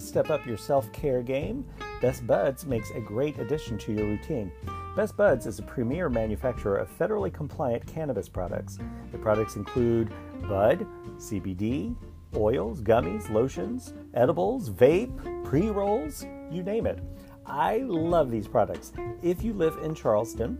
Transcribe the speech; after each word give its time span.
to 0.00 0.06
step 0.06 0.30
up 0.30 0.46
your 0.46 0.56
self 0.56 0.90
care 0.92 1.22
game? 1.22 1.64
Best 2.00 2.26
Buds 2.26 2.64
makes 2.64 2.90
a 2.90 3.00
great 3.00 3.38
addition 3.38 3.78
to 3.78 3.92
your 3.92 4.06
routine. 4.06 4.50
Best 4.96 5.16
Buds 5.16 5.46
is 5.46 5.58
a 5.58 5.62
premier 5.62 6.08
manufacturer 6.08 6.78
of 6.78 6.98
federally 6.98 7.32
compliant 7.32 7.86
cannabis 7.86 8.28
products. 8.28 8.78
The 9.12 9.18
products 9.18 9.56
include 9.56 10.12
bud, 10.48 10.86
CBD, 11.16 11.94
oils, 12.34 12.80
gummies, 12.80 13.30
lotions, 13.30 13.92
edibles, 14.14 14.70
vape, 14.70 15.44
pre 15.44 15.68
rolls, 15.68 16.24
you 16.50 16.62
name 16.62 16.86
it. 16.86 16.98
I 17.46 17.78
love 17.78 18.30
these 18.30 18.48
products. 18.48 18.92
If 19.22 19.42
you 19.42 19.52
live 19.52 19.76
in 19.82 19.94
Charleston, 19.94 20.58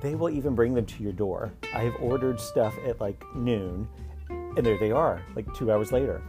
they 0.00 0.14
will 0.14 0.30
even 0.30 0.54
bring 0.54 0.74
them 0.74 0.86
to 0.86 1.02
your 1.02 1.12
door. 1.12 1.52
I 1.74 1.80
have 1.80 1.94
ordered 2.00 2.40
stuff 2.40 2.74
at 2.86 3.00
like 3.00 3.22
noon, 3.34 3.88
and 4.28 4.66
there 4.66 4.78
they 4.78 4.90
are, 4.90 5.22
like 5.36 5.52
two 5.54 5.70
hours 5.70 5.92
later. 5.92 6.22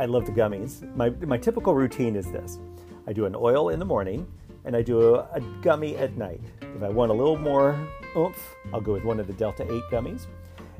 I 0.00 0.06
love 0.06 0.24
the 0.24 0.32
gummies. 0.32 0.80
My, 0.96 1.10
my 1.10 1.36
typical 1.36 1.74
routine 1.74 2.16
is 2.16 2.32
this 2.32 2.58
I 3.06 3.12
do 3.12 3.26
an 3.26 3.36
oil 3.36 3.68
in 3.68 3.78
the 3.78 3.84
morning, 3.84 4.26
and 4.64 4.74
I 4.74 4.80
do 4.80 5.16
a, 5.16 5.28
a 5.34 5.40
gummy 5.60 5.94
at 5.98 6.16
night. 6.16 6.40
If 6.62 6.82
I 6.82 6.88
want 6.88 7.10
a 7.10 7.14
little 7.14 7.36
more 7.36 7.78
oomph, 8.16 8.56
I'll 8.72 8.80
go 8.80 8.94
with 8.94 9.04
one 9.04 9.20
of 9.20 9.26
the 9.26 9.34
Delta 9.34 9.62
8 9.62 9.82
gummies. 9.90 10.26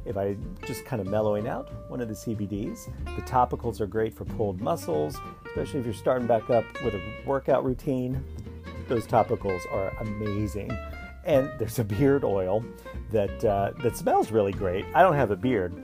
If 0.07 0.17
I 0.17 0.39
just 0.65 0.87
kind 0.87 1.03
of 1.03 1.07
mellowing 1.07 1.47
out, 1.47 1.71
one 1.91 2.01
of 2.01 2.09
the 2.09 2.15
CBDs. 2.15 2.91
The 3.05 3.23
topicals 3.23 3.83
are 3.83 3.87
great 3.87 4.15
for 4.15 4.25
pulled 4.25 4.63
muscles, 4.63 5.19
especially 5.49 5.81
if 5.81 5.85
you're 5.85 5.95
starting 5.95 6.27
back 6.27 6.49
up 6.49 6.65
with 6.83 6.95
a 6.95 7.03
workout 7.27 7.63
routine. 7.63 8.25
Those 8.89 9.07
topicals 9.07 9.71
are 9.71 9.91
amazing 10.01 10.75
and 11.27 11.53
there's 11.59 11.79
a 11.79 11.85
beard 11.85 12.25
oil 12.25 12.65
that 13.13 13.45
uh, 13.45 13.73
that 13.83 13.95
smells 13.95 14.33
really 14.33 14.53
great. 14.53 14.87
I 14.95 15.03
don't 15.03 15.15
have 15.15 15.31
a 15.31 15.37
beard, 15.37 15.75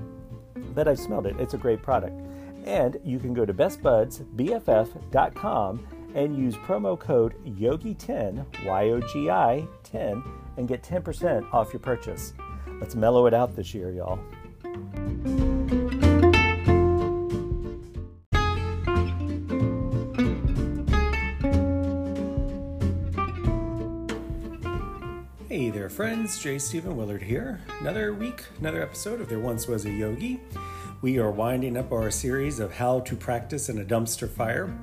but 0.74 0.88
I've 0.88 0.98
smelled 0.98 1.26
it. 1.26 1.36
It's 1.38 1.52
a 1.52 1.58
great 1.58 1.82
product. 1.82 2.25
And 2.66 2.98
you 3.04 3.20
can 3.20 3.32
go 3.32 3.46
to 3.46 3.54
bestbudsbff.com 3.54 5.86
and 6.14 6.36
use 6.36 6.56
promo 6.56 6.98
code 6.98 7.34
YOGI10, 7.44 8.64
Y 8.64 8.90
O 8.90 9.00
G 9.00 9.30
I 9.30 9.64
10, 9.84 10.20
and 10.56 10.66
get 10.66 10.82
10% 10.82 11.54
off 11.54 11.72
your 11.72 11.78
purchase. 11.80 12.34
Let's 12.80 12.96
mellow 12.96 13.26
it 13.26 13.34
out 13.34 13.54
this 13.54 13.72
year, 13.72 13.92
y'all. 13.92 14.18
Hey 25.48 25.70
there, 25.70 25.88
friends. 25.88 26.38
J. 26.38 26.58
Stephen 26.58 26.96
Willard 26.96 27.22
here. 27.22 27.60
Another 27.80 28.12
week, 28.12 28.42
another 28.58 28.82
episode 28.82 29.20
of 29.20 29.28
There 29.28 29.38
Once 29.38 29.68
Was 29.68 29.86
a 29.86 29.90
Yogi. 29.90 30.40
We 31.06 31.20
are 31.20 31.30
winding 31.30 31.76
up 31.76 31.92
our 31.92 32.10
series 32.10 32.58
of 32.58 32.74
how 32.74 32.98
to 32.98 33.14
practice 33.14 33.68
in 33.68 33.78
a 33.78 33.84
dumpster 33.84 34.28
fire. 34.28 34.76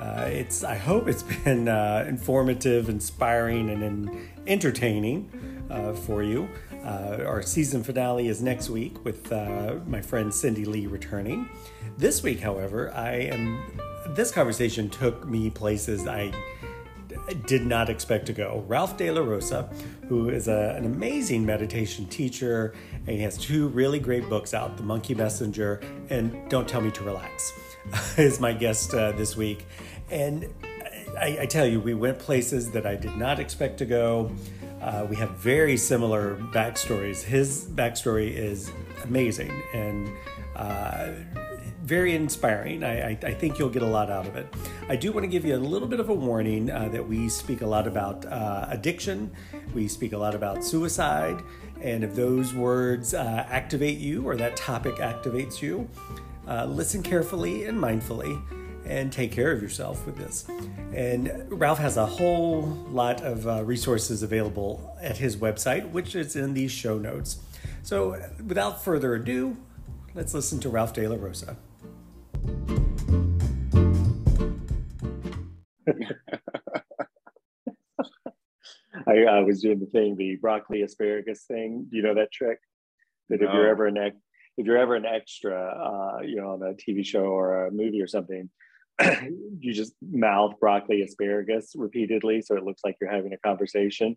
Uh, 0.00 0.24
it's 0.26 0.64
I 0.64 0.76
hope 0.76 1.08
it's 1.08 1.22
been 1.44 1.68
uh, 1.68 2.06
informative, 2.08 2.88
inspiring, 2.88 3.68
and 3.68 3.82
in- 3.82 4.30
entertaining 4.46 5.30
uh, 5.68 5.92
for 5.92 6.22
you. 6.22 6.48
Uh, 6.82 7.22
our 7.26 7.42
season 7.42 7.84
finale 7.84 8.28
is 8.28 8.40
next 8.40 8.70
week 8.70 9.04
with 9.04 9.30
uh, 9.30 9.74
my 9.86 10.00
friend 10.00 10.32
Cindy 10.32 10.64
Lee 10.64 10.86
returning. 10.86 11.50
This 11.98 12.22
week, 12.22 12.40
however, 12.40 12.90
I 12.94 13.16
am. 13.16 13.62
This 14.14 14.30
conversation 14.30 14.88
took 14.88 15.28
me 15.28 15.50
places 15.50 16.06
I 16.06 16.32
did 17.46 17.66
not 17.66 17.88
expect 17.88 18.26
to 18.26 18.32
go. 18.32 18.64
Ralph 18.66 18.96
De 18.96 19.10
La 19.10 19.20
Rosa, 19.20 19.68
who 20.08 20.28
is 20.28 20.48
a, 20.48 20.74
an 20.76 20.84
amazing 20.84 21.44
meditation 21.44 22.06
teacher, 22.06 22.74
and 23.06 23.16
he 23.16 23.22
has 23.22 23.36
two 23.36 23.68
really 23.68 23.98
great 23.98 24.28
books 24.28 24.54
out 24.54 24.76
The 24.76 24.82
Monkey 24.82 25.14
Messenger 25.14 25.80
and 26.10 26.48
Don't 26.48 26.68
Tell 26.68 26.80
Me 26.80 26.90
to 26.92 27.04
Relax, 27.04 27.52
is 28.16 28.40
my 28.40 28.52
guest 28.52 28.94
uh, 28.94 29.12
this 29.12 29.36
week. 29.36 29.66
And 30.10 30.46
I, 31.18 31.38
I, 31.42 31.46
tell 31.46 31.66
you, 31.66 31.80
we 31.80 31.94
went 31.94 32.18
places 32.18 32.70
that 32.70 32.86
I 32.86 32.96
did 32.96 33.16
not 33.16 33.40
expect 33.40 33.78
to 33.78 33.84
go. 33.84 34.30
Uh, 34.80 35.06
we 35.08 35.16
have 35.16 35.30
very 35.30 35.76
similar 35.76 36.36
backstories. 36.52 37.22
His 37.22 37.66
backstory 37.66 38.32
is 38.32 38.70
amazing 39.04 39.50
and 39.74 40.10
uh, 40.56 41.10
very 41.88 42.14
inspiring. 42.14 42.84
I, 42.84 43.12
I, 43.12 43.18
I, 43.22 43.32
think 43.32 43.58
you'll 43.58 43.70
get 43.70 43.82
a 43.82 43.86
lot 43.86 44.10
out 44.10 44.26
of 44.26 44.36
it. 44.36 44.46
I 44.90 44.96
do 44.96 45.10
want 45.10 45.24
to 45.24 45.28
give 45.28 45.46
you 45.46 45.56
a 45.56 45.58
little 45.58 45.88
bit 45.88 46.00
of 46.00 46.10
a 46.10 46.14
warning 46.14 46.70
uh, 46.70 46.90
that 46.90 47.08
we 47.08 47.30
speak 47.30 47.62
a 47.62 47.66
lot 47.66 47.86
about 47.86 48.26
uh, 48.26 48.66
addiction, 48.68 49.30
we 49.74 49.88
speak 49.88 50.12
a 50.12 50.18
lot 50.18 50.34
about 50.34 50.62
suicide, 50.62 51.42
and 51.80 52.04
if 52.04 52.14
those 52.14 52.52
words 52.52 53.14
uh, 53.14 53.46
activate 53.48 53.96
you 53.96 54.28
or 54.28 54.36
that 54.36 54.54
topic 54.54 54.96
activates 54.96 55.62
you, 55.62 55.88
uh, 56.46 56.66
listen 56.66 57.02
carefully 57.02 57.64
and 57.64 57.78
mindfully 57.78 58.38
and 58.84 59.10
take 59.10 59.32
care 59.32 59.50
of 59.50 59.62
yourself 59.62 60.04
with 60.04 60.16
this. 60.16 60.46
And 60.92 61.46
Ralph 61.48 61.78
has 61.78 61.96
a 61.96 62.06
whole 62.06 62.62
lot 62.90 63.22
of 63.22 63.46
uh, 63.46 63.64
resources 63.64 64.22
available 64.22 64.94
at 65.00 65.16
his 65.16 65.38
website, 65.38 65.90
which 65.90 66.14
is 66.14 66.36
in 66.36 66.52
these 66.52 66.70
show 66.70 66.98
notes. 66.98 67.38
So, 67.82 68.20
without 68.46 68.84
further 68.84 69.14
ado, 69.14 69.56
let's 70.14 70.34
listen 70.34 70.60
to 70.60 70.68
Ralph 70.68 70.92
De 70.92 71.08
La 71.08 71.16
Rosa. 71.16 71.56
I 79.06 79.24
uh, 79.24 79.42
was 79.42 79.62
doing 79.62 79.80
the 79.80 79.86
thing, 79.86 80.16
the 80.16 80.36
broccoli 80.36 80.82
asparagus 80.82 81.44
thing. 81.44 81.86
Do 81.90 81.96
you 81.96 82.02
know 82.02 82.14
that 82.14 82.32
trick? 82.32 82.58
That 83.28 83.40
no. 83.40 83.48
if 83.48 83.54
you're 83.54 83.68
ever 83.68 83.86
an 83.86 83.96
if 83.96 84.66
you're 84.66 84.76
ever 84.76 84.96
an 84.96 85.06
extra, 85.06 85.54
uh, 85.56 86.22
you 86.22 86.36
know, 86.36 86.52
on 86.52 86.62
a 86.62 86.74
TV 86.74 87.04
show 87.06 87.24
or 87.24 87.66
a 87.66 87.70
movie 87.70 88.02
or 88.02 88.08
something, 88.08 88.50
you 89.60 89.72
just 89.72 89.94
mouth 90.02 90.54
broccoli 90.60 91.02
asparagus 91.02 91.72
repeatedly, 91.76 92.42
so 92.42 92.56
it 92.56 92.64
looks 92.64 92.82
like 92.84 92.96
you're 93.00 93.10
having 93.10 93.32
a 93.32 93.38
conversation. 93.38 94.16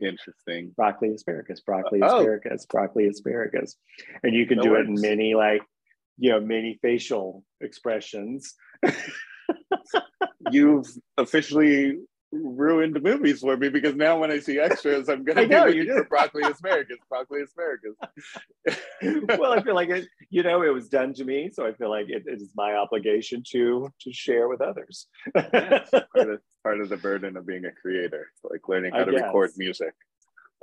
Interesting. 0.00 0.72
Broccoli 0.76 1.14
asparagus, 1.14 1.60
broccoli 1.60 2.00
oh. 2.02 2.18
asparagus, 2.18 2.66
broccoli 2.66 3.06
asparagus, 3.06 3.76
and 4.22 4.34
you 4.34 4.46
can 4.46 4.58
do 4.58 4.74
it 4.74 4.86
in 4.86 5.00
many 5.00 5.34
like 5.34 5.62
you 6.18 6.30
know 6.30 6.40
many 6.40 6.78
facial 6.82 7.44
expressions 7.60 8.54
you've 10.50 10.86
officially 11.18 11.96
ruined 12.32 12.94
the 12.94 13.00
movies 13.00 13.40
for 13.40 13.56
me 13.56 13.68
because 13.68 13.94
now 13.94 14.18
when 14.18 14.30
I 14.30 14.40
see 14.40 14.58
extras, 14.58 15.08
I'm 15.08 15.24
gonna 15.24 15.46
be 15.46 15.76
you 15.76 15.94
for 15.94 16.04
broccoli 16.04 16.42
asparagus, 16.44 16.98
broccoli 17.08 17.42
asparagus. 17.42 17.94
well, 19.38 19.52
I 19.52 19.62
feel 19.62 19.74
like 19.74 19.90
it, 19.90 20.08
you 20.30 20.42
know, 20.42 20.62
it 20.62 20.72
was 20.72 20.88
done 20.88 21.14
to 21.14 21.24
me, 21.24 21.50
so 21.52 21.66
I 21.66 21.72
feel 21.72 21.90
like 21.90 22.06
it, 22.08 22.24
it 22.26 22.40
is 22.42 22.52
my 22.56 22.74
obligation 22.74 23.42
to 23.52 23.88
to 24.00 24.12
share 24.12 24.48
with 24.48 24.60
others. 24.60 25.06
yes, 25.34 25.88
part, 26.14 26.30
of, 26.30 26.40
part 26.62 26.80
of 26.80 26.88
the 26.88 26.96
burden 26.96 27.36
of 27.36 27.46
being 27.46 27.64
a 27.64 27.72
creator, 27.72 28.26
it's 28.34 28.44
like 28.44 28.68
learning 28.68 28.92
how 28.92 29.00
I 29.00 29.04
to 29.04 29.12
guess. 29.12 29.22
record 29.22 29.50
music. 29.56 29.94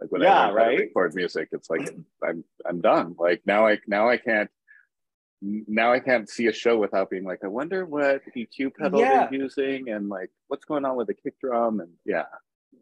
Like 0.01 0.11
when 0.11 0.21
yeah, 0.21 0.47
I 0.47 0.51
right? 0.51 0.65
how 0.65 0.71
to 0.71 0.83
record 0.83 1.15
music, 1.15 1.49
it's 1.51 1.69
like 1.69 1.95
I'm 2.23 2.43
I'm 2.67 2.81
done. 2.81 3.15
Like 3.17 3.41
now 3.45 3.67
I 3.67 3.79
now 3.87 4.09
I 4.09 4.17
can't 4.17 4.49
now 5.43 5.91
I 5.91 5.99
can't 5.99 6.29
see 6.29 6.47
a 6.47 6.53
show 6.53 6.77
without 6.77 7.09
being 7.09 7.25
like, 7.25 7.39
I 7.43 7.47
wonder 7.47 7.85
what 7.85 8.21
EQ 8.35 8.75
pedal 8.75 8.99
yeah. 8.99 9.27
they're 9.29 9.41
using 9.41 9.89
and 9.89 10.09
like 10.09 10.29
what's 10.47 10.65
going 10.65 10.85
on 10.85 10.95
with 10.95 11.07
the 11.07 11.13
kick 11.13 11.39
drum 11.39 11.79
and 11.79 11.89
yeah. 12.05 12.23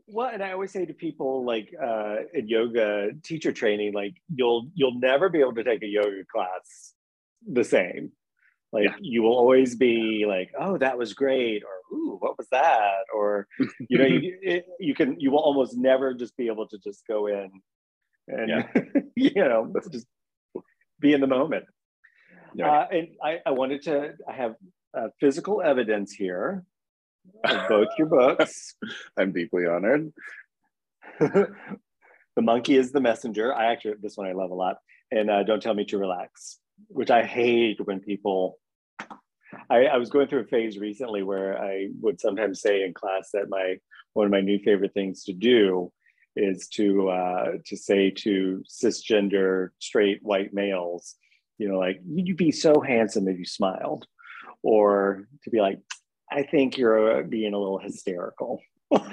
Well, 0.07 0.29
and 0.31 0.43
I 0.43 0.51
always 0.51 0.71
say 0.71 0.85
to 0.85 0.93
people 0.93 1.45
like 1.45 1.73
uh, 1.81 2.17
in 2.33 2.47
yoga 2.47 3.11
teacher 3.23 3.51
training, 3.51 3.93
like 3.93 4.15
you'll 4.33 4.69
you'll 4.73 4.99
never 4.99 5.29
be 5.29 5.39
able 5.39 5.55
to 5.55 5.63
take 5.63 5.83
a 5.83 5.87
yoga 5.87 6.23
class 6.31 6.93
the 7.49 7.63
same. 7.63 8.11
Like 8.73 8.85
yeah. 8.85 8.95
you 8.99 9.23
will 9.23 9.35
always 9.35 9.75
be 9.75 10.25
like, 10.27 10.51
oh, 10.59 10.77
that 10.77 10.97
was 10.97 11.13
great, 11.13 11.63
or 11.63 11.97
ooh, 11.97 12.17
what 12.19 12.37
was 12.37 12.47
that, 12.51 13.05
or 13.13 13.47
you 13.89 13.97
know, 13.97 14.05
you 14.05 14.37
it, 14.41 14.65
you 14.79 14.93
can 14.93 15.19
you 15.19 15.31
will 15.31 15.39
almost 15.39 15.77
never 15.77 16.13
just 16.13 16.35
be 16.35 16.47
able 16.47 16.67
to 16.67 16.77
just 16.77 17.05
go 17.07 17.27
in 17.27 17.49
and 18.27 18.49
yeah. 18.49 19.01
you 19.15 19.33
know 19.35 19.73
just 19.91 20.07
be 20.99 21.13
in 21.13 21.21
the 21.21 21.27
moment. 21.27 21.65
Uh, 22.59 22.85
and 22.91 23.07
I, 23.23 23.39
I, 23.45 23.51
wanted 23.51 23.83
to 23.83 24.13
I 24.27 24.33
have 24.33 24.55
uh, 24.97 25.07
physical 25.19 25.61
evidence 25.61 26.11
here 26.11 26.63
of 27.43 27.69
both 27.69 27.87
your 27.97 28.07
books. 28.07 28.75
I'm 29.17 29.31
deeply 29.31 29.65
honored. 29.65 30.11
the 31.19 32.41
monkey 32.41 32.75
is 32.75 32.91
the 32.91 33.01
messenger. 33.01 33.53
I 33.53 33.71
actually 33.71 33.95
this 34.01 34.17
one 34.17 34.27
I 34.27 34.33
love 34.33 34.51
a 34.51 34.55
lot, 34.55 34.77
and 35.11 35.29
uh, 35.29 35.43
don't 35.43 35.61
tell 35.61 35.73
me 35.73 35.85
to 35.85 35.97
relax, 35.97 36.59
which 36.87 37.11
I 37.11 37.23
hate 37.23 37.79
when 37.85 37.99
people. 37.99 38.57
I, 39.69 39.85
I 39.85 39.97
was 39.97 40.09
going 40.09 40.27
through 40.27 40.41
a 40.41 40.45
phase 40.45 40.77
recently 40.77 41.23
where 41.23 41.61
I 41.61 41.89
would 41.99 42.21
sometimes 42.21 42.61
say 42.61 42.83
in 42.83 42.93
class 42.93 43.29
that 43.33 43.49
my 43.49 43.75
one 44.13 44.25
of 44.25 44.31
my 44.31 44.41
new 44.41 44.59
favorite 44.59 44.93
things 44.93 45.23
to 45.25 45.33
do 45.33 45.91
is 46.35 46.67
to 46.69 47.09
uh, 47.09 47.51
to 47.65 47.77
say 47.77 48.11
to 48.11 48.63
cisgender 48.69 49.69
straight 49.79 50.19
white 50.21 50.53
males 50.53 51.15
you 51.61 51.69
know, 51.69 51.77
like 51.77 52.01
you'd 52.07 52.37
be 52.37 52.51
so 52.51 52.81
handsome 52.81 53.27
if 53.27 53.37
you 53.37 53.45
smiled, 53.45 54.07
or 54.63 55.27
to 55.43 55.49
be 55.51 55.61
like, 55.61 55.79
I 56.31 56.41
think 56.41 56.75
you're 56.75 57.19
uh, 57.19 57.23
being 57.23 57.53
a 57.53 57.57
little 57.59 57.77
hysterical. 57.77 58.59
little, 58.91 59.05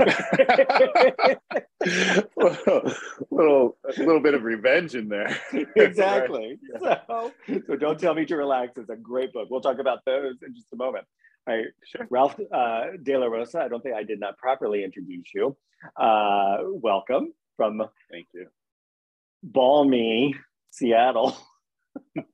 little, 3.31 3.77
a 3.85 3.99
little 3.99 4.21
bit 4.21 4.33
of 4.33 4.45
revenge 4.45 4.95
in 4.95 5.11
there. 5.11 5.39
exactly. 5.77 6.59
So, 6.81 7.33
so 7.67 7.77
don't 7.77 8.01
tell 8.01 8.15
me 8.15 8.25
to 8.25 8.37
relax. 8.37 8.79
It's 8.79 8.89
a 8.89 8.97
great 8.97 9.35
book. 9.35 9.49
We'll 9.51 9.61
talk 9.61 9.79
about 9.79 9.99
those 10.07 10.37
in 10.45 10.55
just 10.55 10.73
a 10.73 10.77
moment. 10.77 11.05
Right, 11.47 11.67
sure. 11.85 12.07
Ralph 12.09 12.35
uh, 12.51 12.85
De 13.03 13.15
La 13.15 13.27
Rosa. 13.27 13.61
I 13.61 13.69
don't 13.69 13.83
think 13.83 13.95
I 13.95 14.05
did 14.05 14.21
not 14.21 14.39
properly 14.39 14.85
introduce 14.85 15.35
you. 15.35 15.55
Uh, 16.01 16.61
welcome 16.63 17.35
from. 17.59 17.83
Thank 18.11 18.29
you. 18.33 18.47
Balmy 19.43 20.35
Seattle. 20.71 21.37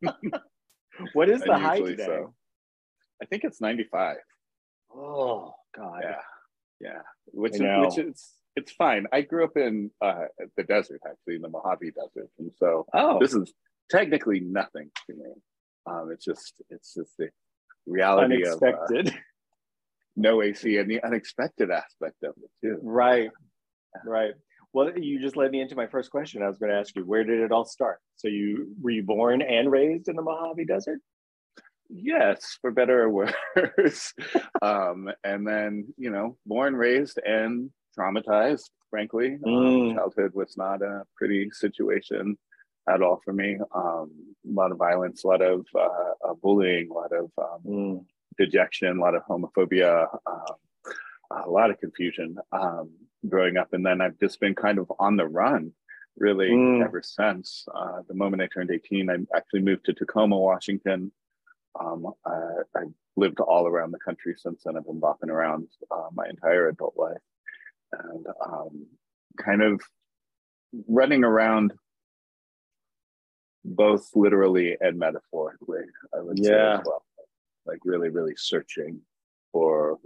what 1.12 1.28
is 1.28 1.40
the 1.42 1.58
high 1.58 1.80
today? 1.80 2.04
So. 2.04 2.34
I 3.22 3.26
think 3.26 3.44
it's 3.44 3.60
95. 3.60 4.16
Oh 4.94 5.54
God. 5.76 6.00
Yeah. 6.02 6.16
Yeah. 6.80 7.00
Which 7.26 7.54
is, 7.54 7.60
which 7.60 7.98
is 7.98 8.32
it's 8.56 8.72
fine. 8.72 9.06
I 9.12 9.22
grew 9.22 9.44
up 9.44 9.56
in 9.56 9.90
uh, 10.00 10.26
the 10.56 10.62
desert, 10.64 11.00
actually, 11.08 11.36
in 11.36 11.42
the 11.42 11.48
Mojave 11.48 11.90
Desert, 11.90 12.30
and 12.38 12.52
so 12.56 12.86
oh. 12.94 13.18
this 13.20 13.34
is 13.34 13.52
technically 13.90 14.40
nothing 14.40 14.90
to 15.06 15.16
me. 15.16 15.32
Um, 15.86 16.10
it's 16.12 16.24
just 16.24 16.62
it's 16.70 16.94
just 16.94 17.16
the 17.18 17.30
reality 17.86 18.44
unexpected. 18.44 19.08
of 19.08 19.14
uh, 19.14 19.18
no 20.16 20.42
AC 20.42 20.78
and 20.78 20.90
the 20.90 21.02
unexpected 21.02 21.70
aspect 21.70 22.22
of 22.22 22.34
it 22.36 22.50
too. 22.62 22.78
Right, 22.82 23.30
right. 24.04 24.34
Well, 24.74 24.90
you 24.98 25.20
just 25.20 25.36
led 25.36 25.52
me 25.52 25.60
into 25.60 25.76
my 25.76 25.86
first 25.86 26.10
question. 26.10 26.42
I 26.42 26.48
was 26.48 26.58
going 26.58 26.72
to 26.72 26.76
ask 26.76 26.96
you, 26.96 27.06
where 27.06 27.22
did 27.22 27.38
it 27.38 27.52
all 27.52 27.64
start? 27.64 28.00
So 28.16 28.26
you 28.26 28.74
were 28.82 28.90
you 28.90 29.04
born 29.04 29.40
and 29.40 29.70
raised 29.70 30.08
in 30.08 30.16
the 30.16 30.22
Mojave 30.22 30.64
Desert? 30.64 30.98
Yes, 31.88 32.58
for 32.60 32.72
better 32.72 33.04
or 33.04 33.10
worse. 33.10 34.12
um, 34.62 35.10
and 35.22 35.46
then, 35.46 35.94
you 35.96 36.10
know, 36.10 36.36
born, 36.44 36.74
raised, 36.74 37.20
and 37.24 37.70
traumatized, 37.96 38.68
frankly. 38.90 39.38
Um, 39.46 39.52
mm. 39.52 39.90
Um, 39.90 39.96
childhood 39.96 40.32
was 40.34 40.56
not 40.56 40.82
a 40.82 41.04
pretty 41.16 41.50
situation 41.52 42.36
at 42.88 43.00
all 43.00 43.20
for 43.24 43.32
me. 43.32 43.56
Um, 43.72 44.10
a 44.44 44.52
lot 44.52 44.72
of 44.72 44.78
violence, 44.78 45.22
a 45.22 45.28
lot 45.28 45.40
of 45.40 45.64
uh, 45.78 46.28
uh, 46.30 46.34
bullying, 46.42 46.88
a 46.90 46.94
lot 46.94 47.12
of 47.12 47.30
um, 47.38 47.60
mm. 47.64 48.04
dejection, 48.38 48.98
a 48.98 49.00
lot 49.00 49.14
of 49.14 49.22
homophobia, 49.30 50.08
um, 50.26 51.44
a 51.44 51.48
lot 51.48 51.70
of 51.70 51.78
confusion 51.78 52.36
um, 52.50 52.90
growing 53.28 53.56
up. 53.56 53.72
And 53.72 53.84
then 53.84 54.00
I've 54.00 54.18
just 54.18 54.40
been 54.40 54.54
kind 54.54 54.78
of 54.78 54.90
on 54.98 55.16
the 55.16 55.26
run 55.26 55.72
really 56.16 56.50
mm. 56.50 56.84
ever 56.84 57.02
since. 57.02 57.64
Uh, 57.74 58.02
the 58.08 58.14
moment 58.14 58.42
I 58.42 58.46
turned 58.46 58.70
18, 58.70 59.10
I 59.10 59.16
actually 59.36 59.62
moved 59.62 59.84
to 59.86 59.92
Tacoma, 59.92 60.38
Washington 60.38 61.12
um, 61.78 62.06
I, 62.24 62.30
I, 62.76 62.82
lived 63.16 63.38
all 63.38 63.68
around 63.68 63.92
the 63.92 63.98
country 63.98 64.34
since 64.36 64.62
then. 64.64 64.76
I've 64.76 64.86
been 64.86 65.00
bopping 65.00 65.28
around 65.28 65.68
uh, 65.88 66.08
my 66.12 66.26
entire 66.28 66.68
adult 66.68 66.94
life 66.96 67.22
and 67.92 68.26
um, 68.44 68.86
kind 69.38 69.62
of 69.62 69.80
running 70.88 71.22
around 71.22 71.74
both 73.64 74.10
literally 74.16 74.76
and 74.80 74.98
metaphorically, 74.98 75.82
I 76.12 76.22
would 76.22 76.40
yeah. 76.40 76.48
say 76.48 76.80
as 76.80 76.80
well. 76.84 77.04
Like 77.66 77.78
really, 77.84 78.08
really 78.08 78.34
searching 78.36 79.00
for 79.52 79.98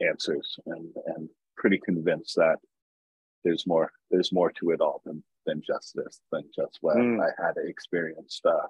answers 0.00 0.56
and, 0.66 0.94
and 1.06 1.28
pretty 1.56 1.78
convinced 1.78 2.36
that 2.36 2.56
there's 3.44 3.66
more 3.66 3.90
there's 4.10 4.32
more 4.32 4.50
to 4.52 4.70
it 4.70 4.80
all 4.80 5.02
than 5.04 5.22
than 5.46 5.62
just 5.64 5.94
this, 5.94 6.20
than 6.32 6.42
just 6.54 6.78
what 6.80 6.96
mm. 6.96 7.20
I 7.20 7.30
had 7.42 7.54
experienced 7.56 8.44
uh, 8.44 8.66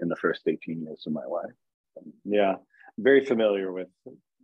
in 0.00 0.08
the 0.08 0.16
first 0.16 0.42
18 0.46 0.82
years 0.82 1.02
of 1.06 1.12
my 1.12 1.24
life. 1.24 1.52
Yeah, 2.24 2.54
very 2.98 3.24
familiar 3.24 3.72
with 3.72 3.88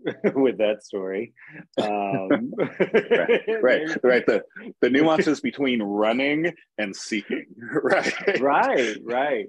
with 0.34 0.58
that 0.58 0.82
story. 0.84 1.32
Um, 1.81 2.52
right, 2.58 3.62
right, 3.62 3.88
right. 4.02 4.26
The 4.26 4.42
the 4.81 4.90
nuances 4.90 5.40
between 5.40 5.82
running 5.82 6.52
and 6.78 6.94
seeking. 6.94 7.46
Right, 7.82 8.40
right, 8.40 8.96
right. 9.04 9.46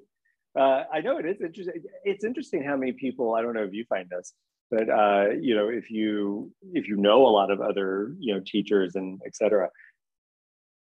Uh, 0.57 0.83
I 0.91 1.01
know 1.01 1.17
it 1.17 1.25
is 1.25 1.41
interesting. 1.41 1.83
It's 2.03 2.23
interesting 2.23 2.63
how 2.63 2.77
many 2.77 2.93
people. 2.93 3.35
I 3.35 3.41
don't 3.41 3.53
know 3.53 3.63
if 3.63 3.73
you 3.73 3.85
find 3.89 4.09
this, 4.09 4.33
but 4.69 4.89
uh, 4.89 5.29
you 5.39 5.55
know, 5.55 5.69
if 5.69 5.89
you 5.89 6.51
if 6.73 6.87
you 6.87 6.97
know 6.97 7.25
a 7.25 7.29
lot 7.29 7.51
of 7.51 7.61
other 7.61 8.13
you 8.19 8.33
know 8.33 8.41
teachers 8.45 8.95
and 8.95 9.21
etc., 9.25 9.69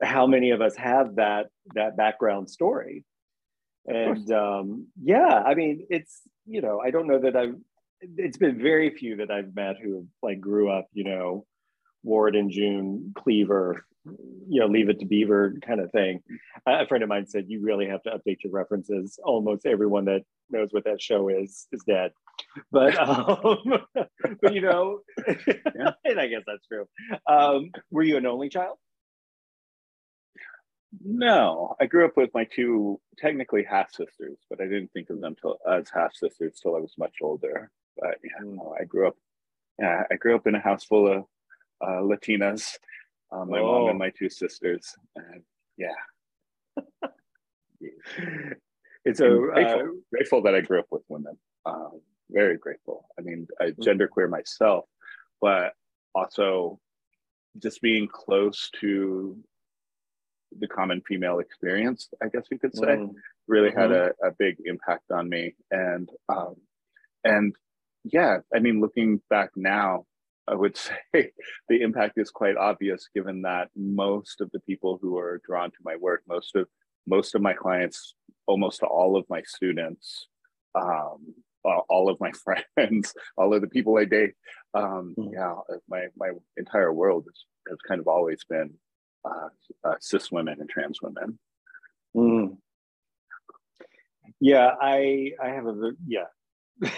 how 0.03 0.27
many 0.27 0.51
of 0.51 0.61
us 0.61 0.77
have 0.77 1.17
that 1.17 1.47
that 1.75 1.97
background 1.97 2.49
story? 2.51 3.05
and 3.87 4.31
um, 4.33 4.87
yeah 5.03 5.43
i 5.45 5.55
mean 5.55 5.87
it's 5.91 6.23
you 6.47 6.61
know 6.61 6.81
i 6.81 6.91
don't 6.91 7.07
know 7.07 7.19
that 7.19 7.37
i've 7.37 7.57
it's 8.17 8.37
been 8.37 8.61
very 8.61 8.91
few 8.91 9.17
that 9.17 9.31
i've 9.31 9.55
met 9.55 9.77
who 9.83 10.07
like 10.23 10.41
grew 10.41 10.71
up 10.71 10.87
you 10.93 11.05
know 11.05 11.45
ward 12.03 12.37
and 12.37 12.51
june 12.51 13.13
cleaver 13.17 13.85
you 14.49 14.61
know 14.61 14.67
leave 14.67 14.89
it 14.89 14.99
to 14.99 15.07
beaver 15.07 15.55
kind 15.65 15.81
of 15.81 15.91
thing 15.93 16.21
a 16.67 16.87
friend 16.87 17.03
of 17.03 17.09
mine 17.09 17.27
said 17.27 17.45
you 17.49 17.61
really 17.61 17.87
have 17.87 18.03
to 18.03 18.11
update 18.11 18.43
your 18.43 18.53
references 18.53 19.19
almost 19.23 19.65
everyone 19.65 20.05
that 20.05 20.23
knows 20.51 20.69
what 20.73 20.85
that 20.85 21.01
show 21.01 21.29
is 21.29 21.69
is 21.73 21.83
dead 21.85 22.11
but 22.73 22.97
um 22.99 23.79
but 24.43 24.53
you 24.53 24.61
know 24.61 25.01
yeah. 25.27 25.93
and 26.05 26.19
i 26.19 26.27
guess 26.27 26.43
that's 26.47 26.67
true 26.67 26.87
um 27.29 27.71
were 27.91 28.03
you 28.03 28.17
an 28.17 28.27
only 28.27 28.49
child 28.49 28.77
no, 31.01 31.75
I 31.81 31.87
grew 31.87 32.05
up 32.05 32.17
with 32.17 32.31
my 32.35 32.45
two 32.45 33.01
technically 33.17 33.65
half 33.65 33.91
sisters, 33.93 34.39
but 34.51 34.61
I 34.61 34.65
didn't 34.65 34.93
think 34.93 35.09
of 35.11 35.21
them 35.21 35.35
till, 35.41 35.59
as 35.71 35.89
half 35.93 36.15
sisters 36.15 36.61
till 36.61 36.77
I 36.77 36.81
was 36.81 36.95
much 36.99 37.15
older. 37.23 37.71
But 37.97 38.19
yeah, 38.23 38.45
mm. 38.45 38.57
no, 38.57 38.77
I 38.79 38.85
grew 38.85 39.09
up. 39.09 39.17
Yeah, 39.79 40.05
I 40.11 40.17
grew 40.17 40.37
up 40.37 40.47
in 40.47 40.55
a 40.55 40.61
house 40.61 40.85
full 40.85 41.11
of 41.11 41.25
uh, 41.83 42.01
Latinas. 42.01 42.79
Uh, 43.31 43.45
my 43.45 43.59
oh. 43.59 43.65
mom 43.65 43.83
and 43.89 43.97
oh. 43.97 43.99
my 43.99 44.11
two 44.11 44.29
sisters, 44.29 44.95
and 45.17 45.43
yeah, 45.79 45.95
it's 49.05 49.21
a 49.21 49.29
grateful, 49.29 49.81
uh, 49.81 49.85
grateful, 50.13 50.43
that 50.43 50.55
I 50.55 50.61
grew 50.61 50.81
up 50.81 50.89
with 50.91 51.03
women. 51.09 51.39
Um, 51.65 52.01
very 52.31 52.59
grateful. 52.59 53.07
I 53.19 53.23
mean, 53.23 53.47
I 53.61 53.67
mm. 53.67 53.79
genderqueer 53.79 54.29
myself, 54.29 54.85
but 55.41 55.73
also 56.15 56.79
just 57.59 57.81
being 57.81 58.09
close 58.09 58.71
to 58.81 59.37
the 60.59 60.69
common 60.69 61.03
female 61.07 61.39
experience, 61.39 62.09
I 62.23 62.29
guess 62.29 62.45
you 62.51 62.59
could 62.59 62.77
say, 62.77 62.87
mm. 62.87 63.11
really 63.49 63.71
mm-hmm. 63.71 63.81
had 63.81 63.93
a, 63.93 64.13
a, 64.23 64.31
big 64.39 64.57
impact 64.65 65.11
on 65.11 65.29
me. 65.29 65.55
And 65.71 66.11
um, 66.29 66.57
and 67.25 67.55
yeah, 68.05 68.39
I 68.55 68.59
mean, 68.59 68.81
looking 68.81 69.21
back 69.31 69.51
now, 69.57 70.05
I 70.49 70.55
would 70.55 70.77
say 71.13 71.33
the 71.69 71.81
impact 71.83 72.19
is 72.19 72.31
quite 72.31 72.57
obvious, 72.57 73.09
given 73.15 73.43
that 73.43 73.69
most 73.77 74.41
of 74.41 74.51
the 74.53 74.61
people 74.61 74.99
who 75.01 75.19
are 75.19 75.41
drawn 75.47 75.71
to 75.71 75.77
my 75.85 75.97
work, 75.97 76.23
most 76.29 76.57
of 76.57 76.69
most 77.07 77.35
of 77.35 77.43
my 77.43 77.53
clients, 77.53 78.15
almost 78.47 78.83
all 78.83 79.17
of 79.17 79.25
my 79.29 79.43
students, 79.43 80.29
um, 80.75 81.35
all 81.65 82.09
of 82.09 82.21
my 82.21 82.31
friends, 82.77 83.13
all 83.37 83.55
of 83.55 83.61
the 83.61 83.69
people 83.69 83.99
I 83.99 84.05
date, 84.05 84.35
um, 84.75 85.15
mm. 85.19 85.33
yeah, 85.33 85.55
my 85.89 86.07
my 86.17 86.31
entire 86.57 86.93
world 86.93 87.25
has, 87.27 87.45
has 87.69 87.79
kind 87.87 88.01
of 88.01 88.09
always 88.09 88.45
been 88.49 88.73
uh, 89.25 89.49
uh, 89.85 89.95
cis 90.01 90.31
women 90.31 90.59
and 90.61 90.69
trans 90.69 91.01
women. 91.03 91.39
Mm. 92.17 92.57
Yeah, 94.41 94.71
I 94.81 95.33
I 95.43 95.49
have 95.51 95.67
a 95.67 95.93
yeah 96.07 96.27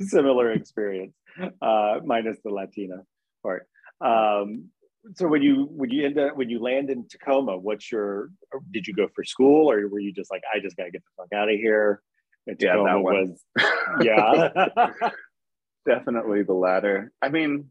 similar 0.00 0.52
experience, 0.52 1.14
uh, 1.62 2.00
minus 2.04 2.38
the 2.44 2.50
Latina 2.50 3.02
part. 3.42 3.66
Um, 4.00 4.70
so 5.14 5.28
when 5.28 5.42
you 5.42 5.68
when 5.70 5.90
you 5.90 6.06
end 6.06 6.18
up 6.18 6.36
when 6.36 6.48
you 6.48 6.60
land 6.60 6.90
in 6.90 7.06
Tacoma, 7.06 7.56
what's 7.58 7.92
your 7.92 8.30
did 8.70 8.86
you 8.86 8.94
go 8.94 9.08
for 9.14 9.22
school 9.24 9.70
or 9.70 9.86
were 9.88 10.00
you 10.00 10.12
just 10.12 10.30
like 10.30 10.42
I 10.52 10.60
just 10.60 10.76
gotta 10.76 10.90
get 10.90 11.02
the 11.02 11.22
fuck 11.22 11.32
out 11.38 11.50
of 11.50 11.56
here? 11.56 12.02
And 12.46 12.58
Tacoma 12.58 12.90
yeah, 14.02 14.30
was 14.32 14.74
yeah, 15.00 15.10
definitely 15.86 16.42
the 16.42 16.54
latter. 16.54 17.12
I 17.20 17.28
mean, 17.28 17.70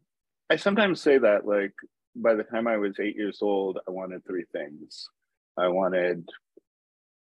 I 0.50 0.58
sometimes 0.58 1.02
say 1.02 1.18
that 1.18 1.48
like 1.48 1.74
by 2.16 2.36
the 2.36 2.44
time 2.44 2.68
I 2.68 2.78
was 2.78 3.00
eight 3.00 3.16
years 3.16 3.40
old, 3.42 3.80
I 3.88 3.92
wanted 3.92 4.26
three 4.26 4.46
things. 4.52 5.10
I 5.58 5.68
wanted 5.68 6.28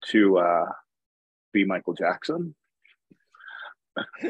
to 0.09 0.39
uh, 0.39 0.67
be 1.53 1.65
Michael 1.65 1.95
Jackson. 1.95 2.55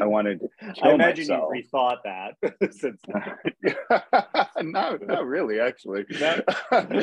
I 0.01 0.07
wanted 0.07 0.41
to 0.41 0.49
kill 0.75 0.91
I 0.91 0.95
imagine 0.95 1.29
myself. 1.29 1.51
you 1.55 1.63
rethought 1.63 1.99
that 2.05 2.73
since 2.73 3.01
no, 4.63 4.99
not 5.01 5.27
really, 5.27 5.61
actually. 5.61 6.05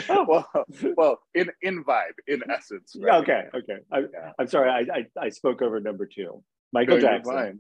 well, 0.10 0.50
well, 0.98 1.20
in 1.34 1.50
in 1.62 1.84
vibe, 1.84 2.18
in 2.28 2.42
essence. 2.50 2.96
Right? 3.00 3.22
Okay, 3.22 3.46
okay. 3.56 3.78
I, 3.92 4.04
am 4.40 4.48
sorry, 4.48 4.70
I, 4.70 5.00
I, 5.00 5.26
I 5.26 5.30
spoke 5.30 5.62
over 5.62 5.80
number 5.80 6.06
two. 6.06 6.44
Michael 6.74 6.98
no, 6.98 7.02
Jackson 7.02 7.60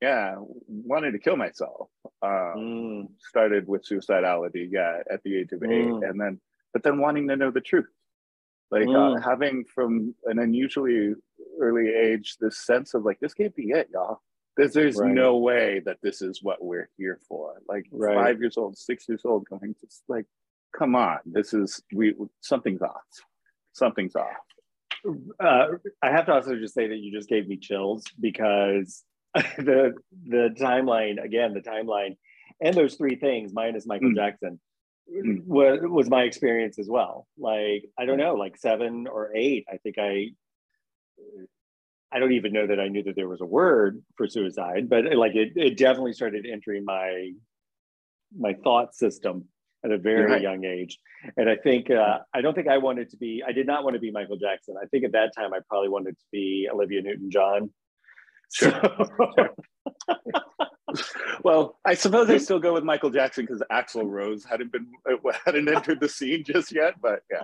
yeah 0.00 0.36
wanted 0.68 1.12
to 1.12 1.18
kill 1.18 1.36
myself 1.36 1.88
um, 2.22 2.30
mm. 2.56 3.08
started 3.18 3.66
with 3.66 3.84
suicidality 3.84 4.68
yeah 4.70 5.00
at 5.10 5.22
the 5.24 5.36
age 5.36 5.52
of 5.52 5.62
eight 5.64 5.86
mm. 5.86 6.08
and 6.08 6.20
then 6.20 6.40
but 6.72 6.82
then 6.82 6.98
wanting 6.98 7.26
to 7.26 7.36
know 7.36 7.50
the 7.50 7.60
truth 7.60 7.88
like 8.70 8.86
uh, 8.86 8.90
mm. 8.90 9.16
uh, 9.16 9.20
having 9.20 9.64
from 9.64 10.14
an 10.26 10.38
unusually 10.38 11.14
early 11.60 11.88
age 11.88 12.36
this 12.40 12.64
sense 12.64 12.94
of 12.94 13.04
like 13.04 13.18
this 13.20 13.34
can't 13.34 13.54
be 13.56 13.70
it 13.70 13.88
y'all 13.92 14.20
There's, 14.58 14.72
there's 14.72 14.96
right. 14.96 15.10
no 15.10 15.36
way 15.36 15.80
that 15.86 15.98
this 16.02 16.20
is 16.20 16.42
what 16.42 16.62
we're 16.62 16.90
here 16.98 17.20
for. 17.28 17.62
Like 17.68 17.86
right. 17.92 18.16
five 18.16 18.40
years 18.40 18.56
old, 18.56 18.76
six 18.76 19.08
years 19.08 19.22
old, 19.24 19.46
going 19.48 19.76
just 19.80 20.02
like, 20.08 20.26
come 20.76 20.96
on, 20.96 21.18
this 21.24 21.54
is 21.54 21.80
we 21.94 22.14
something's 22.40 22.82
off. 22.82 23.04
Something's 23.72 24.16
off. 24.16 24.26
Uh, 25.38 25.68
I 26.02 26.10
have 26.10 26.26
to 26.26 26.32
also 26.32 26.56
just 26.56 26.74
say 26.74 26.88
that 26.88 26.98
you 26.98 27.12
just 27.12 27.28
gave 27.28 27.46
me 27.46 27.56
chills 27.56 28.04
because 28.20 29.04
the 29.34 29.94
the 30.26 30.52
timeline 30.58 31.22
again, 31.22 31.54
the 31.54 31.60
timeline, 31.60 32.16
and 32.60 32.74
those 32.74 32.96
three 32.96 33.14
things 33.14 33.52
minus 33.54 33.86
Michael 33.86 34.10
mm. 34.10 34.16
Jackson 34.16 34.58
mm. 35.08 35.44
was 35.46 35.78
was 35.84 36.10
my 36.10 36.22
experience 36.22 36.80
as 36.80 36.88
well. 36.88 37.28
Like 37.38 37.84
I 37.96 38.06
don't 38.06 38.18
know, 38.18 38.34
like 38.34 38.56
seven 38.56 39.06
or 39.06 39.30
eight. 39.36 39.66
I 39.72 39.76
think 39.76 39.98
I 40.00 40.30
I 42.12 42.18
don't 42.18 42.32
even 42.32 42.52
know 42.52 42.66
that 42.66 42.80
I 42.80 42.88
knew 42.88 43.02
that 43.04 43.16
there 43.16 43.28
was 43.28 43.40
a 43.40 43.46
word 43.46 44.02
for 44.16 44.28
suicide, 44.28 44.88
but 44.88 45.04
like 45.16 45.34
it, 45.34 45.52
it 45.56 45.76
definitely 45.76 46.14
started 46.14 46.46
entering 46.50 46.84
my 46.84 47.32
my 48.36 48.54
thought 48.62 48.94
system 48.94 49.44
at 49.84 49.90
a 49.90 49.98
very 49.98 50.30
right. 50.30 50.42
young 50.42 50.64
age. 50.64 50.98
And 51.36 51.48
I 51.48 51.56
think 51.56 51.90
uh, 51.90 52.18
I 52.34 52.40
don't 52.40 52.54
think 52.54 52.68
I 52.68 52.78
wanted 52.78 53.10
to 53.10 53.16
be. 53.16 53.42
I 53.46 53.52
did 53.52 53.66
not 53.66 53.84
want 53.84 53.94
to 53.94 54.00
be 54.00 54.10
Michael 54.10 54.36
Jackson. 54.36 54.76
I 54.80 54.86
think 54.86 55.04
at 55.04 55.12
that 55.12 55.32
time 55.36 55.52
I 55.52 55.58
probably 55.68 55.88
wanted 55.88 56.18
to 56.18 56.24
be 56.32 56.68
Olivia 56.72 57.02
Newton-John. 57.02 57.70
Sure. 58.52 58.70
sure. 58.70 59.50
well, 61.42 61.78
I 61.84 61.94
suppose 61.94 62.30
I 62.30 62.38
still 62.38 62.58
go 62.58 62.72
with 62.72 62.84
Michael 62.84 63.10
Jackson 63.10 63.44
because 63.44 63.62
Axl 63.70 64.08
Rose 64.08 64.44
hadn't 64.44 64.72
been 64.72 64.86
hadn't 65.44 65.68
entered 65.68 66.00
the 66.00 66.08
scene 66.08 66.44
just 66.44 66.72
yet. 66.72 66.94
But 67.00 67.20
yeah, 67.30 67.42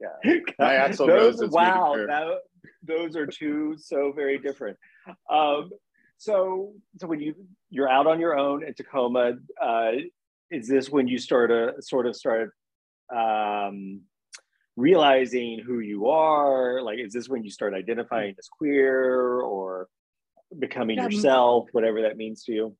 yeah, 0.00 0.08
my 0.58 0.74
Axl 0.74 1.08
Rose. 1.08 1.40
Wow, 1.50 1.94
that, 2.06 2.38
those 2.82 3.16
are 3.16 3.26
two 3.26 3.76
so 3.78 4.12
very 4.14 4.38
different. 4.38 4.76
Um, 5.30 5.70
so, 6.18 6.72
so 6.98 7.06
when 7.06 7.20
you 7.20 7.34
you're 7.70 7.88
out 7.88 8.06
on 8.06 8.20
your 8.20 8.38
own 8.38 8.64
in 8.64 8.74
Tacoma, 8.74 9.34
uh, 9.62 9.92
is 10.50 10.68
this 10.68 10.90
when 10.90 11.08
you 11.08 11.18
start 11.18 11.50
to 11.50 11.82
sort 11.82 12.06
of 12.06 12.16
start 12.16 12.52
um, 13.14 14.02
realizing 14.76 15.60
who 15.64 15.80
you 15.80 16.08
are? 16.08 16.82
Like, 16.82 16.98
is 16.98 17.12
this 17.12 17.28
when 17.28 17.44
you 17.44 17.50
start 17.50 17.74
identifying 17.74 18.34
as 18.38 18.48
queer 18.48 19.40
or 19.40 19.88
becoming 20.58 20.98
yeah, 20.98 21.04
yourself, 21.04 21.68
whatever 21.72 22.02
that 22.02 22.16
means 22.16 22.44
to 22.44 22.52
you? 22.52 22.76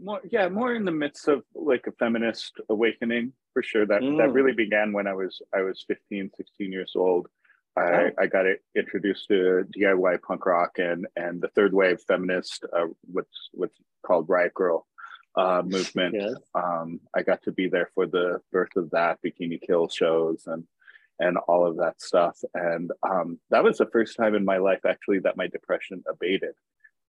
More, 0.00 0.20
yeah, 0.30 0.48
more 0.48 0.74
in 0.74 0.84
the 0.84 0.92
midst 0.92 1.28
of 1.28 1.42
like 1.54 1.86
a 1.86 1.92
feminist 1.92 2.52
awakening 2.68 3.32
for 3.56 3.62
sure. 3.62 3.86
That 3.86 4.02
mm. 4.02 4.18
that 4.18 4.34
really 4.34 4.52
began 4.52 4.92
when 4.92 5.06
I 5.06 5.14
was 5.14 5.40
I 5.54 5.62
was 5.62 5.82
15, 5.88 6.30
16 6.36 6.70
years 6.70 6.92
old. 6.94 7.26
I, 7.74 7.80
oh. 7.80 8.10
I 8.20 8.26
got 8.26 8.44
introduced 8.74 9.28
to 9.28 9.64
DIY 9.74 10.20
punk 10.20 10.44
rock 10.44 10.72
and 10.76 11.06
and 11.16 11.40
the 11.40 11.48
third 11.48 11.72
wave 11.72 12.02
feminist, 12.06 12.66
uh, 12.76 12.88
what's 13.10 13.48
what's 13.52 13.78
called 14.06 14.28
Riot 14.28 14.52
Grrrl 14.52 14.82
uh, 15.36 15.62
movement. 15.64 16.16
Yes. 16.18 16.34
Um, 16.54 17.00
I 17.16 17.22
got 17.22 17.42
to 17.44 17.52
be 17.52 17.66
there 17.66 17.88
for 17.94 18.06
the 18.06 18.42
birth 18.52 18.76
of 18.76 18.90
that 18.90 19.20
Bikini 19.24 19.58
Kill 19.66 19.88
shows 19.88 20.42
and 20.46 20.64
and 21.18 21.38
all 21.48 21.66
of 21.66 21.78
that 21.78 22.02
stuff. 22.02 22.36
And 22.52 22.92
um, 23.02 23.38
that 23.48 23.64
was 23.64 23.78
the 23.78 23.88
first 23.90 24.18
time 24.18 24.34
in 24.34 24.44
my 24.44 24.58
life 24.58 24.84
actually 24.86 25.20
that 25.20 25.38
my 25.38 25.46
depression 25.46 26.04
abated. 26.06 26.54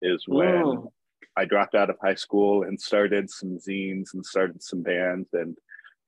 Is 0.01 0.23
when 0.27 0.63
mm. 0.63 0.91
I 1.35 1.43
dropped 1.43 1.75
out 1.75 1.89
of 1.89 1.97
high 2.01 2.15
school 2.15 2.63
and 2.63 2.79
started 2.79 3.29
some 3.29 3.57
zines 3.57 4.13
and 4.13 4.25
started 4.25 4.63
some 4.63 4.81
bands 4.81 5.27
and 5.33 5.57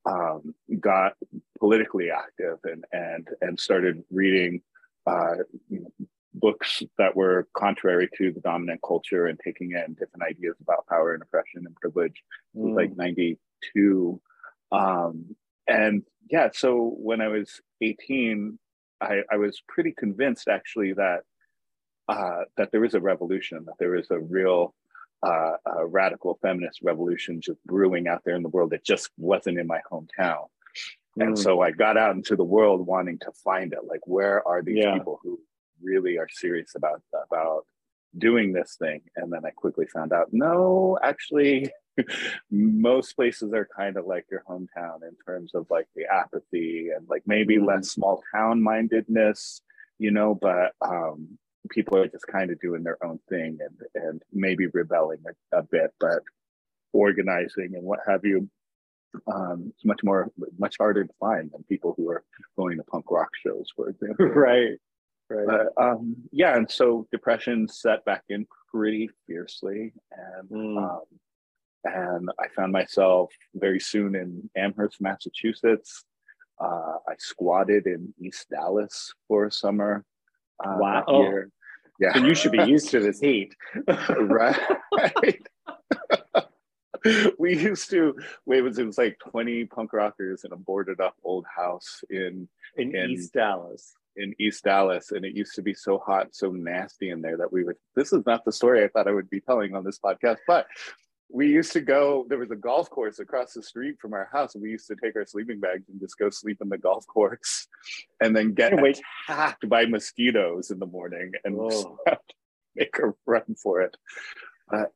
um, 0.05 0.53
got 0.79 1.13
politically 1.59 2.09
active 2.11 2.57
and 2.63 2.85
and 2.91 3.27
and 3.41 3.59
started 3.59 4.03
reading 4.11 4.61
uh, 5.05 5.35
you 5.69 5.81
know, 5.81 6.07
books 6.33 6.83
that 6.97 7.15
were 7.15 7.47
contrary 7.55 8.09
to 8.17 8.31
the 8.31 8.39
dominant 8.41 8.79
culture 8.85 9.27
and 9.27 9.39
taking 9.43 9.71
in 9.71 9.93
different 9.93 10.23
ideas 10.23 10.55
about 10.61 10.85
power 10.87 11.13
and 11.13 11.23
oppression 11.23 11.65
and 11.65 11.75
privilege. 11.75 12.23
Mm. 12.55 12.75
like 12.75 12.95
'92, 12.95 14.21
um, 14.71 15.35
and 15.67 16.03
yeah. 16.29 16.49
So 16.53 16.95
when 16.97 17.21
I 17.21 17.27
was 17.27 17.61
18, 17.81 18.57
I, 19.01 19.21
I 19.31 19.37
was 19.37 19.61
pretty 19.67 19.93
convinced 19.97 20.47
actually 20.47 20.93
that 20.93 21.21
uh, 22.07 22.43
that 22.57 22.71
there 22.71 22.81
was 22.81 22.93
a 22.93 23.01
revolution, 23.01 23.65
that 23.65 23.75
there 23.79 23.91
was 23.91 24.09
a 24.11 24.19
real 24.19 24.73
uh, 25.23 25.53
a 25.65 25.85
radical 25.85 26.39
feminist 26.41 26.79
revolution 26.81 27.41
just 27.41 27.63
brewing 27.65 28.07
out 28.07 28.21
there 28.25 28.35
in 28.35 28.43
the 28.43 28.49
world 28.49 28.71
that 28.71 28.85
just 28.85 29.09
wasn't 29.17 29.59
in 29.59 29.67
my 29.67 29.81
hometown. 29.91 30.45
Mm. 31.17 31.27
And 31.27 31.39
so 31.39 31.61
I 31.61 31.71
got 31.71 31.97
out 31.97 32.15
into 32.15 32.35
the 32.35 32.43
world 32.43 32.85
wanting 32.85 33.19
to 33.19 33.31
find 33.43 33.73
it. 33.73 33.79
Like, 33.85 34.01
where 34.05 34.47
are 34.47 34.61
these 34.61 34.83
yeah. 34.83 34.97
people 34.97 35.19
who 35.23 35.39
really 35.81 36.17
are 36.17 36.29
serious 36.29 36.73
about 36.75 37.01
about 37.31 37.65
doing 38.17 38.53
this 38.53 38.77
thing? 38.79 39.01
And 39.15 39.31
then 39.31 39.45
I 39.45 39.51
quickly 39.51 39.85
found 39.87 40.13
out, 40.13 40.27
no, 40.31 40.97
actually, 41.03 41.69
most 42.51 43.13
places 43.13 43.53
are 43.53 43.67
kind 43.75 43.97
of 43.97 44.05
like 44.05 44.25
your 44.31 44.43
hometown 44.47 45.03
in 45.03 45.15
terms 45.25 45.51
of 45.53 45.67
like 45.69 45.87
the 45.95 46.05
apathy 46.05 46.89
and 46.95 47.07
like 47.09 47.23
maybe 47.25 47.57
mm. 47.57 47.67
less 47.67 47.89
small 47.89 48.23
town 48.33 48.61
mindedness, 48.61 49.61
you 49.97 50.11
know, 50.11 50.33
but 50.33 50.73
um, 50.81 51.37
people 51.69 51.97
are 51.97 52.07
just 52.07 52.27
kind 52.27 52.51
of 52.51 52.59
doing 52.59 52.83
their 52.83 53.03
own 53.03 53.19
thing 53.29 53.57
and 53.61 54.03
and 54.03 54.21
maybe 54.31 54.67
rebelling 54.67 55.23
a, 55.51 55.59
a 55.59 55.63
bit, 55.63 55.93
but 55.99 56.21
organizing 56.93 57.75
and 57.75 57.83
what 57.83 57.99
have 58.07 58.25
you. 58.25 58.49
Um, 59.31 59.73
it's 59.73 59.85
much 59.85 60.01
more 60.03 60.31
much 60.57 60.75
harder 60.79 61.03
to 61.03 61.13
find 61.19 61.51
than 61.51 61.63
people 61.63 61.93
who 61.97 62.09
are 62.09 62.23
going 62.57 62.77
to 62.77 62.83
punk 62.83 63.05
rock 63.09 63.29
shows, 63.43 63.67
for 63.75 63.89
example. 63.89 64.25
right. 64.27 64.77
Right. 65.31 65.45
But, 65.45 65.83
um, 65.83 66.15
yeah, 66.31 66.57
and 66.57 66.69
so 66.69 67.07
depression 67.11 67.67
set 67.67 68.03
back 68.03 68.23
in 68.29 68.47
pretty 68.71 69.11
fiercely, 69.27 69.93
and 70.11 70.49
mm. 70.49 70.77
um, 70.77 71.01
and 71.83 72.29
I 72.39 72.47
found 72.55 72.71
myself 72.71 73.31
very 73.53 73.79
soon 73.79 74.15
in 74.15 74.49
Amherst, 74.57 74.99
Massachusetts. 75.01 76.03
Uh, 76.59 76.97
I 77.07 77.13
squatted 77.19 77.85
in 77.85 78.13
East 78.19 78.47
Dallas 78.49 79.13
for 79.27 79.45
a 79.45 79.51
summer. 79.51 80.03
Uh, 80.63 80.75
wow. 80.77 81.03
Oh. 81.07 81.43
Yeah. 81.99 82.13
So 82.13 82.25
you 82.25 82.35
should 82.35 82.51
be 82.51 82.63
used 82.63 82.89
to 82.91 82.99
this 82.99 83.19
heat. 83.19 83.55
right. 84.09 84.57
we 87.37 87.57
used 87.57 87.89
to 87.89 88.15
it 88.47 88.61
was 88.61 88.77
it 88.77 88.85
was 88.85 88.97
like 88.97 89.17
20 89.29 89.65
punk 89.65 89.93
rockers 89.93 90.43
in 90.43 90.51
a 90.51 90.55
boarded 90.55 90.99
up 90.99 91.15
old 91.23 91.45
house 91.45 92.01
in 92.09 92.47
in, 92.77 92.95
in 92.95 93.11
East 93.11 93.33
Dallas. 93.33 93.93
In 94.15 94.33
East 94.39 94.63
Dallas. 94.63 95.11
And 95.11 95.25
it 95.25 95.35
used 95.35 95.55
to 95.55 95.61
be 95.61 95.73
so 95.73 95.97
hot, 95.97 96.29
so 96.31 96.51
nasty 96.51 97.09
in 97.09 97.21
there 97.21 97.37
that 97.37 97.51
we 97.51 97.63
would 97.63 97.75
this 97.95 98.13
is 98.13 98.25
not 98.25 98.45
the 98.45 98.51
story 98.51 98.83
I 98.83 98.87
thought 98.87 99.07
I 99.07 99.13
would 99.13 99.29
be 99.29 99.41
telling 99.41 99.75
on 99.75 99.83
this 99.83 99.99
podcast, 99.99 100.37
but 100.47 100.67
we 101.31 101.47
used 101.47 101.71
to 101.71 101.81
go 101.81 102.25
there 102.27 102.39
was 102.39 102.51
a 102.51 102.55
golf 102.55 102.89
course 102.89 103.19
across 103.19 103.53
the 103.53 103.61
street 103.61 103.95
from 103.99 104.13
our 104.13 104.27
house 104.31 104.55
we 104.55 104.69
used 104.69 104.87
to 104.87 104.95
take 104.95 105.15
our 105.15 105.25
sleeping 105.25 105.59
bags 105.59 105.87
and 105.89 105.99
just 105.99 106.17
go 106.17 106.29
sleep 106.29 106.57
in 106.61 106.69
the 106.69 106.77
golf 106.77 107.05
course 107.07 107.67
and 108.21 108.35
then 108.35 108.53
get 108.53 108.73
attacked 108.73 109.67
by 109.69 109.85
mosquitoes 109.85 110.71
in 110.71 110.79
the 110.79 110.85
morning 110.85 111.31
and 111.43 111.55
make 112.75 112.97
a 112.99 113.13
run 113.25 113.55
for 113.61 113.81
it. 113.81 113.95
But 114.69 114.91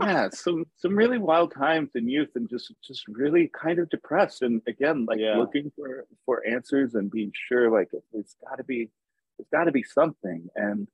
yeah 0.00 0.28
some 0.32 0.64
some 0.76 0.96
really 0.96 1.18
wild 1.18 1.52
times 1.52 1.90
in 1.94 2.08
youth 2.08 2.30
and 2.34 2.48
just 2.48 2.72
just 2.82 3.06
really 3.08 3.48
kind 3.48 3.78
of 3.78 3.90
depressed. 3.90 4.42
And 4.42 4.62
again 4.66 5.04
like 5.04 5.18
yeah. 5.18 5.36
looking 5.36 5.70
for 5.76 6.06
for 6.24 6.46
answers 6.46 6.94
and 6.94 7.10
being 7.10 7.32
sure 7.48 7.70
like 7.70 7.90
it's 8.12 8.36
got 8.48 8.56
to 8.56 8.64
be 8.64 8.90
there's 9.36 9.48
got 9.52 9.64
to 9.64 9.72
be 9.72 9.82
something. 9.82 10.48
And 10.54 10.88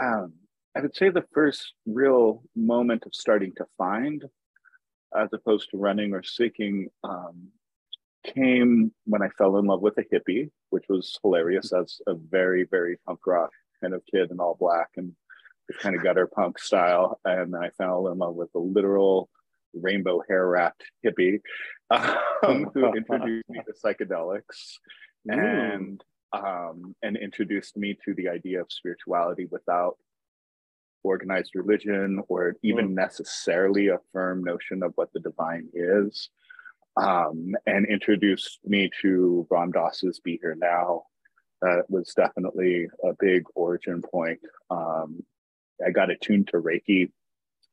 um 0.00 0.34
I 0.76 0.80
would 0.80 0.94
say 0.94 1.10
the 1.10 1.24
first 1.32 1.74
real 1.86 2.42
moment 2.54 3.04
of 3.04 3.14
starting 3.14 3.52
to 3.56 3.66
find, 3.76 4.24
as 5.16 5.28
opposed 5.32 5.70
to 5.70 5.78
running 5.78 6.12
or 6.14 6.22
seeking, 6.22 6.88
um, 7.02 7.48
came 8.24 8.92
when 9.04 9.22
I 9.22 9.28
fell 9.30 9.56
in 9.58 9.64
love 9.64 9.80
with 9.80 9.98
a 9.98 10.04
hippie, 10.04 10.50
which 10.70 10.84
was 10.88 11.18
hilarious 11.22 11.72
as 11.72 12.00
a 12.06 12.14
very, 12.14 12.64
very 12.70 12.98
punk 13.06 13.20
rock 13.26 13.50
kind 13.80 13.94
of 13.94 14.02
kid 14.12 14.30
in 14.30 14.38
all 14.38 14.56
black 14.60 14.90
and 14.96 15.12
kind 15.80 15.96
of 15.96 16.02
gutter 16.02 16.26
punk 16.26 16.58
style. 16.58 17.18
And 17.24 17.56
I 17.56 17.70
fell 17.70 18.08
in 18.08 18.18
love 18.18 18.34
with 18.34 18.50
a 18.54 18.58
literal 18.58 19.28
rainbow 19.74 20.22
hair 20.28 20.46
wrapped 20.46 20.84
hippie 21.04 21.40
um, 21.90 22.70
who 22.74 22.92
introduced 22.96 23.48
me 23.48 23.60
to 23.66 23.72
psychedelics 23.72 24.78
and 25.26 26.02
um, 26.32 26.94
and 27.02 27.16
introduced 27.16 27.76
me 27.76 27.96
to 28.04 28.14
the 28.14 28.28
idea 28.28 28.60
of 28.60 28.70
spirituality 28.70 29.46
without 29.50 29.96
organized 31.02 31.52
religion 31.54 32.22
or 32.28 32.56
even 32.62 32.90
mm. 32.90 32.94
necessarily 32.94 33.88
a 33.88 33.98
firm 34.12 34.42
notion 34.44 34.82
of 34.82 34.92
what 34.96 35.12
the 35.12 35.20
divine 35.20 35.68
is, 35.72 36.30
um, 36.96 37.54
and 37.66 37.86
introduced 37.86 38.58
me 38.64 38.90
to 39.02 39.46
Ram 39.50 39.72
Dass's 39.72 40.20
Be 40.20 40.38
Here 40.40 40.56
Now. 40.58 41.04
That 41.62 41.84
was 41.88 42.14
definitely 42.14 42.88
a 43.04 43.12
big 43.18 43.44
origin 43.54 44.02
point. 44.02 44.40
Um, 44.70 45.22
I 45.84 45.90
got 45.90 46.10
attuned 46.10 46.48
to 46.48 46.58
Reiki 46.58 47.10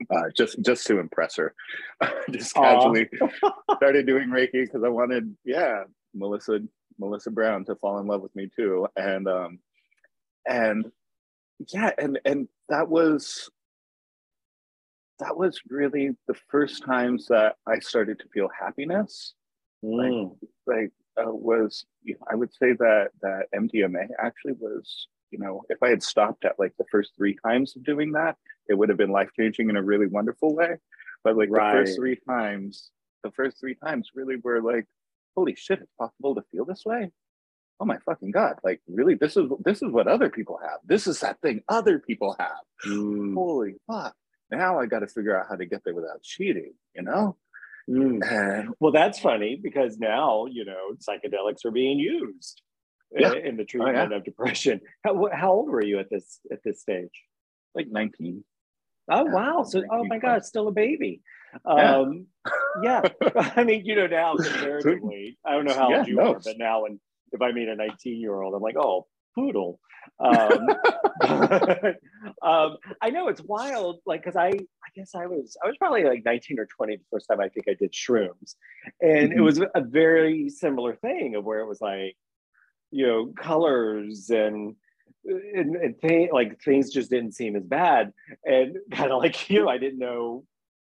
uh, 0.10 0.30
just 0.36 0.62
just 0.62 0.86
to 0.88 1.00
impress 1.00 1.36
her. 1.38 1.54
just 2.32 2.54
casually 2.54 3.10
started 3.76 4.06
doing 4.06 4.30
Reiki 4.30 4.66
because 4.66 4.84
I 4.84 4.90
wanted, 4.90 5.36
yeah, 5.44 5.84
Melissa 6.14 6.60
Melissa 7.00 7.32
Brown 7.32 7.66
to 7.66 7.76
fall 7.76 8.00
in 8.00 8.08
love 8.08 8.22
with 8.22 8.36
me 8.36 8.50
too, 8.56 8.88
and 8.96 9.28
um, 9.28 9.60
and 10.48 10.86
yeah, 11.60 11.92
and 11.98 12.20
and 12.26 12.48
that 12.70 12.88
was 12.88 13.50
that 15.20 15.36
was 15.36 15.60
really 15.70 16.12
the 16.28 16.36
first 16.50 16.84
times 16.84 17.28
that 17.28 17.56
I 17.66 17.80
started 17.80 18.20
to 18.20 18.28
feel 18.34 18.50
happiness. 18.58 19.34
Mm. 19.84 20.32
Like, 20.66 20.78
like 20.78 20.92
uh, 21.18 21.32
was 21.32 21.86
I 22.30 22.36
would 22.36 22.54
say 22.54 22.74
that 22.74 23.10
that 23.22 23.46
MDMA 23.56 24.08
actually 24.20 24.54
was 24.54 25.08
you 25.32 25.40
know 25.40 25.64
if 25.70 25.82
I 25.82 25.90
had 25.90 26.04
stopped 26.04 26.46
at 26.46 26.60
like 26.60 26.74
the 26.78 26.86
first 26.92 27.12
three 27.18 27.36
times 27.44 27.76
of 27.76 27.84
doing 27.84 28.12
that, 28.14 28.38
it 28.68 28.76
would 28.76 28.90
have 28.90 28.98
been 28.98 29.12
life 29.12 29.30
changing 29.36 29.70
in 29.70 29.78
a 29.78 29.84
really 29.84 30.08
wonderful 30.08 30.56
way. 30.56 30.78
But 31.24 31.38
like 31.38 31.50
right. 31.50 31.74
the 31.74 31.80
first 31.80 31.98
three 31.98 32.18
times, 32.28 32.92
the 33.24 33.32
first 33.32 33.60
three 33.60 33.76
times 33.76 34.12
really 34.14 34.36
were 34.38 34.62
like, 34.62 34.86
holy 35.36 35.56
shit, 35.56 35.80
it's 35.80 35.92
possible 36.00 36.36
to 36.36 36.44
feel 36.52 36.66
this 36.66 36.84
way. 36.86 37.12
Oh 37.80 37.86
my 37.86 37.98
fucking 38.06 38.32
god! 38.32 38.58
Like 38.64 38.82
really, 38.88 39.16
this 39.16 39.38
is 39.38 39.46
this 39.64 39.82
is 39.82 39.92
what 39.92 40.08
other 40.08 40.30
people 40.30 40.60
have. 40.62 40.80
This 40.86 41.08
is 41.08 41.20
that 41.20 41.40
thing 41.42 41.62
other 41.70 42.00
people 42.00 42.36
have. 42.40 42.64
Mm. 42.86 43.36
Holy 43.36 43.76
fuck! 43.88 44.16
Now 44.52 44.80
I 44.80 44.86
got 44.86 45.00
to 45.00 45.08
figure 45.08 45.38
out 45.38 45.48
how 45.50 45.56
to 45.56 45.66
get 45.66 45.84
there 45.84 45.94
without 45.94 46.24
cheating. 46.24 46.74
You 46.96 47.04
know. 47.04 47.38
Mm. 47.90 48.68
well, 48.82 48.92
that's 48.92 49.20
funny 49.20 49.60
because 49.62 49.98
now 49.98 50.46
you 50.48 50.66
know 50.66 50.94
psychedelics 50.98 51.64
are 51.66 51.72
being 51.72 52.00
used 52.00 52.62
yeah. 53.16 53.34
in, 53.34 53.46
in, 53.46 53.58
the 53.58 53.64
treatment 53.64 53.98
oh, 53.98 54.08
yeah. 54.10 54.18
of 54.18 54.26
depression. 54.26 54.82
How, 55.04 55.30
how 55.32 55.54
old 55.54 55.70
were 55.70 55.84
you 55.84 56.00
at 56.00 56.10
this 56.10 56.40
at 56.52 56.60
this 56.64 56.82
stage? 56.82 57.24
Like 57.76 57.88
nineteen. 57.90 58.44
Oh 59.10 59.24
wow! 59.24 59.64
So 59.64 59.84
oh 59.90 60.04
my 60.04 60.18
god, 60.18 60.44
still 60.44 60.68
a 60.68 60.72
baby. 60.72 61.22
Um, 61.66 62.28
yeah. 62.84 63.02
yeah. 63.24 63.32
I 63.56 63.64
mean, 63.64 63.86
you 63.86 63.96
know, 63.96 64.08
now 64.08 64.36
comparatively, 64.36 65.38
I 65.46 65.52
don't 65.52 65.66
know 65.66 65.74
how 65.74 65.94
old 65.94 66.08
you 66.08 66.16
no. 66.16 66.34
are, 66.34 66.40
but 66.40 66.58
now, 66.58 66.86
and 66.86 67.00
if 67.32 67.42
I 67.42 67.52
meet 67.52 67.68
a 67.68 67.76
19 67.76 68.20
year 68.20 68.42
old, 68.42 68.54
I'm 68.54 68.62
like, 68.62 68.78
oh, 68.78 69.08
poodle. 69.36 69.80
Um, 70.20 70.70
um, 72.42 72.78
I 73.02 73.10
know 73.10 73.28
it's 73.28 73.42
wild, 73.42 74.00
like 74.06 74.22
because 74.24 74.36
I, 74.36 74.48
I 74.48 74.90
guess 74.96 75.12
I 75.16 75.28
was, 75.28 75.58
I 75.64 75.68
was 75.68 75.78
probably 75.78 76.04
like 76.04 76.24
19 76.26 76.60
or 76.60 76.66
20 76.66 76.96
the 76.96 77.04
first 77.12 77.28
time 77.30 77.40
I 77.40 77.50
think 77.50 77.68
I 77.68 77.74
did 77.74 77.92
shrooms, 77.94 78.56
and 79.02 79.30
mm-hmm. 79.30 79.40
it 79.40 79.42
was 79.42 79.60
a 79.60 79.82
very 79.82 80.50
similar 80.50 80.96
thing 80.96 81.36
of 81.36 81.44
where 81.44 81.60
it 81.60 81.68
was 81.68 81.82
like, 81.82 82.16
you 82.92 83.06
know, 83.06 83.34
colors 83.38 84.30
and 84.30 84.76
and, 85.26 85.76
and 85.76 85.96
th- 86.02 86.32
like 86.32 86.62
things 86.62 86.92
just 86.92 87.10
didn't 87.10 87.34
seem 87.34 87.56
as 87.56 87.66
bad, 87.66 88.14
and 88.46 88.78
kind 88.92 89.12
of 89.12 89.22
like 89.22 89.50
you, 89.50 89.68
I 89.68 89.78
didn't 89.78 90.00
know, 90.00 90.46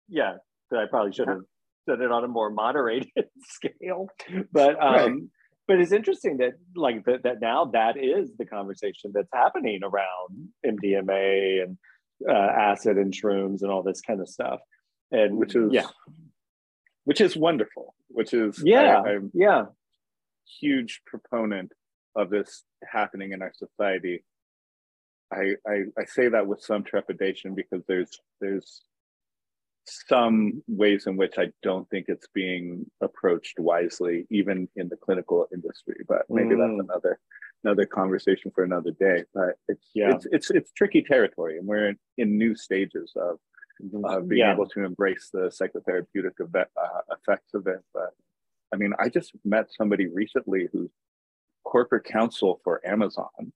yeah, 0.08 0.34
that 0.70 0.80
I 0.80 0.86
probably 0.86 1.12
should 1.12 1.28
have 1.28 1.42
done 1.86 2.02
it 2.02 2.10
on 2.10 2.24
a 2.24 2.28
more 2.28 2.50
moderated 2.50 3.28
scale, 3.42 4.08
but 4.52 4.82
um. 4.82 5.02
Right 5.02 5.22
but 5.66 5.80
it's 5.80 5.92
interesting 5.92 6.38
that 6.38 6.54
like 6.76 7.04
that, 7.04 7.22
that 7.22 7.40
now 7.40 7.66
that 7.66 7.96
is 7.96 8.30
the 8.36 8.44
conversation 8.44 9.12
that's 9.14 9.30
happening 9.32 9.80
around 9.82 10.48
MDMA 10.64 11.62
and 11.62 11.78
uh, 12.28 12.32
acid 12.32 12.96
and 12.98 13.12
shrooms 13.12 13.62
and 13.62 13.70
all 13.70 13.82
this 13.82 14.00
kind 14.00 14.20
of 14.20 14.28
stuff, 14.28 14.60
and 15.10 15.36
which 15.36 15.54
is 15.54 15.72
yeah, 15.72 15.86
which 17.04 17.20
is 17.20 17.36
wonderful. 17.36 17.94
Which 18.08 18.34
is 18.34 18.62
yeah, 18.64 19.00
I, 19.04 19.10
I'm 19.10 19.30
yeah, 19.34 19.64
huge 20.60 21.00
proponent 21.06 21.72
of 22.14 22.30
this 22.30 22.62
happening 22.86 23.32
in 23.32 23.42
our 23.42 23.52
society. 23.54 24.24
I, 25.32 25.54
I 25.66 25.84
I 25.98 26.04
say 26.04 26.28
that 26.28 26.46
with 26.46 26.60
some 26.60 26.84
trepidation 26.84 27.54
because 27.54 27.82
there's 27.88 28.20
there's 28.40 28.82
some 29.84 30.62
ways 30.66 31.06
in 31.06 31.16
which 31.16 31.34
I 31.38 31.48
don't 31.62 31.88
think 31.90 32.06
it's 32.08 32.26
being 32.34 32.86
approached 33.00 33.58
wisely, 33.58 34.26
even 34.30 34.68
in 34.76 34.88
the 34.88 34.96
clinical 34.96 35.46
industry. 35.52 35.96
But 36.08 36.22
maybe 36.28 36.54
mm. 36.54 36.58
that's 36.58 36.88
another 36.88 37.18
another 37.64 37.86
conversation 37.86 38.50
for 38.54 38.64
another 38.64 38.92
day. 38.92 39.24
But 39.34 39.56
it's 39.68 39.86
yeah. 39.94 40.14
it's 40.14 40.26
it's 40.32 40.50
it's 40.50 40.72
tricky 40.72 41.02
territory, 41.02 41.58
and 41.58 41.66
we're 41.66 41.90
in, 41.90 41.98
in 42.18 42.38
new 42.38 42.54
stages 42.54 43.12
of 43.16 43.38
uh, 44.04 44.20
being 44.20 44.40
yeah. 44.40 44.52
able 44.52 44.68
to 44.68 44.84
embrace 44.84 45.30
the 45.32 45.50
psychotherapeutic 45.50 46.40
event, 46.40 46.68
uh, 46.80 47.00
effects 47.12 47.54
of 47.54 47.66
it. 47.66 47.80
But 47.92 48.10
I 48.72 48.76
mean, 48.76 48.92
I 48.98 49.08
just 49.08 49.32
met 49.44 49.66
somebody 49.76 50.06
recently 50.06 50.68
who's 50.72 50.90
corporate 51.64 52.04
counsel 52.04 52.60
for 52.62 52.86
Amazon 52.86 53.52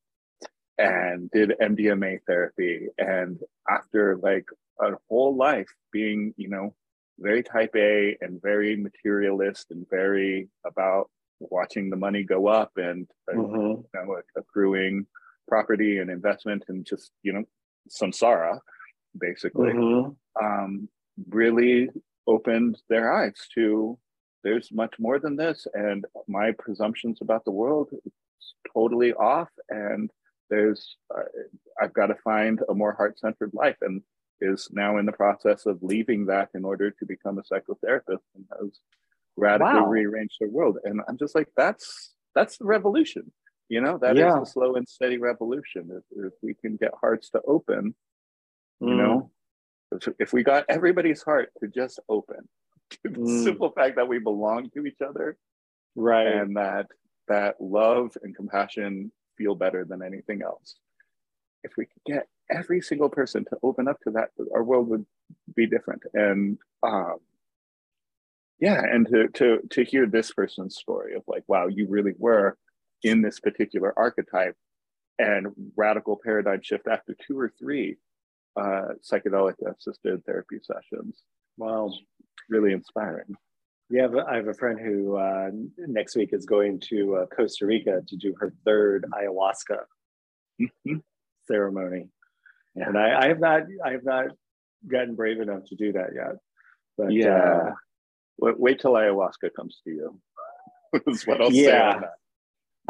and 0.78 1.30
did 1.30 1.54
MDMA 1.60 2.20
therapy. 2.26 2.86
And 2.98 3.38
after 3.68 4.16
like 4.16 4.46
a 4.80 4.92
whole 5.08 5.36
life 5.36 5.68
being, 5.92 6.34
you 6.36 6.48
know, 6.48 6.74
very 7.18 7.42
type 7.42 7.74
A 7.76 8.16
and 8.20 8.40
very 8.40 8.76
materialist 8.76 9.66
and 9.70 9.86
very 9.90 10.48
about 10.64 11.10
watching 11.40 11.90
the 11.90 11.96
money 11.96 12.22
go 12.22 12.46
up 12.46 12.72
and 12.76 13.06
uh, 13.30 13.36
mm-hmm. 13.36 13.56
you 13.56 13.88
know, 13.94 14.20
accruing 14.36 15.06
property 15.48 15.98
and 15.98 16.10
investment 16.10 16.64
and 16.68 16.86
just, 16.86 17.10
you 17.22 17.32
know, 17.32 17.44
samsara, 17.90 18.60
basically, 19.18 19.72
mm-hmm. 19.72 20.44
um, 20.44 20.88
really 21.28 21.88
opened 22.26 22.78
their 22.88 23.12
eyes 23.12 23.34
to 23.54 23.98
there's 24.44 24.70
much 24.72 24.94
more 24.98 25.18
than 25.18 25.36
this. 25.36 25.66
And 25.74 26.04
my 26.26 26.52
presumptions 26.58 27.18
about 27.20 27.44
the 27.44 27.50
world 27.50 27.88
is 28.04 28.54
totally 28.72 29.12
off. 29.12 29.48
And 29.68 30.10
there's, 30.50 30.96
uh, 31.14 31.22
I've 31.80 31.92
got 31.92 32.06
to 32.06 32.16
find 32.16 32.60
a 32.68 32.74
more 32.74 32.92
heart 32.92 33.18
centered 33.18 33.52
life. 33.54 33.76
And 33.80 34.02
is 34.40 34.68
now 34.72 34.98
in 34.98 35.06
the 35.06 35.12
process 35.12 35.66
of 35.66 35.82
leaving 35.82 36.26
that 36.26 36.48
in 36.54 36.64
order 36.64 36.90
to 36.90 37.06
become 37.06 37.38
a 37.38 37.42
psychotherapist 37.42 38.22
and 38.34 38.44
has 38.60 38.80
radically 39.36 39.80
wow. 39.80 39.86
rearranged 39.86 40.36
their 40.40 40.48
world. 40.48 40.78
And 40.84 41.00
I'm 41.08 41.18
just 41.18 41.34
like, 41.34 41.48
that's 41.56 42.14
that's 42.34 42.58
the 42.58 42.64
revolution. 42.64 43.32
You 43.68 43.80
know, 43.80 43.98
that 43.98 44.16
yeah. 44.16 44.40
is 44.40 44.48
a 44.48 44.52
slow 44.52 44.76
and 44.76 44.88
steady 44.88 45.18
revolution. 45.18 45.90
If, 45.90 46.26
if 46.26 46.32
we 46.42 46.54
can 46.54 46.76
get 46.76 46.92
hearts 46.98 47.30
to 47.30 47.42
open, 47.46 47.94
mm. 48.82 48.88
you 48.88 48.94
know, 48.94 49.30
if, 49.92 50.08
if, 50.18 50.32
we 50.32 50.42
got 50.42 50.64
everybody's 50.70 51.22
heart 51.22 51.50
to 51.60 51.68
just 51.68 52.00
open 52.08 52.48
to 52.90 52.98
the 53.04 53.10
mm. 53.10 53.44
simple 53.44 53.70
fact 53.70 53.96
that 53.96 54.08
we 54.08 54.18
belong 54.18 54.70
to 54.70 54.86
each 54.86 55.02
other, 55.06 55.36
right, 55.94 56.26
and 56.26 56.56
that 56.56 56.86
that 57.28 57.56
love 57.60 58.16
and 58.22 58.34
compassion 58.34 59.12
feel 59.38 59.54
better 59.54 59.84
than 59.84 60.02
anything 60.02 60.42
else. 60.42 60.76
If 61.64 61.72
we 61.78 61.86
could 61.86 62.04
get 62.04 62.28
every 62.50 62.80
single 62.80 63.08
person 63.08 63.44
to 63.46 63.58
open 63.62 63.88
up 63.88 64.00
to 64.02 64.10
that, 64.12 64.30
our 64.54 64.62
world 64.62 64.88
would 64.88 65.06
be 65.54 65.66
different. 65.66 66.02
And 66.12 66.58
um, 66.82 67.16
yeah, 68.60 68.80
and 68.82 69.06
to 69.08 69.28
to 69.28 69.58
to 69.70 69.84
hear 69.84 70.06
this 70.06 70.32
person's 70.32 70.76
story 70.76 71.14
of 71.14 71.22
like, 71.26 71.44
wow, 71.46 71.68
you 71.68 71.86
really 71.88 72.14
were 72.18 72.56
in 73.02 73.22
this 73.22 73.38
particular 73.40 73.96
archetype 73.96 74.56
and 75.18 75.48
radical 75.76 76.18
paradigm 76.22 76.60
shift 76.62 76.86
after 76.88 77.14
two 77.26 77.38
or 77.38 77.52
three 77.58 77.96
uh, 78.56 78.94
psychedelic 79.02 79.54
assisted 79.66 80.24
therapy 80.24 80.58
sessions. 80.62 81.22
Wow, 81.56 81.92
really 82.48 82.72
inspiring. 82.72 83.36
Yeah, 83.90 84.08
I 84.28 84.36
have 84.36 84.48
a 84.48 84.54
friend 84.54 84.78
who 84.78 85.16
uh, 85.16 85.50
next 85.78 86.14
week 86.14 86.30
is 86.32 86.44
going 86.44 86.80
to 86.90 87.16
uh, 87.16 87.26
Costa 87.26 87.64
Rica 87.64 88.02
to 88.06 88.16
do 88.16 88.34
her 88.38 88.52
third 88.64 89.06
ayahuasca 89.12 89.78
mm-hmm. 90.60 90.96
ceremony. 91.46 92.08
Yeah. 92.74 92.88
And 92.88 92.98
I, 92.98 93.24
I, 93.24 93.28
have 93.28 93.40
not 93.40 93.62
I 93.84 93.92
have 93.92 94.04
not 94.04 94.26
gotten 94.86 95.14
brave 95.14 95.40
enough 95.40 95.64
to 95.68 95.74
do 95.74 95.92
that 95.92 96.10
yet. 96.14 96.36
But 96.98 97.12
yeah. 97.12 97.38
Uh, 97.38 97.72
wait, 98.38 98.60
wait 98.60 98.80
till 98.80 98.92
ayahuasca 98.92 99.54
comes 99.56 99.80
to 99.84 99.90
you. 99.90 100.20
is 101.06 101.26
what 101.26 101.40
I'll 101.40 101.52
yeah. 101.52 102.00
say. 102.00 102.06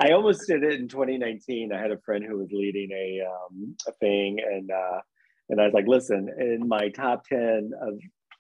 I 0.00 0.12
almost 0.12 0.46
did 0.46 0.62
it 0.62 0.80
in 0.80 0.88
2019. 0.88 1.72
I 1.72 1.80
had 1.80 1.90
a 1.90 1.98
friend 1.98 2.24
who 2.24 2.38
was 2.38 2.50
leading 2.52 2.90
a 2.92 3.22
um, 3.26 3.76
a 3.88 3.92
thing, 3.92 4.38
and 4.40 4.70
uh, 4.70 5.00
and 5.48 5.61
I 5.61 5.64
was 5.64 5.74
like, 5.74 5.88
"Listen, 5.88 6.28
in 6.38 6.68
my 6.68 6.88
top 6.90 7.24
ten 7.24 7.72
of 7.80 7.98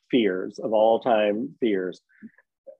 fears 0.08 0.60
of 0.60 0.72
all 0.72 1.00
time 1.00 1.56
fears, 1.58 2.00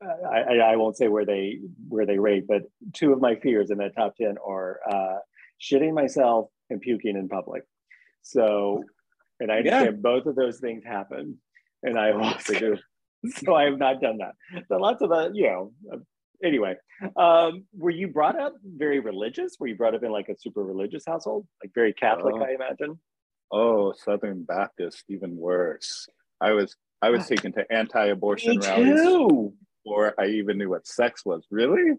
I, 0.03 0.59
I, 0.59 0.77
won't 0.77 0.97
say 0.97 1.09
where 1.09 1.25
they 1.25 1.59
where 1.89 2.07
they 2.07 2.19
rate, 2.19 2.47
but 2.47 2.63
two 2.93 3.13
of 3.13 3.21
my 3.21 3.35
fears 3.37 3.71
in 3.71 3.79
that 3.79 3.97
top 3.97 4.15
ten 4.17 4.37
are 4.47 4.81
uh, 4.91 5.19
shitting 5.61 5.93
myself 5.93 6.51
and 6.71 6.81
puking 6.81 7.17
in 7.17 7.29
public. 7.29 7.65
So, 8.23 8.85
and 9.41 9.51
I 9.51 9.59
understand 9.59 9.97
yeah. 9.97 10.01
both 10.01 10.27
of 10.27 10.37
those 10.37 10.61
things 10.61 10.85
happen, 10.85 11.39
and 11.83 11.99
I 11.99 12.13
also 12.13 12.55
do. 12.55 12.77
So 13.45 13.53
I 13.53 13.65
have 13.65 13.79
not 13.79 14.01
done 14.01 14.19
that. 14.19 14.37
So 14.69 14.77
lots 14.77 15.03
of 15.03 15.09
the, 15.09 15.33
you 15.35 15.49
know. 15.49 15.73
Uh, 15.93 15.97
anyway, 16.45 16.77
um, 17.17 17.65
were 17.77 17.91
you 17.91 18.07
brought 18.07 18.39
up 18.39 18.55
very 18.65 19.01
religious? 19.01 19.57
Were 19.59 19.67
you 19.67 19.75
brought 19.75 19.97
up 19.97 20.05
in 20.05 20.13
like 20.13 20.29
a 20.29 20.39
super 20.39 20.63
religious 20.63 21.03
household, 21.05 21.45
like 21.61 21.73
very 21.75 21.93
Catholic? 21.93 22.37
Oh. 22.39 22.45
I 22.45 22.55
imagine. 22.55 22.97
Oh, 23.51 23.93
Southern 23.93 24.45
Baptist, 24.45 25.03
even 25.09 25.37
worse. 25.37 26.07
I 26.41 26.53
was 26.53 26.77
I 27.03 27.11
was 27.11 27.27
taken 27.27 27.51
to 27.55 27.65
anti-abortion 27.73 28.61
rallies 28.61 29.51
before 29.89 30.15
I 30.19 30.27
even 30.27 30.59
knew 30.59 30.69
what 30.71 30.87
sex 30.87 31.25
was. 31.25 31.47
Really? 31.51 31.95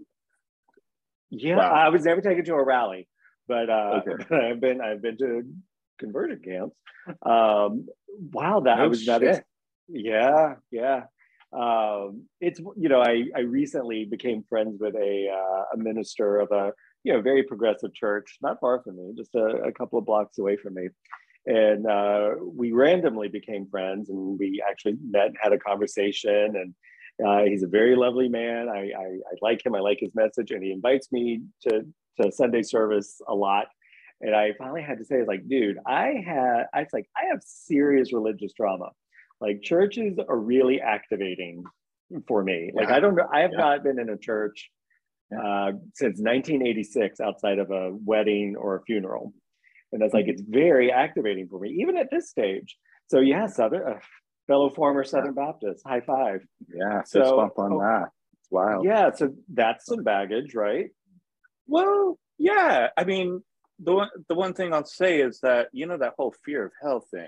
Yeah, 1.31 1.57
wow. 1.57 1.71
I 1.71 1.89
was 1.89 2.05
never 2.05 2.21
taken 2.21 2.45
to 2.45 2.53
a 2.53 2.63
rally, 2.63 3.07
but 3.47 3.69
uh, 3.69 4.01
okay. 4.07 4.35
I've 4.49 4.59
been 4.59 4.81
I've 4.81 5.01
been 5.01 5.17
to 5.17 5.43
converted 5.99 6.43
camps. 6.43 6.75
Um, 7.23 7.87
wow, 8.31 8.61
that 8.61 8.79
no 8.79 8.89
was 8.89 9.03
shit. 9.03 9.21
not. 9.21 9.43
yeah, 9.87 10.55
yeah. 10.71 11.03
Um, 11.51 12.25
it's 12.39 12.59
you 12.59 12.89
know 12.89 13.01
I 13.01 13.25
I 13.35 13.41
recently 13.41 14.05
became 14.05 14.43
friends 14.47 14.79
with 14.79 14.95
a 14.95 15.29
uh, 15.29 15.63
a 15.73 15.77
minister 15.77 16.39
of 16.39 16.51
a 16.51 16.73
you 17.03 17.13
know 17.13 17.21
very 17.21 17.43
progressive 17.43 17.93
church 17.93 18.37
not 18.41 18.59
far 18.59 18.81
from 18.81 18.97
me, 18.97 19.13
just 19.15 19.35
a, 19.35 19.63
a 19.63 19.71
couple 19.71 19.99
of 19.99 20.05
blocks 20.05 20.37
away 20.37 20.57
from 20.57 20.75
me, 20.75 20.89
and 21.45 21.85
uh, 21.87 22.31
we 22.41 22.71
randomly 22.71 23.29
became 23.29 23.67
friends 23.69 24.09
and 24.09 24.39
we 24.39 24.63
actually 24.67 24.97
met 25.03 25.31
had 25.41 25.53
a 25.53 25.59
conversation 25.59 26.55
and 26.55 26.73
uh, 27.25 27.43
he's 27.43 27.63
a 27.63 27.67
very 27.67 27.95
lovely 27.95 28.29
man. 28.29 28.69
I, 28.69 28.91
I, 28.97 29.03
I, 29.03 29.35
like 29.41 29.65
him. 29.65 29.75
I 29.75 29.79
like 29.79 29.99
his 29.99 30.15
message 30.15 30.51
and 30.51 30.63
he 30.63 30.71
invites 30.71 31.11
me 31.11 31.41
to, 31.67 31.85
to 32.21 32.31
sunday 32.31 32.63
service 32.63 33.21
a 33.27 33.35
lot. 33.35 33.67
And 34.21 34.35
i 34.35 34.51
finally 34.57 34.81
had 34.81 34.97
to 34.97 35.05
say 35.05 35.23
like 35.25 35.47
dude 35.47 35.77
i 35.85 36.21
had 36.25 36.65
i 36.73 36.79
was 36.79 36.89
like 36.91 37.09
i 37.15 37.27
have 37.29 37.41
serious 37.45 38.13
religious 38.13 38.53
trauma. 38.53 38.89
Like 39.41 39.61
churches 39.61 40.17
are 40.27 40.37
really 40.37 40.81
activating 40.81 41.63
for 42.27 42.43
me. 42.43 42.71
Like 42.73 42.89
i 42.89 42.99
don't 42.99 43.15
know 43.15 43.27
i 43.33 43.41
have 43.41 43.51
yeah. 43.51 43.59
not 43.59 43.83
been 43.83 43.99
in 43.99 44.09
a 44.09 44.17
church 44.17 44.69
uh, 45.31 45.73
since 45.93 46.19
1986 46.19 47.19
outside 47.19 47.59
of 47.59 47.69
a 47.69 47.91
wedding 48.03 48.55
or 48.57 48.77
a 48.77 48.81
funeral. 48.81 49.31
And 49.91 50.01
that's 50.01 50.13
like 50.13 50.27
it's 50.27 50.41
very 50.41 50.91
activating 50.91 51.47
for 51.47 51.59
me 51.59 51.69
even 51.81 51.97
at 51.97 52.09
this 52.11 52.29
stage. 52.29 52.77
So 53.07 53.19
yeah 53.19 53.47
southern 53.47 53.93
uh, 53.93 53.99
fellow 54.49 54.69
former 54.69 55.03
southern 55.03 55.35
baptist. 55.35 55.83
High 55.85 56.01
five. 56.01 56.41
Yeah 56.73 57.03
so 57.05 57.37
bump 57.37 57.53
on 57.57 57.73
oh, 57.73 57.79
that 57.79 58.09
it's 58.41 58.51
wild. 58.51 58.83
yeah 58.83 59.11
so 59.13 59.33
that's 59.53 59.85
some 59.85 60.03
baggage 60.03 60.53
right? 60.55 60.89
Well 61.67 62.17
yeah 62.39 62.87
i 62.97 63.03
mean 63.03 63.43
the 63.79 63.93
one 63.93 64.09
the 64.27 64.35
one 64.35 64.53
thing 64.53 64.73
i'll 64.73 64.85
say 64.85 65.21
is 65.21 65.39
that 65.41 65.67
you 65.73 65.85
know 65.85 65.97
that 65.97 66.13
whole 66.17 66.33
fear 66.43 66.65
of 66.65 66.71
hell 66.81 67.05
thing 67.11 67.27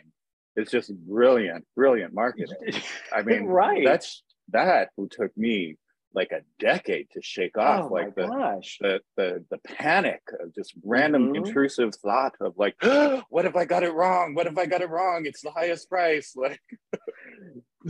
is 0.55 0.71
just 0.71 0.93
brilliant 1.05 1.65
brilliant 1.75 2.13
marketing. 2.13 2.57
I 3.13 3.21
mean 3.21 3.45
right. 3.45 3.85
that's 3.85 4.23
that 4.49 4.89
who 4.97 5.07
took 5.07 5.35
me 5.37 5.77
like 6.13 6.31
a 6.31 6.41
decade 6.59 7.07
to 7.11 7.21
shake 7.21 7.57
off 7.57 7.85
oh 7.89 7.93
like 7.93 8.15
the, 8.15 8.27
gosh. 8.27 8.77
the 8.81 8.99
the 9.15 9.43
the 9.49 9.57
panic 9.59 10.21
of 10.39 10.53
just 10.53 10.73
random 10.83 11.27
mm-hmm. 11.27 11.45
intrusive 11.45 11.95
thought 11.95 12.33
of 12.41 12.53
like 12.57 12.75
what 13.29 13.45
if 13.45 13.55
i 13.55 13.65
got 13.65 13.83
it 13.83 13.93
wrong 13.93 14.33
what 14.33 14.47
if 14.47 14.57
i 14.57 14.65
got 14.65 14.81
it 14.81 14.89
wrong 14.89 15.23
it's 15.25 15.41
the 15.41 15.51
highest 15.51 15.89
price 15.89 16.33
like 16.35 16.59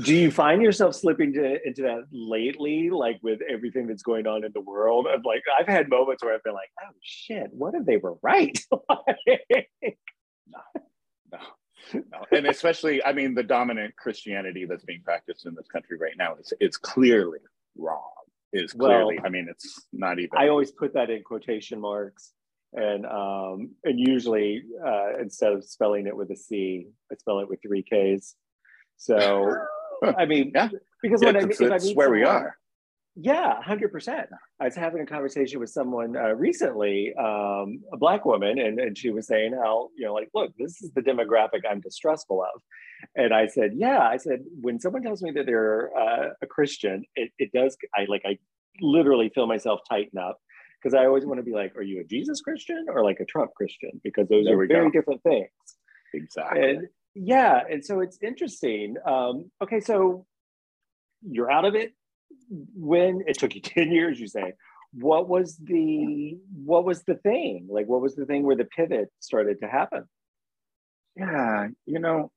do 0.03 0.15
you 0.15 0.31
find 0.31 0.61
yourself 0.61 0.95
slipping 0.95 1.33
to, 1.33 1.57
into 1.65 1.81
that 1.81 2.03
lately 2.11 2.89
like 2.89 3.19
with 3.21 3.39
everything 3.49 3.87
that's 3.87 4.03
going 4.03 4.27
on 4.27 4.43
in 4.43 4.51
the 4.53 4.61
world 4.61 5.07
of 5.07 5.21
like 5.25 5.43
i've 5.59 5.67
had 5.67 5.89
moments 5.89 6.23
where 6.23 6.33
i've 6.33 6.43
been 6.43 6.53
like 6.53 6.69
oh 6.83 6.93
shit 7.01 7.47
what 7.51 7.73
if 7.75 7.85
they 7.85 7.97
were 7.97 8.15
right 8.21 8.59
no 8.71 8.79
no 11.31 11.39
no. 11.93 12.25
and 12.31 12.45
especially 12.45 13.03
i 13.03 13.11
mean 13.11 13.33
the 13.33 13.43
dominant 13.43 13.95
christianity 13.95 14.65
that's 14.65 14.85
being 14.85 15.01
practiced 15.03 15.45
in 15.45 15.55
this 15.55 15.67
country 15.67 15.97
right 15.97 16.15
now 16.17 16.35
is 16.35 16.53
it's 16.59 16.77
clearly 16.77 17.39
wrong 17.77 18.11
is 18.53 18.73
clearly 18.73 19.15
well, 19.17 19.25
i 19.25 19.29
mean 19.29 19.47
it's 19.49 19.85
not 19.93 20.19
even 20.19 20.29
i 20.37 20.47
always 20.47 20.71
put 20.71 20.93
that 20.93 21.09
in 21.09 21.23
quotation 21.23 21.79
marks 21.79 22.33
and 22.73 23.05
um 23.05 23.71
and 23.83 23.99
usually 23.99 24.63
uh 24.85 25.17
instead 25.19 25.51
of 25.53 25.63
spelling 25.63 26.07
it 26.07 26.15
with 26.15 26.29
a 26.31 26.35
c 26.35 26.87
i 27.11 27.15
spell 27.15 27.39
it 27.39 27.49
with 27.49 27.59
three 27.61 27.83
k's. 27.83 28.35
So 28.97 29.55
i 30.17 30.25
mean 30.25 30.51
yeah. 30.53 30.69
because 31.01 31.21
yeah, 31.21 31.31
when 31.31 31.35
I, 31.37 31.39
if 31.49 31.61
I 31.61 31.77
meet 31.77 31.95
where 31.95 32.07
someone, 32.07 32.11
we 32.11 32.23
are 32.23 32.57
yeah, 33.15 33.59
100%. 33.65 34.25
I 34.59 34.65
was 34.65 34.75
having 34.75 35.01
a 35.01 35.05
conversation 35.05 35.59
with 35.59 35.69
someone 35.69 36.15
uh, 36.15 36.33
recently, 36.33 37.13
um, 37.19 37.81
a 37.91 37.97
Black 37.97 38.25
woman, 38.25 38.57
and, 38.57 38.79
and 38.79 38.97
she 38.97 39.09
was 39.09 39.27
saying 39.27 39.53
how, 39.53 39.89
you 39.97 40.05
know, 40.05 40.13
like, 40.13 40.29
look, 40.33 40.53
this 40.57 40.81
is 40.81 40.91
the 40.93 41.01
demographic 41.01 41.61
I'm 41.69 41.81
distrustful 41.81 42.41
of. 42.41 42.61
And 43.15 43.33
I 43.33 43.47
said, 43.47 43.71
yeah, 43.75 43.99
I 43.99 44.15
said, 44.15 44.39
when 44.61 44.79
someone 44.79 45.03
tells 45.03 45.21
me 45.21 45.31
that 45.31 45.45
they're 45.45 45.91
uh, 45.97 46.29
a 46.41 46.47
Christian, 46.47 47.03
it, 47.15 47.31
it 47.37 47.51
does, 47.53 47.75
I 47.95 48.05
like, 48.07 48.21
I 48.25 48.37
literally 48.79 49.29
feel 49.35 49.45
myself 49.45 49.81
tighten 49.89 50.17
up 50.17 50.37
because 50.81 50.93
I 50.93 51.05
always 51.05 51.25
want 51.25 51.39
to 51.39 51.43
be 51.43 51.53
like, 51.53 51.75
are 51.75 51.81
you 51.81 51.99
a 51.99 52.03
Jesus 52.05 52.39
Christian 52.39 52.85
or 52.87 53.03
like 53.03 53.19
a 53.19 53.25
Trump 53.25 53.51
Christian? 53.55 53.99
Because 54.03 54.29
those 54.29 54.45
there 54.45 54.59
are 54.59 54.67
very 54.67 54.89
go. 54.89 54.99
different 54.99 55.21
things. 55.23 55.49
Exactly. 56.13 56.69
And 56.69 56.87
yeah. 57.13 57.61
And 57.69 57.85
so 57.85 57.99
it's 57.99 58.17
interesting. 58.21 58.95
Um, 59.05 59.51
okay. 59.61 59.79
So 59.81 60.25
you're 61.21 61.51
out 61.51 61.65
of 61.65 61.75
it 61.75 61.93
when 62.75 63.23
it 63.27 63.37
took 63.37 63.55
you 63.55 63.61
10 63.61 63.91
years 63.91 64.19
you 64.19 64.27
say 64.27 64.53
what 64.93 65.29
was 65.29 65.55
the 65.57 66.37
what 66.65 66.83
was 66.83 67.03
the 67.03 67.15
thing 67.15 67.67
like 67.69 67.87
what 67.87 68.01
was 68.01 68.15
the 68.15 68.25
thing 68.25 68.43
where 68.43 68.57
the 68.57 68.65
pivot 68.65 69.09
started 69.19 69.59
to 69.61 69.67
happen 69.67 70.03
yeah 71.15 71.67
you 71.85 71.99
know 71.99 72.29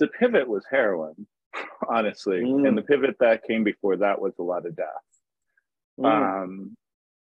the 0.00 0.08
pivot 0.08 0.48
was 0.48 0.64
heroin 0.68 1.26
honestly 1.88 2.40
mm. 2.40 2.66
and 2.66 2.76
the 2.76 2.82
pivot 2.82 3.16
that 3.20 3.44
came 3.44 3.62
before 3.62 3.96
that 3.96 4.20
was 4.20 4.32
a 4.38 4.42
lot 4.42 4.66
of 4.66 4.74
death 4.74 4.86
mm. 5.98 6.42
um 6.42 6.76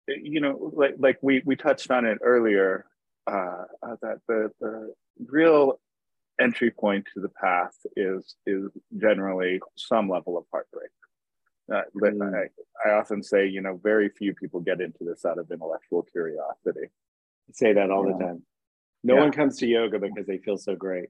you 0.08 0.40
know 0.40 0.72
like 0.74 0.94
like 0.98 1.18
we 1.22 1.42
we 1.44 1.54
touched 1.54 1.90
on 1.92 2.04
it 2.04 2.18
earlier 2.22 2.86
uh, 3.28 3.62
uh 3.86 3.96
that 4.02 4.18
the 4.26 4.50
the 4.60 4.92
real 5.28 5.78
entry 6.42 6.70
point 6.70 7.06
to 7.14 7.20
the 7.20 7.28
path 7.28 7.74
is 7.96 8.36
is 8.46 8.70
generally 8.98 9.60
some 9.76 10.08
level 10.08 10.36
of 10.36 10.44
heartbreak. 10.52 10.90
Uh, 11.72 11.82
mm. 11.96 12.34
I, 12.84 12.88
I, 12.88 12.94
often 12.94 13.22
say, 13.22 13.46
you 13.46 13.62
know, 13.62 13.78
very 13.82 14.08
few 14.08 14.34
people 14.34 14.60
get 14.60 14.80
into 14.80 15.04
this 15.04 15.24
out 15.24 15.38
of 15.38 15.50
intellectual 15.50 16.02
curiosity. 16.02 16.88
I 17.48 17.52
say 17.52 17.72
that 17.72 17.90
all 17.90 18.06
yeah. 18.06 18.16
the 18.18 18.24
time. 18.24 18.42
No 19.04 19.14
yeah. 19.14 19.20
one 19.20 19.32
comes 19.32 19.58
to 19.58 19.66
yoga 19.66 19.98
because 20.00 20.26
they 20.26 20.38
feel 20.38 20.58
so 20.58 20.74
great. 20.74 21.08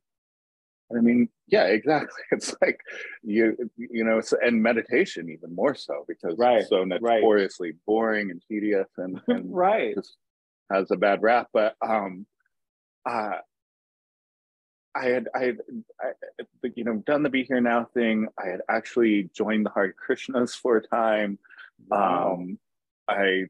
I 0.96 1.00
mean, 1.00 1.28
yeah, 1.48 1.64
exactly. 1.64 2.22
It's 2.32 2.54
like 2.60 2.80
you, 3.22 3.56
you 3.76 4.04
know, 4.04 4.20
and 4.44 4.62
meditation 4.62 5.30
even 5.30 5.54
more 5.54 5.74
so 5.74 6.04
because 6.06 6.36
right. 6.38 6.60
it's 6.60 6.68
so 6.68 6.84
notoriously 6.84 7.70
right. 7.70 7.76
boring 7.86 8.30
and 8.30 8.42
tedious 8.46 8.88
and, 8.98 9.20
and 9.28 9.54
right 9.54 9.96
has 10.70 10.90
a 10.90 10.96
bad 10.96 11.22
rap. 11.22 11.48
But 11.52 11.76
um, 11.80 12.26
uh, 13.08 13.38
I 14.94 15.06
had 15.06 15.28
I 15.34 15.44
had 15.44 15.58
I, 16.00 16.68
you 16.74 16.84
know 16.84 16.96
done 17.06 17.22
the 17.22 17.30
be 17.30 17.44
here 17.44 17.60
now 17.60 17.86
thing. 17.94 18.28
I 18.38 18.48
had 18.48 18.60
actually 18.68 19.30
joined 19.34 19.66
the 19.66 19.70
Hare 19.74 19.94
Krishnas 19.94 20.54
for 20.54 20.76
a 20.76 20.86
time. 20.86 21.38
Wow. 21.88 22.34
Um, 22.38 22.58
I 23.08 23.46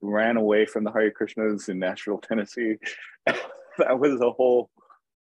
ran 0.00 0.36
away 0.36 0.66
from 0.66 0.84
the 0.84 0.92
Hare 0.92 1.10
Krishnas 1.10 1.68
in 1.68 1.78
Nashville, 1.78 2.18
Tennessee. 2.18 2.76
that 3.26 3.98
was 3.98 4.20
a 4.20 4.30
whole 4.30 4.70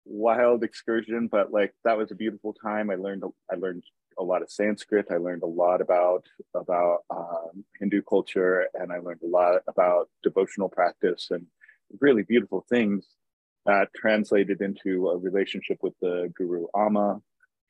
wild 0.05 0.63
excursion, 0.63 1.27
but 1.27 1.51
like 1.51 1.73
that 1.85 1.97
was 1.97 2.11
a 2.11 2.15
beautiful 2.15 2.53
time. 2.53 2.89
I 2.89 2.95
learned 2.95 3.23
I 3.51 3.55
learned 3.55 3.83
a 4.19 4.23
lot 4.23 4.41
of 4.41 4.51
Sanskrit. 4.51 5.07
I 5.09 5.17
learned 5.17 5.43
a 5.43 5.47
lot 5.47 5.81
about 5.81 6.25
about 6.55 6.99
um, 7.09 7.63
Hindu 7.79 8.01
culture, 8.01 8.67
and 8.73 8.91
I 8.91 8.97
learned 8.97 9.21
a 9.23 9.27
lot 9.27 9.61
about 9.67 10.09
devotional 10.23 10.69
practice 10.69 11.29
and 11.31 11.45
really 11.99 12.23
beautiful 12.23 12.65
things 12.69 13.07
that 13.65 13.89
translated 13.95 14.61
into 14.61 15.09
a 15.09 15.17
relationship 15.17 15.77
with 15.81 15.93
the 16.01 16.31
guru 16.35 16.65
Amma 16.75 17.21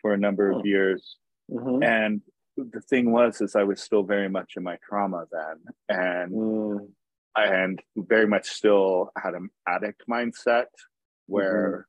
for 0.01 0.13
a 0.13 0.17
number 0.17 0.49
of 0.51 0.57
oh. 0.57 0.63
years. 0.63 1.17
Mm-hmm. 1.51 1.83
And 1.83 2.21
the 2.57 2.81
thing 2.81 3.11
was, 3.11 3.41
is 3.41 3.55
I 3.55 3.63
was 3.63 3.81
still 3.81 4.03
very 4.03 4.29
much 4.29 4.53
in 4.57 4.63
my 4.63 4.77
trauma 4.87 5.25
then, 5.31 5.73
and 5.89 6.31
mm. 6.31 6.87
and 7.35 7.81
very 7.95 8.27
much 8.27 8.47
still 8.47 9.11
had 9.21 9.33
an 9.33 9.49
addict 9.67 10.03
mindset 10.09 10.65
where 11.25 11.87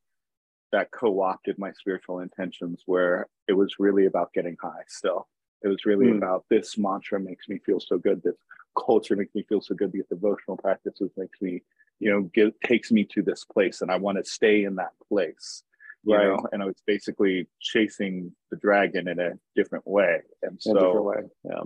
mm-hmm. 0.73 0.79
that 0.79 0.91
co-opted 0.91 1.59
my 1.59 1.73
spiritual 1.73 2.21
intentions. 2.21 2.83
Where 2.87 3.29
it 3.47 3.53
was 3.53 3.75
really 3.79 4.07
about 4.07 4.33
getting 4.33 4.57
high. 4.61 4.85
Still, 4.89 5.29
it 5.63 5.69
was 5.69 5.85
really 5.85 6.07
mm. 6.07 6.17
about 6.17 6.45
this 6.49 6.79
mantra 6.79 7.21
makes 7.21 7.49
me 7.49 7.59
feel 7.65 7.81
so 7.81 7.99
good. 7.99 8.23
This 8.23 8.37
culture 8.79 9.17
makes 9.17 9.35
me 9.35 9.45
feel 9.49 9.61
so 9.61 9.75
good. 9.75 9.93
These 9.93 10.07
devotional 10.09 10.57
practices 10.57 11.11
makes 11.17 11.41
me 11.41 11.63
you 12.05 12.11
know 12.11 12.31
give, 12.35 12.53
takes 12.65 12.93
me 12.93 13.03
to 13.03 13.23
this 13.23 13.45
place 13.45 13.81
and 13.81 13.91
i 13.91 13.97
want 13.97 14.19
to 14.19 14.25
stay 14.25 14.65
in 14.65 14.77
that 14.77 14.93
place 15.09 15.63
you 16.05 16.15
right. 16.15 16.27
know 16.27 16.39
and 16.53 16.63
i 16.63 16.67
was 16.67 16.77
basically 16.87 17.49
chasing 17.61 18.31
the 18.51 18.57
dragon 18.59 19.09
in 19.09 19.19
a 19.19 19.33
different 19.57 19.87
way 19.87 20.21
and 20.43 20.61
so 20.61 21.03
way. 21.03 21.23
Yeah. 21.45 21.63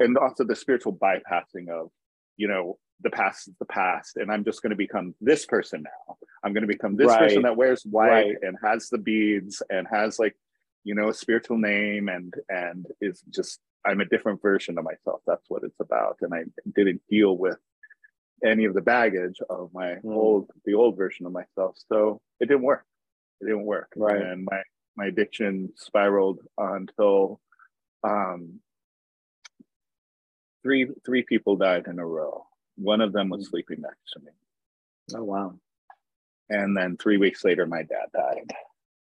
and 0.00 0.18
also 0.18 0.44
the 0.44 0.54
spiritual 0.54 0.92
bypassing 0.92 1.68
of 1.70 1.90
you 2.36 2.46
know 2.46 2.78
the 3.00 3.10
past 3.10 3.48
is 3.48 3.54
the 3.58 3.64
past 3.64 4.18
and 4.18 4.30
i'm 4.30 4.44
just 4.44 4.62
going 4.62 4.70
to 4.70 4.76
become 4.76 5.14
this 5.20 5.46
person 5.46 5.82
now 5.82 6.16
i'm 6.44 6.52
going 6.52 6.66
to 6.66 6.72
become 6.72 6.96
this 6.96 7.08
right. 7.08 7.20
person 7.20 7.42
that 7.42 7.56
wears 7.56 7.82
white 7.84 8.10
right. 8.10 8.36
and 8.42 8.56
has 8.62 8.90
the 8.90 8.98
beads 8.98 9.62
and 9.70 9.86
has 9.90 10.18
like 10.18 10.36
you 10.84 10.94
know 10.94 11.08
a 11.08 11.14
spiritual 11.14 11.56
name 11.56 12.08
and 12.08 12.34
and 12.50 12.86
is 13.00 13.22
just 13.30 13.60
i'm 13.86 14.00
a 14.00 14.04
different 14.04 14.42
version 14.42 14.76
of 14.76 14.84
myself 14.84 15.20
that's 15.26 15.48
what 15.48 15.62
it's 15.62 15.80
about 15.80 16.18
and 16.20 16.34
i 16.34 16.42
didn't 16.74 17.00
deal 17.08 17.38
with 17.38 17.56
any 18.44 18.64
of 18.64 18.74
the 18.74 18.80
baggage 18.80 19.40
of 19.48 19.70
my 19.72 19.96
mm. 20.04 20.14
old 20.14 20.50
the 20.64 20.74
old 20.74 20.96
version 20.96 21.26
of 21.26 21.32
myself. 21.32 21.76
So 21.90 22.20
it 22.40 22.46
didn't 22.46 22.62
work. 22.62 22.84
It 23.40 23.46
didn't 23.46 23.64
work. 23.64 23.92
Right. 23.96 24.20
And 24.20 24.46
my 24.50 24.62
my 24.96 25.06
addiction 25.06 25.70
spiraled 25.76 26.40
until 26.56 27.40
um 28.04 28.60
three 30.62 30.88
three 31.04 31.22
people 31.22 31.56
died 31.56 31.86
in 31.86 31.98
a 31.98 32.06
row. 32.06 32.46
One 32.76 33.00
of 33.00 33.12
them 33.12 33.28
was 33.28 33.46
mm. 33.46 33.50
sleeping 33.50 33.80
next 33.80 34.12
to 34.12 34.20
me. 34.20 34.32
Oh 35.14 35.24
wow. 35.24 35.54
And 36.50 36.76
then 36.76 36.96
three 36.96 37.18
weeks 37.18 37.44
later 37.44 37.66
my 37.66 37.82
dad 37.82 38.06
died. 38.12 38.50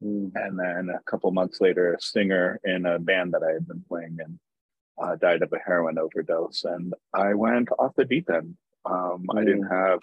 Mm. 0.03 0.31
and 0.35 0.59
then 0.59 0.89
a 0.93 1.01
couple 1.09 1.31
months 1.31 1.61
later 1.61 1.93
a 1.93 2.01
singer 2.01 2.59
in 2.65 2.85
a 2.85 2.99
band 2.99 3.33
that 3.33 3.41
i 3.41 3.53
had 3.53 3.65
been 3.65 3.85
playing 3.87 4.17
in 4.19 4.37
uh, 5.01 5.15
died 5.15 5.41
of 5.41 5.53
a 5.53 5.59
heroin 5.65 5.97
overdose. 5.97 6.65
And 6.65 6.93
i 7.13 7.33
went 7.33 7.69
off 7.79 7.95
the 7.95 8.03
deep 8.03 8.29
end 8.29 8.57
um, 8.85 9.25
mm. 9.29 9.39
I 9.39 9.43
didn't 9.43 9.65
mm. 9.65 9.71
have 9.71 9.99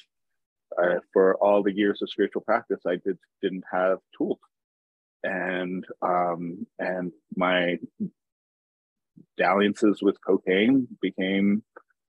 I, 0.79 0.99
for 1.13 1.37
all 1.37 1.63
the 1.63 1.73
years 1.73 2.03
of 2.03 2.11
spiritual 2.11 2.43
practice, 2.43 2.81
I 2.87 2.97
did 2.97 3.19
didn't 3.43 3.65
have 3.71 3.99
tools, 4.17 4.39
and 5.23 5.85
um, 6.03 6.67
and 6.79 7.13
my 7.37 7.79
dalliances 9.37 10.03
with 10.03 10.17
cocaine 10.25 10.87
became 11.01 11.63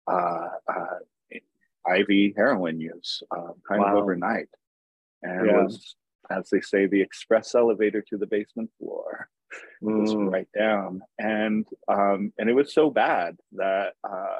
uh, 0.07 0.49
uh, 0.67 0.99
IV 1.95 2.35
heroin 2.35 2.79
use, 2.79 3.23
uh, 3.35 3.53
kind 3.67 3.81
wow. 3.81 3.97
of 3.97 4.03
overnight, 4.03 4.49
and 5.23 5.47
yeah. 5.47 5.63
was, 5.63 5.95
as 6.29 6.49
they 6.49 6.61
say, 6.61 6.85
the 6.85 7.01
express 7.01 7.55
elevator 7.55 8.03
to 8.09 8.17
the 8.17 8.27
basement 8.27 8.69
floor. 8.77 9.29
Mm. 9.83 9.99
Was 9.99 10.15
right 10.15 10.47
down, 10.57 11.01
and 11.19 11.67
um, 11.89 12.31
and 12.37 12.49
it 12.49 12.53
was 12.53 12.73
so 12.73 12.89
bad 12.89 13.35
that 13.51 13.95
uh, 14.01 14.39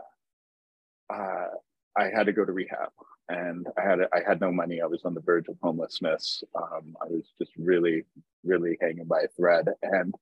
uh, 1.13 1.48
I 1.97 2.06
had 2.15 2.25
to 2.25 2.34
go 2.34 2.45
to 2.45 2.51
rehab 2.51 2.89
and 3.32 3.67
I 3.77 3.82
had 3.82 3.99
I 4.13 4.19
had 4.27 4.41
no 4.41 4.51
money. 4.51 4.82
I 4.82 4.86
was 4.86 5.04
on 5.06 5.13
the 5.13 5.21
verge 5.21 5.47
of 5.47 5.56
homelessness. 5.62 6.43
Um, 6.56 6.95
I 7.01 7.06
was 7.06 7.23
just 7.39 7.51
really, 7.58 8.04
really 8.43 8.77
hanging 8.82 9.06
by 9.06 9.21
a 9.21 9.27
thread, 9.30 9.67
and 9.82 10.13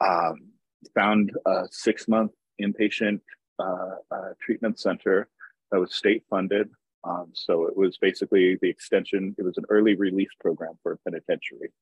um, 0.00 0.50
found 0.94 1.32
a 1.46 1.64
six 1.70 2.08
month 2.08 2.32
inpatient 2.60 3.20
uh, 3.58 3.96
uh, 4.10 4.30
treatment 4.40 4.78
center 4.78 5.28
that 5.70 5.78
was 5.78 5.94
state 5.94 6.24
funded. 6.28 6.68
Um, 7.04 7.30
so 7.32 7.66
it 7.66 7.76
was 7.76 7.96
basically 7.98 8.58
the 8.60 8.68
extension. 8.68 9.34
It 9.38 9.44
was 9.44 9.56
an 9.56 9.64
early 9.70 9.94
release 9.94 10.30
program 10.40 10.74
for 10.82 10.92
a 10.92 10.98
penitentiary. 10.98 11.72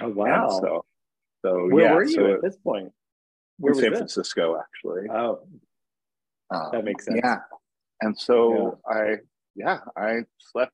Oh 0.00 0.08
wow! 0.08 0.48
And 0.48 0.52
so, 0.52 0.84
so 1.44 1.68
where 1.68 1.84
yeah, 1.84 1.94
were 1.94 2.04
you 2.04 2.14
so 2.14 2.34
at 2.34 2.42
this 2.42 2.56
point? 2.56 2.92
Where 3.58 3.72
in 3.72 3.80
San 3.80 3.94
Francisco, 3.94 4.56
actually. 4.58 5.08
Oh, 5.12 5.40
um, 6.50 6.68
that 6.72 6.84
makes 6.84 7.04
sense. 7.04 7.20
Yeah, 7.22 7.38
and 8.00 8.18
so 8.18 8.78
yeah. 8.90 8.96
I 8.96 9.14
yeah, 9.54 9.78
I 9.96 10.20
slept. 10.38 10.72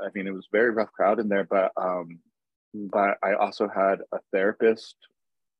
I 0.00 0.08
mean, 0.14 0.26
it 0.26 0.34
was 0.34 0.48
very 0.52 0.70
rough 0.70 0.92
crowd 0.92 1.20
in 1.20 1.28
there, 1.28 1.44
but 1.44 1.72
um, 1.76 2.18
but 2.74 3.18
I 3.22 3.34
also 3.34 3.68
had 3.68 4.00
a 4.12 4.18
therapist 4.32 4.96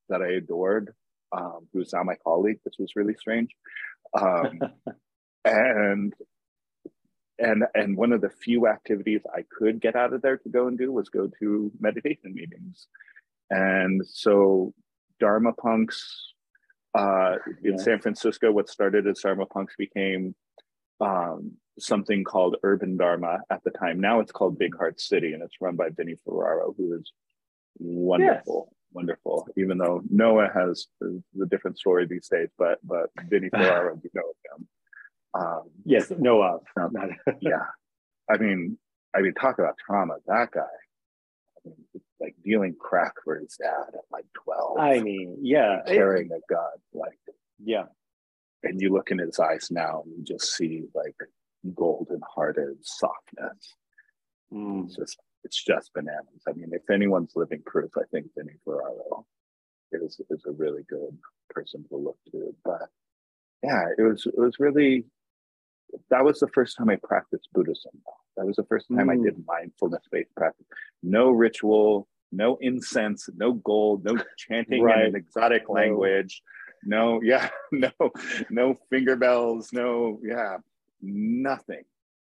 that 0.08 0.22
I 0.22 0.32
adored, 0.32 0.94
um, 1.32 1.68
who's 1.72 1.92
now 1.92 2.02
my 2.02 2.16
colleague. 2.24 2.58
This 2.64 2.74
was 2.78 2.96
really 2.96 3.14
strange, 3.14 3.50
um, 4.20 4.60
and 5.44 6.14
and 7.38 7.64
and 7.74 7.96
one 7.96 8.12
of 8.12 8.20
the 8.20 8.30
few 8.30 8.66
activities 8.66 9.22
I 9.34 9.44
could 9.56 9.80
get 9.80 9.96
out 9.96 10.12
of 10.12 10.22
there 10.22 10.38
to 10.38 10.48
go 10.48 10.66
and 10.66 10.76
do 10.76 10.92
was 10.92 11.08
go 11.08 11.30
to 11.40 11.72
meditation 11.80 12.34
meetings, 12.34 12.88
and 13.50 14.04
so 14.04 14.74
Dharma 15.20 15.52
Punx 15.52 16.00
uh, 16.94 17.36
in 17.62 17.72
yeah. 17.72 17.82
San 17.82 18.00
Francisco. 18.00 18.50
What 18.50 18.68
started 18.68 19.06
as 19.06 19.20
Dharma 19.20 19.46
Punx 19.46 19.68
became 19.78 20.34
um, 21.00 21.52
something 21.78 22.24
called 22.24 22.56
Urban 22.62 22.96
Dharma 22.96 23.38
at 23.50 23.62
the 23.64 23.70
time. 23.70 24.00
Now 24.00 24.20
it's 24.20 24.32
called 24.32 24.58
Big 24.58 24.76
Heart 24.76 25.00
City, 25.00 25.32
and 25.32 25.42
it's 25.42 25.56
run 25.60 25.76
by 25.76 25.88
Vinny 25.90 26.16
Ferraro, 26.24 26.74
who 26.76 26.94
is 26.94 27.12
wonderful, 27.78 28.68
yes. 28.68 28.76
wonderful. 28.92 29.48
Even 29.56 29.78
though 29.78 30.02
Noah 30.10 30.50
has 30.52 30.86
the 31.00 31.46
different 31.46 31.78
story 31.78 32.06
these 32.06 32.28
days, 32.28 32.48
but 32.58 32.78
but 32.82 33.10
Vinny 33.28 33.48
Ferraro, 33.52 33.98
you 34.02 34.10
know 34.14 34.22
him. 34.56 34.68
Um, 35.34 35.70
yes, 35.84 36.12
Noah. 36.16 36.60
Um, 36.76 36.94
yeah, 37.40 37.66
I 38.30 38.38
mean, 38.38 38.78
I 39.14 39.20
mean, 39.20 39.34
talk 39.34 39.58
about 39.58 39.74
trauma. 39.84 40.16
That 40.26 40.50
guy, 40.52 40.60
I 40.60 41.68
mean, 41.68 41.76
like 42.20 42.34
dealing 42.44 42.74
crack 42.78 43.14
for 43.24 43.38
his 43.38 43.56
dad 43.56 43.94
at 43.94 44.04
like 44.10 44.26
twelve. 44.44 44.78
I 44.78 45.00
mean, 45.00 45.38
yeah, 45.42 45.80
carrying 45.86 46.30
a 46.32 46.40
gun, 46.52 46.70
like 46.92 47.18
yeah. 47.62 47.84
And 48.62 48.80
you 48.80 48.92
look 48.92 49.10
in 49.10 49.18
his 49.18 49.38
eyes 49.38 49.68
now, 49.70 50.02
and 50.04 50.14
you 50.18 50.24
just 50.24 50.56
see 50.56 50.84
like 50.94 51.16
golden 51.74 52.20
hearted 52.34 52.76
softness. 52.82 53.74
Mm. 54.52 54.86
It's 54.86 54.96
just 54.96 55.18
it's 55.44 55.62
just 55.62 55.92
bananas. 55.94 56.42
I 56.48 56.52
mean, 56.52 56.70
if 56.72 56.88
anyone's 56.90 57.32
living 57.36 57.62
proof, 57.64 57.90
I 57.96 58.02
think 58.10 58.26
Vinny 58.36 58.56
Ferraro 58.64 59.26
is 59.92 60.20
is 60.30 60.42
a 60.46 60.52
really 60.52 60.82
good 60.88 61.16
person 61.50 61.84
to 61.88 61.96
look 61.96 62.18
to. 62.32 62.54
But 62.64 62.88
yeah, 63.62 63.84
it 63.96 64.02
was 64.02 64.26
it 64.26 64.38
was 64.38 64.56
really 64.58 65.04
that 66.10 66.24
was 66.24 66.40
the 66.40 66.48
first 66.48 66.76
time 66.76 66.90
I 66.90 66.96
practiced 66.96 67.48
Buddhism. 67.52 67.92
That 68.36 68.46
was 68.46 68.56
the 68.56 68.64
first 68.64 68.86
time 68.88 69.08
mm. 69.08 69.12
I 69.12 69.22
did 69.22 69.42
mindfulness 69.46 70.02
based 70.10 70.34
practice. 70.36 70.66
No 71.02 71.30
ritual, 71.30 72.08
no 72.32 72.56
incense, 72.60 73.28
no 73.36 73.52
gold, 73.52 74.04
no 74.04 74.16
chanting 74.36 74.82
right. 74.82 75.00
in 75.00 75.06
an 75.06 75.16
exotic 75.16 75.68
language. 75.68 76.42
No, 76.84 77.20
yeah, 77.22 77.48
no, 77.72 77.90
no 78.50 78.78
finger 78.90 79.16
bells, 79.16 79.72
no, 79.72 80.20
yeah, 80.22 80.58
nothing, 81.02 81.84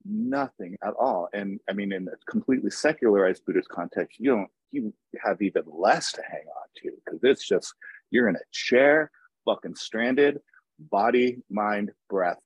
nothing 0.06 0.78
at 0.84 0.94
all. 1.00 1.30
And 1.34 1.60
I 1.70 1.74
mean, 1.74 1.92
in 1.92 2.08
a 2.08 2.32
completely 2.32 2.72
secularized 2.72 3.46
Buddhist 3.46 3.70
context, 3.70 4.20
you 4.20 4.32
don't, 4.32 4.50
you 4.72 4.94
have 5.24 5.42
even 5.42 5.64
less 5.68 6.12
to 6.14 6.22
hang 6.22 6.42
on 6.42 6.68
to 6.78 6.92
because 7.06 7.20
it's 7.24 7.48
just, 7.48 7.74
you're 8.12 8.30
in 8.30 8.36
a 8.36 8.52
chair, 8.52 9.12
fucking 9.46 9.76
stranded, 9.76 10.40
body, 10.80 11.38
mind, 11.50 11.92
breath. 12.10 12.40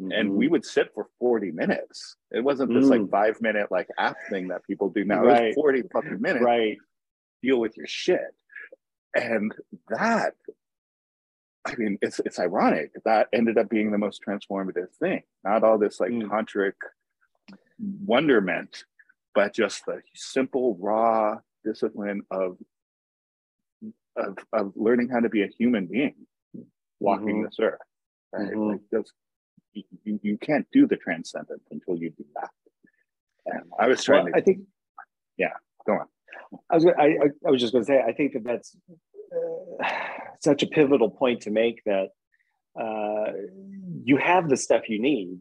Mm-hmm. 0.00 0.12
And 0.12 0.32
we 0.32 0.48
would 0.48 0.64
sit 0.64 0.90
for 0.94 1.06
40 1.18 1.52
minutes. 1.52 2.16
It 2.30 2.42
wasn't 2.42 2.72
this 2.72 2.86
mm. 2.86 2.90
like 2.90 3.10
five 3.10 3.40
minute 3.40 3.70
like 3.70 3.88
app 3.98 4.16
thing 4.30 4.48
that 4.48 4.64
people 4.64 4.88
do 4.88 5.04
now. 5.04 5.22
Right. 5.22 5.44
It 5.44 5.46
was 5.48 5.54
40 5.56 5.82
fucking 5.92 6.20
minutes. 6.20 6.44
Right. 6.44 6.78
Deal 7.42 7.60
with 7.60 7.76
your 7.76 7.86
shit. 7.86 8.34
And 9.14 9.52
that 9.90 10.34
I 11.64 11.74
mean, 11.76 11.98
it's 12.02 12.20
it's 12.20 12.40
ironic 12.40 12.90
that 13.04 13.28
ended 13.32 13.56
up 13.58 13.68
being 13.68 13.92
the 13.92 13.98
most 13.98 14.20
transformative 14.26 14.90
thing. 14.98 15.22
Not 15.44 15.62
all 15.62 15.78
this 15.78 16.00
like 16.00 16.10
mm. 16.10 16.24
tantric 16.24 16.72
wonderment, 17.78 18.84
but 19.34 19.54
just 19.54 19.84
the 19.86 20.00
simple, 20.14 20.76
raw 20.80 21.38
discipline 21.64 22.22
of 22.30 22.58
of, 24.16 24.36
of 24.52 24.72
learning 24.74 25.08
how 25.08 25.20
to 25.20 25.28
be 25.28 25.42
a 25.42 25.48
human 25.58 25.86
being 25.86 26.14
walking 27.00 27.36
mm-hmm. 27.36 27.44
this 27.44 27.56
earth. 27.60 27.78
Right? 28.32 28.50
Mm-hmm. 28.50 28.70
Like 28.70 28.80
just, 28.92 29.12
you, 29.72 30.20
you 30.22 30.38
can't 30.38 30.66
do 30.72 30.86
the 30.86 30.96
transcendent 30.96 31.62
until 31.70 31.96
you 31.96 32.10
do 32.10 32.24
that. 32.34 32.50
And 33.46 33.64
I 33.78 33.88
was 33.88 34.02
trying 34.04 34.24
well, 34.24 34.32
to. 34.32 34.38
I 34.38 34.42
think. 34.42 34.60
Yeah, 35.36 35.52
go 35.86 35.94
on. 35.94 36.06
I 36.70 36.74
was 36.74 36.86
I, 36.86 37.16
I 37.46 37.50
was 37.50 37.60
just 37.60 37.72
going 37.72 37.84
to 37.84 37.86
say 37.86 38.00
I 38.00 38.12
think 38.12 38.32
that 38.34 38.44
that's 38.44 38.76
such 40.40 40.62
a 40.62 40.66
pivotal 40.66 41.10
point 41.10 41.42
to 41.42 41.50
make 41.50 41.82
that 41.84 42.08
uh, 42.80 43.32
you 44.04 44.16
have 44.16 44.48
the 44.48 44.56
stuff 44.56 44.88
you 44.88 45.00
need 45.00 45.38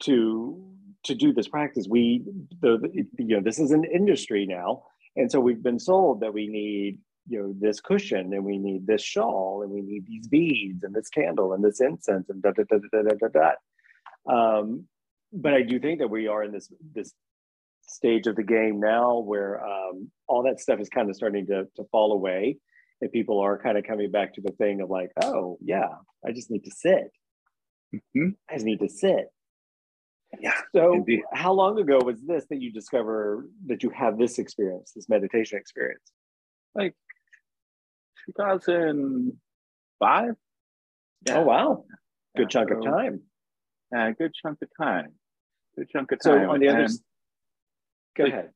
to 0.00 0.66
to 1.04 1.14
do 1.14 1.32
this 1.32 1.48
practice. 1.48 1.86
We 1.88 2.22
the, 2.60 2.78
the, 2.78 3.24
you 3.24 3.36
know 3.36 3.42
this 3.42 3.58
is 3.58 3.70
an 3.70 3.84
industry 3.84 4.46
now, 4.46 4.84
and 5.16 5.30
so 5.30 5.40
we've 5.40 5.62
been 5.62 5.78
sold 5.78 6.20
that 6.20 6.34
we 6.34 6.46
need 6.46 6.98
you 7.28 7.40
know 7.40 7.54
this 7.58 7.80
cushion 7.80 8.32
and 8.32 8.44
we 8.44 8.58
need 8.58 8.86
this 8.86 9.02
shawl 9.02 9.62
and 9.62 9.70
we 9.70 9.82
need 9.82 10.06
these 10.06 10.26
beads 10.28 10.84
and 10.84 10.94
this 10.94 11.08
candle 11.08 11.52
and 11.52 11.64
this 11.64 11.80
incense 11.80 12.28
and 12.28 12.42
da 12.42 12.50
da 12.52 12.64
da 12.68 12.78
da 12.92 13.02
da 13.02 13.28
da 13.28 13.28
da. 13.28 14.60
Um, 14.60 14.84
but 15.32 15.54
I 15.54 15.62
do 15.62 15.78
think 15.78 16.00
that 16.00 16.10
we 16.10 16.26
are 16.26 16.42
in 16.42 16.52
this 16.52 16.70
this 16.94 17.12
stage 17.82 18.26
of 18.26 18.36
the 18.36 18.42
game 18.42 18.80
now 18.80 19.18
where 19.18 19.64
um, 19.64 20.10
all 20.28 20.44
that 20.44 20.60
stuff 20.60 20.78
is 20.78 20.88
kind 20.88 21.10
of 21.10 21.16
starting 21.16 21.46
to, 21.46 21.66
to 21.76 21.84
fall 21.90 22.12
away 22.12 22.56
and 23.00 23.12
people 23.12 23.40
are 23.40 23.58
kind 23.58 23.78
of 23.78 23.84
coming 23.84 24.10
back 24.10 24.34
to 24.34 24.40
the 24.40 24.52
thing 24.52 24.80
of 24.80 24.90
like, 24.90 25.10
oh 25.22 25.58
yeah, 25.62 25.88
I 26.26 26.32
just 26.32 26.50
need 26.50 26.64
to 26.64 26.70
sit. 26.70 27.12
Mm-hmm. 27.94 28.30
I 28.48 28.54
just 28.54 28.66
need 28.66 28.80
to 28.80 28.88
sit. 28.88 29.26
Yeah. 30.38 30.54
So 30.74 30.94
indeed. 30.94 31.22
how 31.32 31.52
long 31.52 31.78
ago 31.78 32.00
was 32.04 32.20
this 32.22 32.46
that 32.50 32.60
you 32.60 32.72
discover 32.72 33.48
that 33.66 33.82
you 33.82 33.90
have 33.90 34.16
this 34.16 34.38
experience, 34.38 34.92
this 34.94 35.08
meditation 35.08 35.58
experience? 35.58 36.12
Like 36.74 36.94
2005. 38.26 40.34
Yeah. 41.26 41.36
Oh 41.36 41.42
wow. 41.42 41.84
Good 42.36 42.42
yeah, 42.42 42.48
chunk 42.48 42.68
so, 42.70 42.76
of 42.76 42.84
time. 42.84 43.22
Yeah, 43.92 44.12
good 44.12 44.32
chunk 44.40 44.58
of 44.62 44.68
time. 44.80 45.14
Good 45.76 45.88
chunk 45.90 46.12
of 46.12 46.22
time. 46.22 46.44
So 46.44 46.50
on 46.50 46.60
the 46.60 46.68
other 46.68 46.86
go 48.16 48.24
like, 48.24 48.32
ahead. 48.32 48.50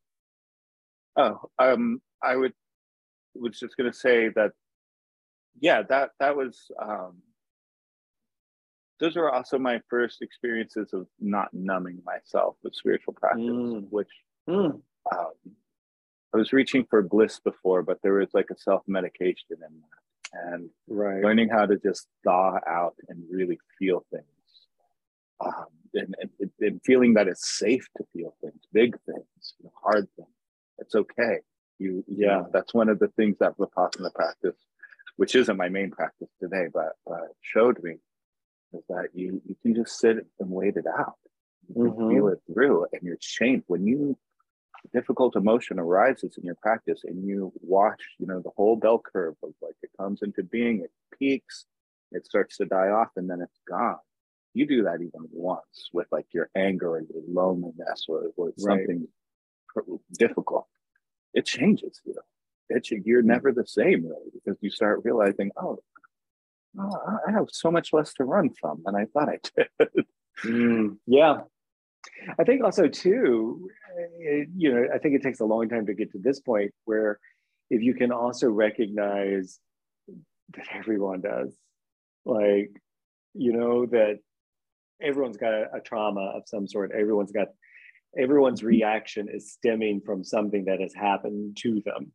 Oh, 1.16 1.40
um, 1.58 2.00
I 2.22 2.36
would 2.36 2.52
was 3.34 3.58
just 3.58 3.76
going 3.76 3.90
to 3.90 3.96
say 3.96 4.28
that, 4.34 4.52
yeah, 5.60 5.82
that 5.88 6.10
that 6.20 6.36
was. 6.36 6.70
Um, 6.80 7.22
those 9.00 9.16
were 9.16 9.32
also 9.32 9.58
my 9.58 9.80
first 9.90 10.22
experiences 10.22 10.90
of 10.92 11.06
not 11.20 11.48
numbing 11.52 12.00
myself 12.06 12.56
with 12.62 12.74
spiritual 12.74 13.12
practice, 13.12 13.44
mm. 13.44 13.86
which 13.90 14.08
mm. 14.48 14.80
Um, 15.12 15.32
I 16.34 16.38
was 16.38 16.52
reaching 16.52 16.84
for 16.88 17.02
bliss 17.02 17.38
before, 17.38 17.82
but 17.82 17.98
there 18.02 18.14
was 18.14 18.30
like 18.34 18.50
a 18.50 18.56
self 18.56 18.82
medication 18.86 19.44
in 19.50 19.58
that, 19.60 20.52
and 20.52 20.70
right. 20.88 21.22
learning 21.22 21.48
how 21.48 21.66
to 21.66 21.76
just 21.76 22.08
thaw 22.24 22.58
out 22.66 22.94
and 23.08 23.22
really 23.30 23.58
feel 23.78 24.04
things, 24.10 24.24
um, 25.44 25.66
and, 25.94 26.14
and, 26.20 26.50
and, 26.60 26.80
feeling 26.84 27.14
that 27.14 27.28
it's 27.28 27.56
safe 27.58 27.86
to 27.96 28.04
feel 28.12 28.34
things, 28.40 28.60
big 28.72 28.96
things, 29.06 29.54
hard 29.80 30.08
things. 30.16 30.28
It's 30.78 30.94
okay. 30.94 31.38
You, 31.78 32.04
yeah, 32.06 32.44
that's 32.52 32.72
one 32.72 32.88
of 32.88 32.98
the 32.98 33.08
things 33.08 33.36
that 33.40 33.56
Vipassana 33.56 34.14
practice, 34.14 34.56
which 35.16 35.34
isn't 35.34 35.56
my 35.56 35.68
main 35.68 35.90
practice 35.90 36.28
today, 36.40 36.66
but 36.72 36.92
uh, 37.10 37.26
showed 37.40 37.82
me 37.82 37.96
is 38.72 38.84
that 38.88 39.08
you 39.12 39.40
you 39.46 39.56
can 39.62 39.74
just 39.74 39.98
sit 39.98 40.18
and 40.40 40.50
wait 40.50 40.76
it 40.76 40.86
out. 40.86 41.14
You 41.74 41.84
mm-hmm. 41.84 42.10
feel 42.10 42.28
it 42.28 42.40
through, 42.52 42.86
and 42.92 43.02
you're 43.02 43.18
changed 43.20 43.64
when 43.66 43.86
you 43.86 44.16
difficult 44.92 45.36
emotion 45.36 45.78
arises 45.78 46.36
in 46.36 46.44
your 46.44 46.56
practice 46.56 47.02
and 47.04 47.26
you 47.26 47.52
watch 47.62 48.02
you 48.18 48.26
know 48.26 48.40
the 48.40 48.50
whole 48.56 48.76
bell 48.76 49.00
curve 49.00 49.34
of 49.42 49.50
like 49.62 49.74
it 49.82 49.90
comes 49.98 50.20
into 50.22 50.42
being 50.42 50.80
it 50.80 50.90
peaks 51.18 51.64
it 52.12 52.26
starts 52.26 52.56
to 52.56 52.66
die 52.66 52.88
off 52.88 53.08
and 53.16 53.30
then 53.30 53.40
it's 53.40 53.60
gone 53.66 53.96
you 54.52 54.66
do 54.66 54.82
that 54.82 54.96
even 54.96 55.26
once 55.32 55.88
with 55.92 56.06
like 56.12 56.26
your 56.32 56.50
anger 56.54 56.90
or 56.90 57.00
your 57.00 57.22
loneliness 57.26 58.04
or, 58.08 58.24
or 58.36 58.52
something 58.58 59.06
right. 59.74 59.86
difficult 60.18 60.68
it 61.34 61.44
changes 61.44 62.00
you 62.04 62.14
it's 62.70 62.90
you're 62.90 63.22
never 63.22 63.52
the 63.52 63.66
same 63.66 64.06
really 64.06 64.30
because 64.32 64.56
you 64.62 64.70
start 64.70 65.02
realizing 65.04 65.50
oh, 65.56 65.78
oh 66.78 67.18
i 67.28 67.30
have 67.30 67.46
so 67.50 67.70
much 67.70 67.92
less 67.92 68.14
to 68.14 68.24
run 68.24 68.48
from 68.50 68.82
than 68.84 68.94
i 68.94 69.04
thought 69.06 69.28
i 69.28 69.38
did. 69.78 70.06
Mm, 70.42 70.98
yeah. 71.06 71.40
I 72.38 72.44
think 72.44 72.62
also 72.62 72.88
too, 72.88 73.68
it, 74.18 74.48
you 74.56 74.74
know, 74.74 74.86
I 74.92 74.98
think 74.98 75.14
it 75.14 75.22
takes 75.22 75.40
a 75.40 75.44
long 75.44 75.68
time 75.68 75.86
to 75.86 75.94
get 75.94 76.12
to 76.12 76.18
this 76.18 76.40
point 76.40 76.72
where 76.84 77.18
if 77.70 77.82
you 77.82 77.94
can 77.94 78.12
also 78.12 78.48
recognize 78.48 79.58
that 80.54 80.66
everyone 80.72 81.22
does, 81.22 81.56
like, 82.24 82.70
you 83.34 83.52
know, 83.52 83.86
that 83.86 84.18
everyone's 85.00 85.38
got 85.38 85.54
a, 85.54 85.76
a 85.76 85.80
trauma 85.80 86.32
of 86.34 86.42
some 86.46 86.68
sort. 86.68 86.92
Everyone's 86.92 87.32
got 87.32 87.48
everyone's 88.18 88.62
reaction 88.62 89.28
is 89.32 89.52
stemming 89.52 90.02
from 90.04 90.24
something 90.24 90.64
that 90.66 90.80
has 90.80 90.94
happened 90.94 91.56
to 91.62 91.82
them, 91.84 92.12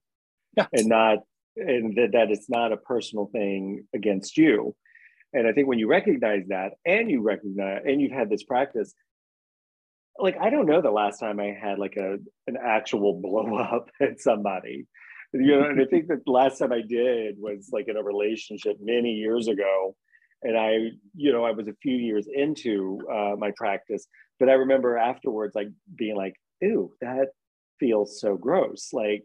yes. 0.56 0.68
and 0.74 0.88
not 0.88 1.20
and 1.56 1.96
that, 1.96 2.12
that 2.14 2.32
it's 2.32 2.50
not 2.50 2.72
a 2.72 2.78
personal 2.78 3.28
thing 3.28 3.86
against 3.94 4.38
you. 4.38 4.76
And 5.34 5.48
I 5.48 5.52
think 5.52 5.68
when 5.68 5.80
you 5.80 5.88
recognize 5.88 6.48
that, 6.48 6.74
and 6.86 7.10
you 7.10 7.22
recognize, 7.22 7.82
and 7.86 8.02
you've 8.02 8.12
had 8.12 8.30
this 8.30 8.44
practice, 8.44 8.94
like 10.18 10.38
I 10.42 10.50
don't 10.50 10.66
know 10.66 10.82
the 10.82 10.92
last 10.92 11.20
time 11.20 11.40
I 11.40 11.56
had 11.60 11.80
like 11.80 11.96
a 11.98 12.18
an 12.48 12.58
actual 12.64 13.14
blow 13.22 13.58
up 13.58 13.90
at 14.02 14.20
somebody. 14.20 14.88
You 15.32 15.60
know, 15.60 15.64
and 15.70 15.80
I 15.80 15.86
think 15.86 16.08
that 16.08 16.26
the 16.26 16.32
last 16.32 16.58
time 16.58 16.74
I 16.74 16.82
did 16.82 17.36
was 17.38 17.70
like 17.72 17.88
in 17.88 17.98
a 17.98 18.04
relationship 18.04 18.78
many 18.82 19.12
years 19.14 19.48
ago. 19.48 19.96
And 20.42 20.58
I, 20.58 20.92
you 21.16 21.32
know, 21.32 21.44
I 21.44 21.52
was 21.52 21.68
a 21.68 21.76
few 21.84 21.96
years 21.96 22.28
into 22.34 23.00
uh, 23.12 23.36
my 23.38 23.52
practice, 23.56 24.08
but 24.40 24.50
I 24.50 24.54
remember 24.54 24.98
afterwards, 24.98 25.56
like 25.56 25.70
being 25.96 26.16
like, 26.16 26.36
"Ew, 26.62 26.94
that 27.02 27.30
feels 27.80 28.20
so 28.20 28.38
gross." 28.38 28.90
Like, 28.94 29.24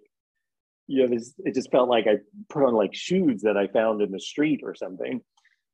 you 0.86 1.02
know, 1.02 1.08
this 1.14 1.34
it 1.38 1.54
just 1.54 1.70
felt 1.70 1.88
like 1.88 2.06
I 2.06 2.18
put 2.48 2.64
on 2.64 2.74
like 2.74 2.94
shoes 2.94 3.42
that 3.42 3.56
I 3.56 3.68
found 3.68 4.02
in 4.02 4.10
the 4.10 4.20
street 4.20 4.60
or 4.62 4.74
something, 4.74 5.20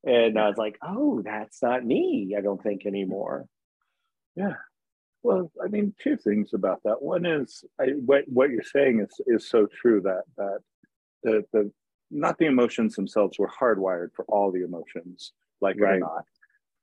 and 0.04 0.38
I 0.38 0.48
was 0.48 0.56
like, 0.56 0.76
"Oh, 0.82 1.22
that's 1.22 1.62
not 1.62 1.84
me." 1.84 2.34
I 2.36 2.40
don't 2.40 2.62
think 2.62 2.86
anymore. 2.86 3.46
Yeah, 4.36 4.54
well, 5.22 5.50
I 5.62 5.68
mean, 5.68 5.94
two 6.02 6.16
things 6.16 6.54
about 6.54 6.80
that. 6.84 7.02
One 7.02 7.26
is 7.26 7.64
I, 7.80 7.88
what 8.04 8.24
what 8.26 8.50
you're 8.50 8.62
saying 8.62 9.00
is 9.00 9.20
is 9.26 9.48
so 9.48 9.66
true 9.66 10.00
that 10.02 10.22
that 10.36 10.58
the 11.22 11.44
the 11.52 11.70
not 12.10 12.38
the 12.38 12.46
emotions 12.46 12.96
themselves 12.96 13.38
were 13.38 13.48
hardwired 13.48 14.08
for 14.14 14.24
all 14.28 14.50
the 14.50 14.64
emotions, 14.64 15.32
like 15.60 15.76
right. 15.78 15.96
or 15.96 15.98
not, 16.00 16.24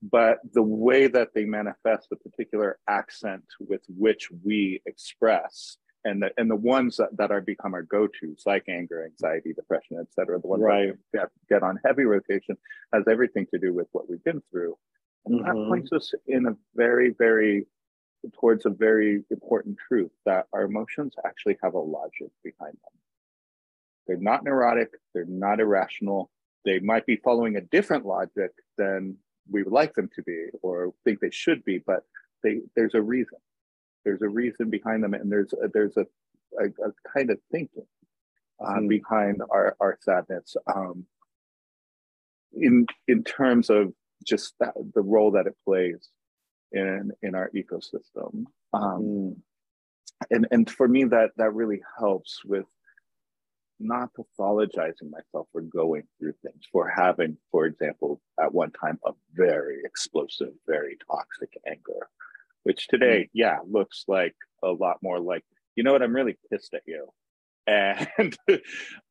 but 0.01 0.39
the 0.53 0.63
way 0.63 1.07
that 1.07 1.29
they 1.33 1.45
manifest, 1.45 2.09
the 2.09 2.17
particular 2.17 2.77
accent 2.87 3.43
with 3.59 3.81
which 3.87 4.29
we 4.43 4.81
express, 4.85 5.77
and 6.05 6.21
the 6.21 6.31
and 6.37 6.49
the 6.49 6.55
ones 6.55 6.97
that, 6.97 7.09
that 7.17 7.31
are 7.31 7.41
become 7.41 7.73
our 7.73 7.81
go-tos, 7.81 8.43
like 8.45 8.65
anger, 8.69 9.05
anxiety, 9.05 9.53
depression, 9.53 9.97
etc., 9.99 10.39
the 10.39 10.47
ones 10.47 10.63
right. 10.63 10.93
that 11.13 11.19
get, 11.19 11.29
get 11.49 11.63
on 11.63 11.79
heavy 11.83 12.03
rotation, 12.03 12.57
has 12.93 13.03
everything 13.09 13.47
to 13.51 13.59
do 13.59 13.73
with 13.73 13.87
what 13.91 14.09
we've 14.09 14.23
been 14.23 14.41
through. 14.51 14.77
And 15.25 15.41
mm-hmm. 15.41 15.47
that 15.47 15.67
points 15.67 15.91
us 15.91 16.13
in 16.27 16.45
a 16.47 16.55
very, 16.75 17.13
very 17.17 17.65
towards 18.39 18.65
a 18.65 18.69
very 18.69 19.23
important 19.29 19.77
truth 19.87 20.11
that 20.25 20.47
our 20.53 20.63
emotions 20.63 21.13
actually 21.25 21.57
have 21.63 21.73
a 21.73 21.79
logic 21.79 22.29
behind 22.43 22.73
them. 22.73 23.01
They're 24.07 24.17
not 24.17 24.43
neurotic, 24.43 24.91
they're 25.13 25.25
not 25.25 25.59
irrational. 25.59 26.31
They 26.65 26.79
might 26.79 27.05
be 27.05 27.17
following 27.17 27.55
a 27.55 27.61
different 27.61 28.05
logic 28.05 28.51
than 28.77 29.17
we 29.49 29.63
would 29.63 29.73
like 29.73 29.93
them 29.93 30.09
to 30.15 30.21
be 30.23 30.47
or 30.61 30.93
think 31.03 31.19
they 31.19 31.31
should 31.31 31.63
be, 31.65 31.79
but 31.79 32.03
they, 32.43 32.59
there's 32.75 32.95
a 32.95 33.01
reason. 33.01 33.37
There's 34.05 34.21
a 34.21 34.29
reason 34.29 34.69
behind 34.69 35.03
them, 35.03 35.13
and 35.13 35.31
there's 35.31 35.53
a, 35.53 35.67
there's 35.73 35.97
a, 35.97 36.05
a, 36.59 36.65
a 36.65 36.91
kind 37.13 37.29
of 37.29 37.39
thinking 37.51 37.85
uh, 38.63 38.75
mm. 38.75 38.87
behind 38.87 39.41
our, 39.49 39.75
our 39.79 39.97
sadness 40.01 40.55
um, 40.73 41.05
in 42.53 42.85
in 43.07 43.23
terms 43.23 43.69
of 43.69 43.93
just 44.25 44.53
that, 44.59 44.73
the 44.95 45.01
role 45.01 45.31
that 45.31 45.47
it 45.47 45.55
plays 45.65 46.09
in 46.71 47.11
in 47.21 47.35
our 47.35 47.51
ecosystem. 47.55 48.45
Um, 48.73 49.01
mm. 49.01 49.35
and 50.31 50.47
and 50.51 50.69
for 50.69 50.87
me, 50.87 51.03
that 51.05 51.31
that 51.37 51.53
really 51.53 51.81
helps 51.99 52.43
with 52.45 52.65
not 53.79 54.09
pathologizing 54.13 55.11
myself 55.11 55.47
for 55.51 55.61
going 55.61 56.03
through 56.19 56.33
things, 56.43 56.63
for 56.71 56.87
having, 56.87 57.37
for 57.51 57.65
example, 57.65 58.21
at 58.39 58.53
one 58.53 58.71
time 58.71 58.99
a 59.05 59.11
very 59.33 59.79
explosive, 59.83 60.53
very 60.65 60.97
toxic 61.09 61.57
anger, 61.67 62.07
which 62.63 62.87
today, 62.87 63.23
mm. 63.23 63.29
yeah, 63.33 63.59
looks 63.69 64.05
like 64.07 64.35
a 64.63 64.69
lot 64.69 64.97
more 65.01 65.19
like, 65.19 65.43
you 65.75 65.83
know 65.83 65.91
what, 65.91 66.01
I'm 66.01 66.15
really 66.15 66.37
pissed 66.49 66.73
at 66.73 66.83
you. 66.85 67.07
And 68.17 68.37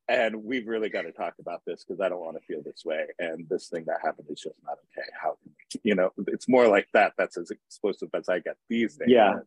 and 0.08 0.44
we've 0.44 0.66
really 0.66 0.88
got 0.88 1.02
to 1.02 1.12
talk 1.12 1.34
about 1.40 1.62
this 1.66 1.84
because 1.84 2.00
I 2.00 2.08
don't 2.08 2.20
want 2.20 2.36
to 2.36 2.46
feel 2.46 2.62
this 2.62 2.84
way. 2.84 3.06
And 3.18 3.46
this 3.48 3.68
thing 3.68 3.84
that 3.86 3.98
happened 4.02 4.28
is 4.30 4.40
just 4.40 4.54
not 4.64 4.78
okay. 4.78 5.06
How 5.20 5.36
can 5.42 5.52
we, 5.74 5.80
you 5.82 5.94
know, 5.94 6.12
it's 6.28 6.48
more 6.48 6.68
like 6.68 6.86
that. 6.94 7.14
That's 7.18 7.36
as 7.36 7.50
explosive 7.50 8.08
as 8.14 8.28
I 8.28 8.38
get 8.38 8.56
these 8.68 8.96
days. 8.96 9.08
Yeah. 9.08 9.40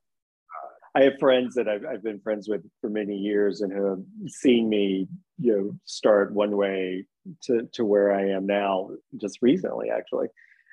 I 0.96 1.04
have 1.04 1.20
friends 1.20 1.56
that 1.56 1.68
I've, 1.68 1.86
I've 1.86 2.04
been 2.04 2.20
friends 2.20 2.50
with 2.50 2.62
for 2.82 2.90
many 2.90 3.16
years 3.16 3.62
and 3.62 3.72
who 3.72 3.86
have 3.86 4.04
seen 4.28 4.70
me, 4.70 5.08
you 5.38 5.56
know, 5.56 5.80
start 5.86 6.34
one 6.34 6.58
way 6.58 7.06
to, 7.44 7.68
to 7.74 7.86
where 7.86 8.14
I 8.14 8.30
am 8.30 8.46
now 8.46 8.90
just 9.22 9.40
recently, 9.42 9.90
actually. 9.90 10.28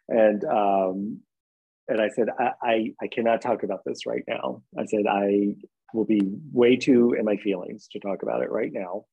And, 0.08 0.44
um, 0.44 1.20
and 1.88 2.00
I 2.00 2.08
said, 2.08 2.28
I, 2.38 2.50
I, 2.62 2.92
I 3.02 3.06
cannot 3.08 3.42
talk 3.42 3.62
about 3.62 3.80
this 3.84 4.06
right 4.06 4.24
now. 4.26 4.62
I 4.78 4.86
said, 4.86 5.06
I 5.08 5.54
will 5.92 6.04
be 6.04 6.20
way 6.52 6.76
too 6.76 7.14
in 7.18 7.24
my 7.24 7.36
feelings 7.36 7.88
to 7.92 8.00
talk 8.00 8.22
about 8.22 8.42
it 8.42 8.50
right 8.50 8.72
now. 8.72 9.04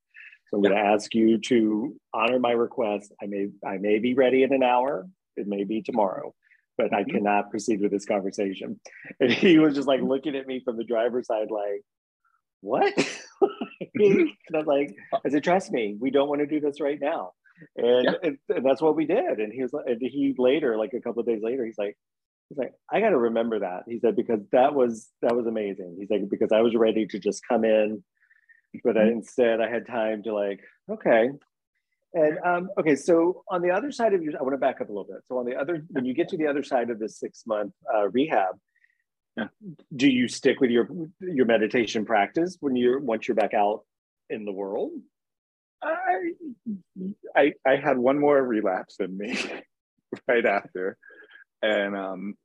So 0.50 0.58
I'm 0.58 0.64
going 0.64 0.76
to 0.76 0.82
ask 0.82 1.14
you 1.14 1.40
to 1.40 1.96
honor 2.14 2.40
my 2.40 2.52
request. 2.52 3.12
I 3.22 3.26
may 3.26 3.48
I 3.66 3.78
may 3.78 4.00
be 4.00 4.14
ready 4.14 4.44
in 4.44 4.54
an 4.54 4.64
hour. 4.64 5.08
It 5.36 5.48
may 5.48 5.64
be 5.64 5.82
tomorrow, 5.82 6.34
but 6.78 6.94
I 6.94 7.02
mm-hmm. 7.02 7.12
cannot 7.12 7.50
proceed 7.50 7.82
with 7.82 7.92
this 7.92 8.06
conversation. 8.06 8.80
And 9.20 9.32
he 9.32 9.60
was 9.60 9.76
just 9.76 9.88
like 9.88 10.02
looking 10.02 10.36
at 10.36 10.48
me 10.48 10.62
from 10.64 10.78
the 10.78 10.84
driver's 10.84 11.28
side, 11.28 11.52
like, 11.52 11.82
"What?" 12.62 12.94
and 13.96 14.30
I 14.54 14.58
was 14.58 14.68
like, 14.68 14.96
"I 15.26 15.30
said, 15.30 15.44
trust 15.44 15.72
me, 15.72 15.96
we 16.00 16.12
don't 16.12 16.30
want 16.30 16.42
to 16.42 16.48
do 16.48 16.60
this 16.60 16.82
right 16.82 17.00
now." 17.00 17.32
And, 17.78 18.06
yeah. 18.06 18.14
and, 18.24 18.38
and 18.50 18.66
that's 18.66 18.82
what 18.82 18.96
we 18.96 19.06
did. 19.06 19.40
And 19.40 19.54
he 19.54 19.62
was 19.62 19.74
and 19.74 20.02
he 20.02 20.36
later, 20.38 20.78
like 20.78 20.94
a 20.94 21.02
couple 21.02 21.22
of 21.22 21.28
days 21.28 21.42
later, 21.44 21.66
he's 21.66 21.78
like, 21.78 21.96
he's 22.50 22.58
like, 22.58 22.74
I 22.92 23.00
got 23.00 23.10
to 23.10 23.18
remember 23.18 23.60
that. 23.60 23.84
He 23.88 24.00
said 24.00 24.16
because 24.16 24.40
that 24.52 24.74
was 24.74 25.10
that 25.22 25.36
was 25.36 25.48
amazing. 25.48 25.98
He's 26.00 26.10
like 26.10 26.30
because 26.30 26.52
I 26.52 26.62
was 26.62 26.76
ready 26.76 27.06
to 27.08 27.20
just 27.20 27.42
come 27.48 27.64
in 27.64 28.04
but 28.84 28.98
I, 28.98 29.02
mm-hmm. 29.02 29.18
instead 29.18 29.62
I 29.62 29.70
had 29.70 29.86
time 29.86 30.24
to 30.24 30.34
like, 30.34 30.62
okay. 30.90 31.30
And 32.14 32.38
um, 32.46 32.70
okay, 32.78 32.96
so 32.96 33.44
on 33.50 33.62
the 33.62 33.72
other 33.72 33.92
side 33.92 34.14
of 34.14 34.22
your, 34.22 34.34
I 34.40 34.44
want 34.44 34.54
to 34.54 34.60
back 34.60 34.82
up 34.82 34.90
a 34.90 34.92
little 34.92 35.06
bit. 35.06 35.22
So 35.28 35.40
on 35.40 35.46
the 35.46 35.56
other, 35.56 35.84
when 35.90 36.06
you 36.06 36.14
get 36.14 36.30
to 36.30 36.38
the 36.38 36.48
other 36.48 36.64
side 36.64 36.90
of 36.90 37.00
the 37.00 37.10
six 37.10 37.44
month 37.48 37.74
uh, 37.94 38.10
rehab, 38.10 38.56
yeah. 39.36 39.48
do 39.96 40.08
you 40.08 40.28
stick 40.28 40.60
with 40.60 40.70
your 40.70 40.88
your 41.20 41.48
meditation 41.48 42.06
practice 42.06 42.58
when 42.60 42.76
you're 42.76 43.00
once 43.00 43.28
you're 43.28 43.36
back 43.36 43.56
out 43.56 43.84
in 44.30 44.46
the 44.46 44.52
world? 44.52 44.92
I 45.82 46.34
I, 47.36 47.54
I 47.66 47.76
had 47.78 47.98
one 47.98 48.20
more 48.20 48.42
relapse 48.42 48.98
in 49.00 49.18
me 49.18 49.36
right 50.28 50.46
after, 50.46 50.98
and 51.64 51.98
um, 51.98 52.38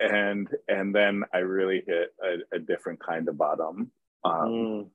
and 0.00 0.48
and 0.68 0.94
then 0.94 1.24
I 1.32 1.38
really 1.38 1.82
hit 1.86 2.10
a, 2.22 2.56
a 2.56 2.58
different 2.58 3.00
kind 3.00 3.26
of 3.28 3.38
bottom. 3.38 3.90
Um, 4.24 4.48
mm. 4.48 4.88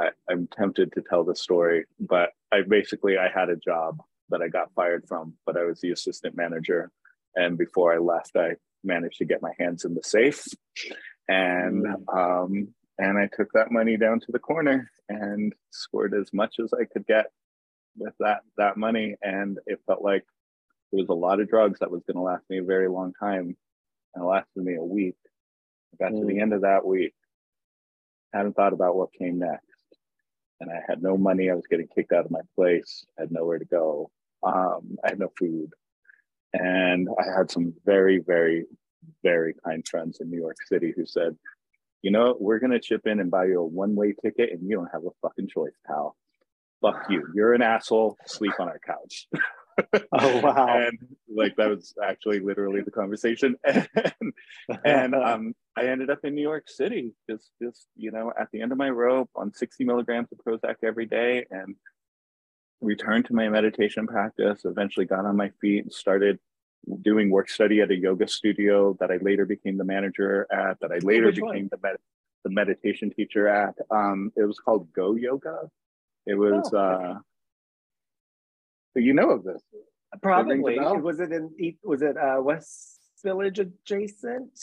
I, 0.00 0.10
am 0.30 0.48
tempted 0.56 0.92
to 0.92 1.02
tell 1.02 1.24
the 1.24 1.36
story, 1.36 1.84
but 1.98 2.30
I 2.52 2.62
basically 2.66 3.18
I 3.18 3.28
had 3.28 3.50
a 3.50 3.56
job 3.56 3.98
that 4.30 4.40
I 4.42 4.48
got 4.48 4.72
fired 4.74 5.04
from, 5.06 5.34
but 5.44 5.56
I 5.56 5.64
was 5.64 5.80
the 5.80 5.90
assistant 5.90 6.36
manager. 6.36 6.90
And 7.36 7.58
before 7.58 7.92
I 7.92 7.98
left, 7.98 8.32
I 8.36 8.52
managed 8.82 9.18
to 9.18 9.24
get 9.24 9.42
my 9.42 9.52
hands 9.58 9.84
in 9.84 9.94
the 9.94 10.02
safe, 10.02 10.44
and 11.28 11.86
um, 12.12 12.68
and 12.98 13.18
I 13.18 13.28
took 13.32 13.52
that 13.52 13.70
money 13.70 13.96
down 13.96 14.20
to 14.20 14.32
the 14.32 14.38
corner 14.38 14.90
and 15.08 15.52
scored 15.70 16.14
as 16.14 16.32
much 16.32 16.56
as 16.58 16.72
I 16.72 16.84
could 16.84 17.06
get 17.06 17.26
with 17.96 18.14
that 18.18 18.40
that 18.56 18.76
money, 18.76 19.16
and 19.22 19.58
it 19.66 19.80
felt 19.86 20.02
like 20.02 20.24
it 20.92 20.96
was 20.96 21.08
a 21.08 21.14
lot 21.14 21.40
of 21.40 21.48
drugs 21.48 21.78
that 21.80 21.90
was 21.90 22.02
going 22.04 22.16
to 22.16 22.22
last 22.22 22.42
me 22.50 22.58
a 22.58 22.64
very 22.64 22.88
long 22.88 23.12
time, 23.20 23.56
and 24.14 24.24
it 24.24 24.26
lasted 24.26 24.64
me 24.64 24.74
a 24.74 24.82
week. 24.82 25.16
I 25.94 26.04
got 26.04 26.12
mm. 26.12 26.20
to 26.20 26.26
the 26.26 26.34
mm. 26.34 26.42
end 26.42 26.52
of 26.52 26.62
that 26.62 26.84
week, 26.84 27.14
hadn't 28.32 28.54
thought 28.54 28.72
about 28.72 28.96
what 28.96 29.12
came 29.12 29.38
next 29.38 29.69
and 30.60 30.70
I 30.70 30.80
had 30.86 31.02
no 31.02 31.16
money. 31.16 31.50
I 31.50 31.54
was 31.54 31.66
getting 31.66 31.88
kicked 31.88 32.12
out 32.12 32.24
of 32.24 32.30
my 32.30 32.40
place. 32.54 33.04
I 33.18 33.22
had 33.22 33.32
nowhere 33.32 33.58
to 33.58 33.64
go. 33.64 34.10
Um, 34.42 34.96
I 35.04 35.10
had 35.10 35.18
no 35.18 35.32
food. 35.38 35.72
And 36.52 37.08
I 37.18 37.36
had 37.36 37.50
some 37.50 37.74
very, 37.84 38.18
very, 38.18 38.66
very 39.22 39.54
kind 39.64 39.86
friends 39.86 40.18
in 40.20 40.30
New 40.30 40.38
York 40.38 40.56
City 40.68 40.92
who 40.94 41.06
said, 41.06 41.36
you 42.02 42.10
know, 42.10 42.36
we're 42.40 42.58
gonna 42.58 42.80
chip 42.80 43.06
in 43.06 43.20
and 43.20 43.30
buy 43.30 43.46
you 43.46 43.60
a 43.60 43.66
one-way 43.66 44.14
ticket, 44.22 44.50
and 44.52 44.68
you 44.68 44.76
don't 44.76 44.90
have 44.92 45.04
a 45.04 45.10
fucking 45.20 45.48
choice, 45.48 45.74
pal. 45.86 46.16
Fuck 46.80 47.10
you. 47.10 47.26
You're 47.34 47.52
an 47.52 47.62
asshole. 47.62 48.16
Sleep 48.26 48.52
on 48.58 48.68
our 48.68 48.78
couch. 48.78 49.28
oh 50.12 50.40
wow! 50.40 50.66
and 50.68 50.98
like 51.34 51.56
that 51.56 51.68
was 51.68 51.94
actually 52.02 52.40
literally 52.40 52.80
the 52.82 52.90
conversation, 52.90 53.56
and, 53.64 53.88
and 54.84 55.14
um, 55.26 55.54
I 55.76 55.84
ended 55.84 56.10
up 56.10 56.20
in 56.24 56.34
New 56.34 56.42
York 56.42 56.68
City, 56.68 57.14
just 57.28 57.50
just 57.62 57.86
you 57.96 58.10
know 58.10 58.32
at 58.38 58.48
the 58.52 58.60
end 58.60 58.72
of 58.72 58.78
my 58.78 58.90
rope 58.90 59.30
on 59.34 59.52
60 59.54 59.84
milligrams 59.84 60.28
of 60.32 60.38
Prozac 60.38 60.76
every 60.84 61.06
day, 61.06 61.46
and 61.50 61.74
returned 62.80 63.26
to 63.26 63.34
my 63.34 63.48
meditation 63.48 64.06
practice. 64.06 64.62
Eventually, 64.64 65.06
got 65.06 65.24
on 65.24 65.36
my 65.36 65.50
feet 65.60 65.84
and 65.84 65.92
started 65.92 66.38
doing 67.02 67.30
work 67.30 67.48
study 67.50 67.80
at 67.80 67.90
a 67.90 67.96
yoga 67.96 68.26
studio 68.26 68.96
that 69.00 69.10
I 69.10 69.18
later 69.20 69.44
became 69.46 69.76
the 69.76 69.84
manager 69.84 70.46
at. 70.52 70.78
That 70.80 70.92
I 70.92 70.98
later 70.98 71.26
Which 71.26 71.36
became 71.36 71.48
one? 71.48 71.68
the 71.70 71.78
med- 71.82 71.96
the 72.44 72.50
meditation 72.50 73.10
teacher 73.10 73.48
at. 73.48 73.74
Um, 73.90 74.32
it 74.36 74.44
was 74.44 74.58
called 74.58 74.92
Go 74.92 75.14
Yoga. 75.14 75.70
It 76.26 76.34
was. 76.34 76.70
Oh, 76.72 76.78
okay. 76.78 77.04
uh, 77.04 77.14
so 78.92 79.00
you 79.00 79.14
know 79.14 79.30
of 79.30 79.44
this? 79.44 79.62
Probably. 80.22 80.78
Was 80.78 81.20
it 81.20 81.32
in? 81.32 81.50
Was 81.84 82.02
it 82.02 82.16
uh, 82.16 82.40
West 82.40 82.98
Village 83.22 83.58
adjacent? 83.58 84.58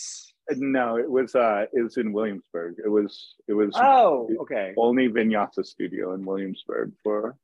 No, 0.51 0.97
it 0.97 1.09
was. 1.09 1.35
uh 1.35 1.65
It 1.73 1.81
was 1.81 1.97
in 1.97 2.13
Williamsburg. 2.13 2.75
It 2.83 2.89
was. 2.89 3.35
It 3.47 3.53
was. 3.53 3.71
Oh, 3.75 4.29
okay. 4.41 4.73
Only 4.77 5.07
Vinyasa 5.09 5.65
Studio 5.65 6.13
in 6.13 6.25
Williamsburg 6.25 6.93
for 7.03 7.37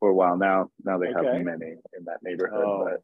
for 0.00 0.10
a 0.10 0.14
while 0.14 0.36
now. 0.36 0.70
Now 0.84 0.98
they 0.98 1.08
okay. 1.08 1.26
have 1.26 1.44
many 1.44 1.76
in 1.96 2.04
that 2.06 2.22
neighborhood. 2.22 2.64
Oh. 2.64 2.88
But 2.90 3.02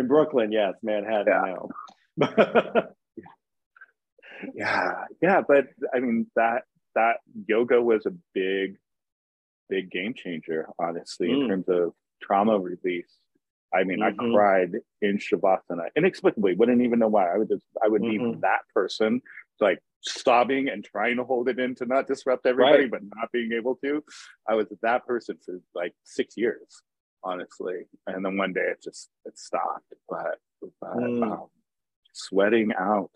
in 0.00 0.06
Brooklyn, 0.08 0.52
yes, 0.52 0.74
Manhattan 0.82 1.26
yeah. 1.26 1.54
now. 1.54 1.68
yeah, 4.54 5.04
yeah, 5.22 5.40
but 5.46 5.66
I 5.94 6.00
mean 6.00 6.26
that 6.36 6.62
that 6.94 7.16
yoga 7.46 7.80
was 7.80 8.06
a 8.06 8.12
big, 8.34 8.76
big 9.68 9.90
game 9.90 10.14
changer, 10.14 10.68
honestly, 10.78 11.28
mm. 11.28 11.42
in 11.42 11.48
terms 11.48 11.68
of 11.68 11.92
trauma 12.22 12.58
release. 12.58 13.20
I 13.72 13.84
mean, 13.84 14.00
mm-hmm. 14.00 14.20
I 14.20 14.32
cried 14.32 14.72
in 15.00 15.18
Shavasana 15.18 15.88
inexplicably. 15.96 16.54
Wouldn't 16.54 16.82
even 16.82 16.98
know 16.98 17.08
why. 17.08 17.32
I 17.32 17.38
would 17.38 17.48
just, 17.48 17.64
I 17.82 17.88
would 17.88 18.02
mm-hmm. 18.02 18.32
be 18.32 18.38
that 18.40 18.60
person, 18.74 19.22
like 19.60 19.80
sobbing 20.00 20.68
and 20.68 20.84
trying 20.84 21.16
to 21.16 21.24
hold 21.24 21.48
it 21.48 21.58
in 21.58 21.74
to 21.76 21.86
not 21.86 22.06
disrupt 22.06 22.46
everybody, 22.46 22.84
right. 22.84 22.90
but 22.90 23.02
not 23.14 23.30
being 23.32 23.52
able 23.52 23.76
to. 23.76 24.02
I 24.48 24.54
was 24.54 24.66
that 24.82 25.06
person 25.06 25.38
for 25.44 25.60
like 25.74 25.94
six 26.04 26.36
years, 26.36 26.82
honestly. 27.22 27.82
And 28.06 28.24
then 28.24 28.36
one 28.36 28.52
day 28.52 28.66
it 28.72 28.82
just 28.82 29.08
it 29.24 29.38
stopped. 29.38 29.92
But, 30.08 30.38
but 30.80 30.96
mm. 30.96 31.22
um, 31.22 31.46
sweating 32.12 32.72
out, 32.76 33.12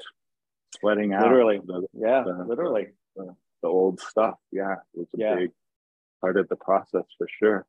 sweating 0.79 1.15
out, 1.15 1.23
literally, 1.23 1.61
the, 1.65 1.87
yeah, 1.95 2.23
the, 2.25 2.45
literally, 2.47 2.89
the, 3.17 3.35
the, 3.63 3.69
old 3.69 4.01
stuff. 4.01 4.37
Yeah, 4.53 4.75
it 4.95 4.99
was 4.99 5.09
a 5.15 5.19
yeah. 5.19 5.35
big 5.35 5.51
part 6.21 6.37
of 6.37 6.49
the 6.49 6.57
process 6.57 7.05
for 7.19 7.27
sure 7.41 7.67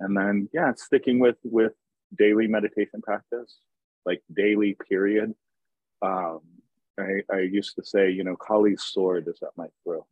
and 0.00 0.16
then 0.16 0.48
yeah 0.52 0.72
sticking 0.74 1.18
with 1.18 1.36
with 1.44 1.72
daily 2.16 2.48
meditation 2.48 3.00
practice 3.02 3.58
like 4.06 4.22
daily 4.34 4.76
period. 4.88 5.34
Um 6.02 6.40
i 6.98 7.22
i 7.32 7.40
used 7.40 7.76
to 7.76 7.84
say 7.84 8.10
you 8.10 8.24
know 8.24 8.36
kali's 8.36 8.82
sword 8.82 9.28
is 9.28 9.38
at 9.42 9.56
my 9.56 9.66
throat. 9.84 10.06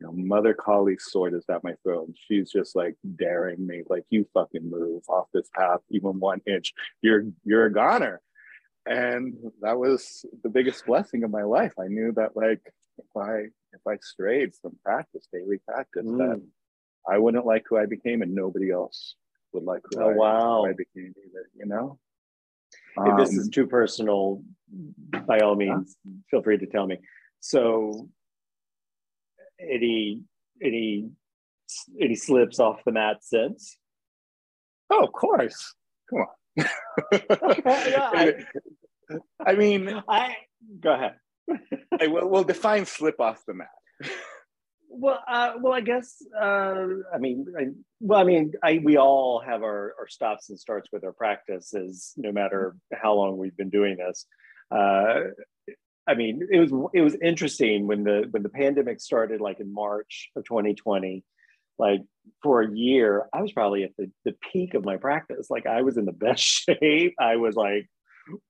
You 0.00 0.06
know 0.06 0.12
mother 0.12 0.54
kali's 0.54 1.04
sword 1.10 1.34
is 1.34 1.44
at 1.48 1.64
my 1.64 1.74
throat. 1.82 2.08
And 2.08 2.16
she's 2.28 2.50
just 2.50 2.76
like 2.76 2.96
daring 3.16 3.66
me 3.66 3.82
like 3.88 4.04
you 4.10 4.26
fucking 4.34 4.70
move 4.70 5.02
off 5.08 5.26
this 5.32 5.48
path 5.54 5.80
even 5.90 6.20
one 6.20 6.40
inch. 6.46 6.72
You're 7.02 7.24
you're 7.44 7.66
a 7.66 7.72
goner. 7.72 8.20
And 8.88 9.34
that 9.62 9.78
was 9.78 10.24
the 10.44 10.48
biggest 10.48 10.86
blessing 10.86 11.24
of 11.24 11.30
my 11.32 11.42
life. 11.42 11.72
I 11.76 11.88
knew 11.88 12.12
that 12.12 12.36
like 12.36 12.60
if 12.98 13.16
i 13.16 13.46
if 13.72 13.80
i 13.86 13.96
strayed 14.00 14.54
from 14.54 14.78
practice 14.84 15.26
daily 15.32 15.58
practice 15.66 16.06
mm. 16.06 16.18
that 16.18 16.42
I 17.08 17.18
wouldn't 17.18 17.46
like 17.46 17.64
who 17.68 17.76
I 17.76 17.86
became, 17.86 18.22
and 18.22 18.34
nobody 18.34 18.70
else 18.70 19.14
would 19.52 19.64
like 19.64 19.82
who, 19.90 20.02
oh, 20.02 20.10
I, 20.10 20.14
wow. 20.14 20.62
who 20.62 20.70
I 20.70 20.72
became 20.72 21.14
either. 21.24 21.48
You 21.56 21.66
know. 21.66 21.98
If 22.98 23.12
um, 23.12 23.18
this 23.18 23.32
is 23.32 23.46
um, 23.46 23.50
too 23.50 23.66
personal, 23.66 24.42
by 25.26 25.40
all 25.40 25.54
means, 25.54 25.96
yeah. 26.04 26.12
feel 26.30 26.42
free 26.42 26.58
to 26.58 26.66
tell 26.66 26.86
me. 26.86 26.98
So, 27.40 28.08
any 29.60 30.22
any 30.62 31.10
any 32.00 32.14
slips 32.14 32.58
off 32.58 32.84
the 32.84 32.92
mat 32.92 33.18
since? 33.20 33.76
Oh, 34.90 35.04
of 35.04 35.12
course. 35.12 35.74
Come 36.08 36.20
on. 36.20 36.26
yeah, 37.12 38.10
I, 38.14 38.34
I, 39.44 39.54
mean, 39.54 40.02
I 40.08 40.36
go 40.80 40.94
ahead. 40.94 41.16
I 42.00 42.06
will 42.06 42.28
we'll 42.28 42.44
define 42.44 42.86
slip 42.86 43.20
off 43.20 43.42
the 43.46 43.54
mat. 43.54 43.68
Well, 44.98 45.22
uh, 45.28 45.52
well, 45.60 45.74
I 45.74 45.80
guess 45.80 46.22
uh, 46.38 46.86
I 47.12 47.18
mean, 47.18 47.46
I, 47.58 47.66
well, 48.00 48.20
I 48.20 48.24
mean, 48.24 48.52
I, 48.62 48.80
we 48.82 48.96
all 48.96 49.40
have 49.40 49.62
our, 49.62 49.94
our 49.98 50.08
stops 50.08 50.48
and 50.48 50.58
starts 50.58 50.88
with 50.92 51.04
our 51.04 51.12
practices, 51.12 52.12
no 52.16 52.32
matter 52.32 52.76
how 52.94 53.14
long 53.14 53.36
we've 53.36 53.56
been 53.56 53.70
doing 53.70 53.96
this. 53.98 54.26
Uh, 54.70 55.32
I 56.06 56.14
mean, 56.14 56.48
it 56.50 56.58
was 56.58 56.72
it 56.94 57.00
was 57.00 57.16
interesting 57.16 57.86
when 57.86 58.04
the 58.04 58.26
when 58.30 58.42
the 58.42 58.48
pandemic 58.48 59.00
started, 59.00 59.40
like 59.40 59.60
in 59.60 59.72
March 59.72 60.30
of 60.36 60.44
2020. 60.44 61.24
Like 61.78 62.00
for 62.42 62.62
a 62.62 62.74
year, 62.74 63.26
I 63.34 63.42
was 63.42 63.52
probably 63.52 63.84
at 63.84 63.90
the, 63.98 64.10
the 64.24 64.34
peak 64.50 64.72
of 64.72 64.84
my 64.84 64.96
practice. 64.96 65.50
Like 65.50 65.66
I 65.66 65.82
was 65.82 65.98
in 65.98 66.06
the 66.06 66.12
best 66.12 66.42
shape. 66.80 67.14
I 67.20 67.36
was 67.36 67.54
like 67.54 67.86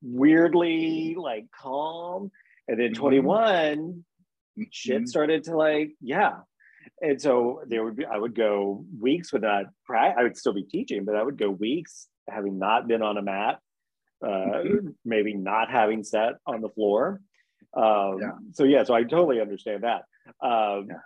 weirdly 0.00 1.16
like 1.18 1.46
calm. 1.50 2.30
And 2.68 2.78
then 2.78 2.92
mm-hmm. 2.92 3.00
21, 3.00 4.04
shit 4.70 4.96
mm-hmm. 4.96 5.06
started 5.06 5.44
to 5.44 5.56
like 5.56 5.92
yeah 6.00 6.36
and 7.00 7.20
so 7.20 7.62
there 7.66 7.84
would 7.84 7.96
be 7.96 8.04
i 8.04 8.16
would 8.16 8.34
go 8.34 8.84
weeks 9.00 9.32
without 9.32 9.66
i 9.90 10.22
would 10.22 10.36
still 10.36 10.52
be 10.52 10.62
teaching 10.62 11.04
but 11.04 11.14
i 11.16 11.22
would 11.22 11.38
go 11.38 11.50
weeks 11.50 12.08
having 12.28 12.58
not 12.58 12.88
been 12.88 13.02
on 13.02 13.18
a 13.18 13.22
mat 13.22 13.58
uh, 14.24 14.28
mm-hmm. 14.28 14.88
maybe 15.04 15.34
not 15.34 15.70
having 15.70 16.02
sat 16.02 16.34
on 16.46 16.60
the 16.60 16.70
floor 16.70 17.20
um, 17.76 18.18
yeah. 18.20 18.30
so 18.52 18.64
yeah 18.64 18.82
so 18.82 18.94
i 18.94 19.02
totally 19.02 19.40
understand 19.40 19.82
that 19.82 20.02
um, 20.42 20.86
yeah. 20.88 20.96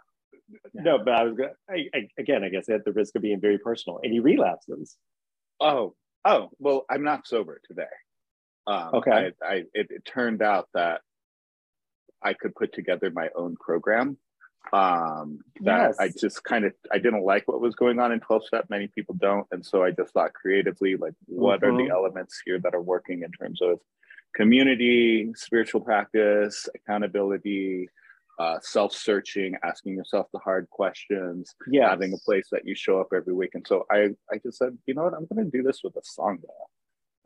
Yeah. 0.73 0.83
no 0.83 0.99
but 0.99 1.15
i 1.15 1.25
was 1.25 1.37
I, 1.69 1.87
I, 1.95 2.09
again 2.19 2.45
i 2.45 2.49
guess 2.49 2.69
at 2.69 2.85
the 2.85 2.93
risk 2.93 3.17
of 3.17 3.23
being 3.23 3.41
very 3.41 3.59
personal 3.59 4.01
any 4.05 4.21
relapses 4.21 4.97
oh 5.61 5.95
oh 6.25 6.51
well 6.59 6.85
i'm 6.91 7.03
not 7.03 7.27
sober 7.27 7.61
today 7.67 7.83
um, 8.67 8.91
okay 8.95 9.33
I, 9.43 9.47
I 9.47 9.55
it, 9.75 9.89
it 9.91 10.05
turned 10.05 10.43
out 10.43 10.69
that 10.75 11.01
I 12.23 12.35
could 12.35 12.55
put 12.55 12.73
together 12.73 13.11
my 13.11 13.29
own 13.35 13.57
program. 13.57 14.17
Um, 14.73 15.41
that 15.63 15.89
yes. 15.89 15.97
I 15.99 16.09
just 16.09 16.45
kind 16.45 16.65
of 16.65 16.73
I 16.93 16.99
didn't 16.99 17.25
like 17.25 17.49
what 17.49 17.61
was 17.61 17.75
going 17.75 17.99
on 17.99 18.13
in 18.13 18.21
12 18.21 18.45
step. 18.45 18.67
Many 18.69 18.89
people 18.89 19.15
don't, 19.19 19.47
and 19.51 19.65
so 19.65 19.83
I 19.83 19.91
just 19.91 20.13
thought 20.13 20.35
creatively, 20.35 20.97
like, 20.97 21.15
what 21.27 21.61
mm-hmm. 21.61 21.67
are 21.67 21.77
the 21.77 21.83
mm-hmm. 21.85 21.93
elements 21.93 22.41
here 22.45 22.59
that 22.61 22.75
are 22.75 22.83
working 22.83 23.23
in 23.23 23.33
terms 23.33 23.61
of 23.63 23.81
community, 24.35 25.33
spiritual 25.35 25.81
practice, 25.81 26.69
accountability, 26.75 27.89
uh, 28.39 28.59
self-searching, 28.63 29.57
asking 29.65 29.95
yourself 29.95 30.27
the 30.33 30.39
hard 30.39 30.69
questions, 30.71 31.55
yes. 31.71 31.89
having 31.89 32.13
a 32.13 32.19
place 32.19 32.47
that 32.51 32.67
you 32.67 32.75
show 32.75 33.01
up 33.01 33.09
every 33.15 33.35
week. 33.35 33.51
And 33.55 33.67
so 33.67 33.85
I, 33.91 34.11
I 34.33 34.39
just 34.43 34.57
said, 34.57 34.79
you 34.87 34.95
know 34.95 35.03
what, 35.03 35.15
I'm 35.15 35.27
going 35.27 35.51
to 35.51 35.57
do 35.57 35.63
this 35.63 35.81
with 35.85 35.95
a 35.97 36.03
song. 36.03 36.39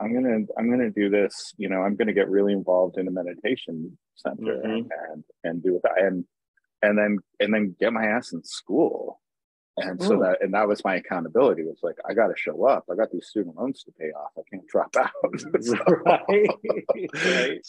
I'm 0.00 0.12
gonna 0.12 0.44
I'm 0.58 0.70
gonna 0.70 0.90
do 0.90 1.08
this. 1.08 1.54
You 1.56 1.68
know, 1.68 1.82
I'm 1.82 1.96
gonna 1.96 2.12
get 2.12 2.28
really 2.28 2.52
involved 2.52 2.98
in 2.98 3.08
a 3.08 3.10
meditation 3.10 3.96
center 4.16 4.62
mm-hmm. 4.64 4.88
and 5.12 5.24
and 5.44 5.62
do 5.62 5.80
that 5.82 6.02
and 6.02 6.24
and 6.82 6.98
then 6.98 7.18
and 7.40 7.54
then 7.54 7.76
get 7.78 7.92
my 7.92 8.06
ass 8.06 8.32
in 8.32 8.42
school. 8.44 9.20
And 9.76 10.00
Ooh. 10.00 10.06
so 10.06 10.20
that 10.20 10.38
and 10.40 10.54
that 10.54 10.68
was 10.68 10.84
my 10.84 10.96
accountability. 10.96 11.62
It 11.62 11.68
was 11.68 11.80
like 11.82 11.96
I 12.08 12.14
got 12.14 12.28
to 12.28 12.34
show 12.36 12.64
up. 12.66 12.84
I 12.90 12.94
got 12.94 13.10
these 13.10 13.26
student 13.26 13.56
loans 13.56 13.82
to 13.84 13.92
pay 13.98 14.10
off. 14.10 14.30
I 14.38 14.42
can't 14.50 14.66
drop 14.68 14.94
out. 14.98 15.10
so, 15.60 15.76
right. 16.04 16.48
right. 17.24 17.60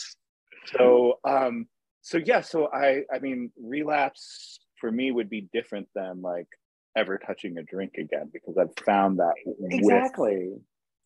So 0.76 1.20
um 1.24 1.68
so 2.02 2.18
yeah. 2.18 2.42
So 2.42 2.70
I 2.74 3.04
I 3.14 3.20
mean 3.20 3.52
relapse 3.56 4.60
for 4.82 4.92
me 4.92 5.12
would 5.12 5.30
be 5.30 5.48
different 5.54 5.88
than 5.94 6.24
like 6.24 6.48
ever 6.96 7.20
touching 7.20 7.60
a 7.60 7.64
drink 7.64 7.94
again 8.00 8.32
because 8.34 8.58
I've 8.58 8.74
found 8.84 9.20
that 9.20 9.34
exactly 9.70 10.54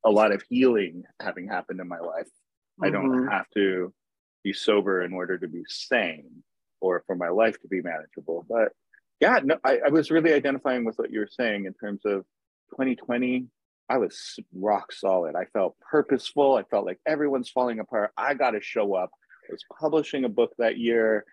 a 0.05 0.09
lot 0.09 0.31
of 0.31 0.43
healing 0.49 1.03
having 1.21 1.47
happened 1.47 1.79
in 1.79 1.87
my 1.87 1.99
life. 1.99 2.27
Mm-hmm. 2.27 2.85
I 2.85 2.89
don't 2.89 3.09
mm-hmm. 3.09 3.27
have 3.29 3.45
to 3.55 3.93
be 4.43 4.53
sober 4.53 5.03
in 5.03 5.13
order 5.13 5.37
to 5.37 5.47
be 5.47 5.63
sane 5.67 6.43
or 6.81 7.03
for 7.05 7.15
my 7.15 7.29
life 7.29 7.59
to 7.61 7.67
be 7.67 7.81
manageable. 7.81 8.45
But 8.49 8.71
yeah, 9.19 9.39
no, 9.43 9.57
I, 9.63 9.79
I 9.85 9.89
was 9.89 10.11
really 10.11 10.33
identifying 10.33 10.85
with 10.85 10.97
what 10.97 11.11
you 11.11 11.19
were 11.19 11.29
saying 11.29 11.65
in 11.65 11.73
terms 11.73 12.01
of 12.05 12.21
2020. 12.71 13.47
I 13.89 13.97
was 13.97 14.39
rock 14.53 14.91
solid. 14.91 15.35
I 15.35 15.45
felt 15.45 15.75
purposeful. 15.79 16.55
I 16.55 16.63
felt 16.63 16.85
like 16.85 16.99
everyone's 17.05 17.49
falling 17.49 17.79
apart. 17.79 18.11
I 18.15 18.33
got 18.33 18.51
to 18.51 18.61
show 18.61 18.93
up. 18.93 19.09
I 19.49 19.51
was 19.51 19.63
publishing 19.79 20.25
a 20.25 20.29
book 20.29 20.53
that 20.59 20.77
year. 20.77 21.25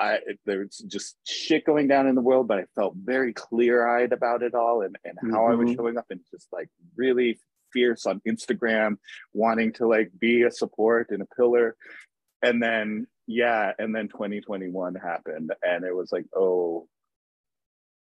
I, 0.00 0.20
there's 0.46 0.78
just 0.78 1.16
shit 1.26 1.66
going 1.66 1.88
down 1.88 2.06
in 2.06 2.14
the 2.14 2.20
world, 2.20 2.48
but 2.48 2.58
I 2.58 2.64
felt 2.74 2.94
very 2.96 3.32
clear 3.32 3.86
eyed 3.86 4.12
about 4.12 4.42
it 4.42 4.54
all 4.54 4.82
and, 4.82 4.96
and 5.04 5.18
how 5.20 5.40
mm-hmm. 5.40 5.52
I 5.52 5.54
was 5.54 5.68
mm-hmm. 5.68 5.76
showing 5.76 5.98
up 5.98 6.06
and 6.10 6.20
just 6.30 6.48
like 6.52 6.68
really 6.96 7.38
fierce 7.72 8.06
on 8.06 8.20
Instagram, 8.26 8.96
wanting 9.32 9.72
to 9.74 9.86
like 9.86 10.10
be 10.18 10.42
a 10.42 10.50
support 10.50 11.10
and 11.10 11.22
a 11.22 11.34
pillar. 11.36 11.76
And 12.42 12.62
then 12.62 13.06
yeah, 13.26 13.72
and 13.78 13.94
then 13.94 14.08
2021 14.08 14.94
happened, 14.94 15.52
and 15.62 15.84
it 15.84 15.94
was 15.94 16.10
like, 16.10 16.24
oh, 16.34 16.88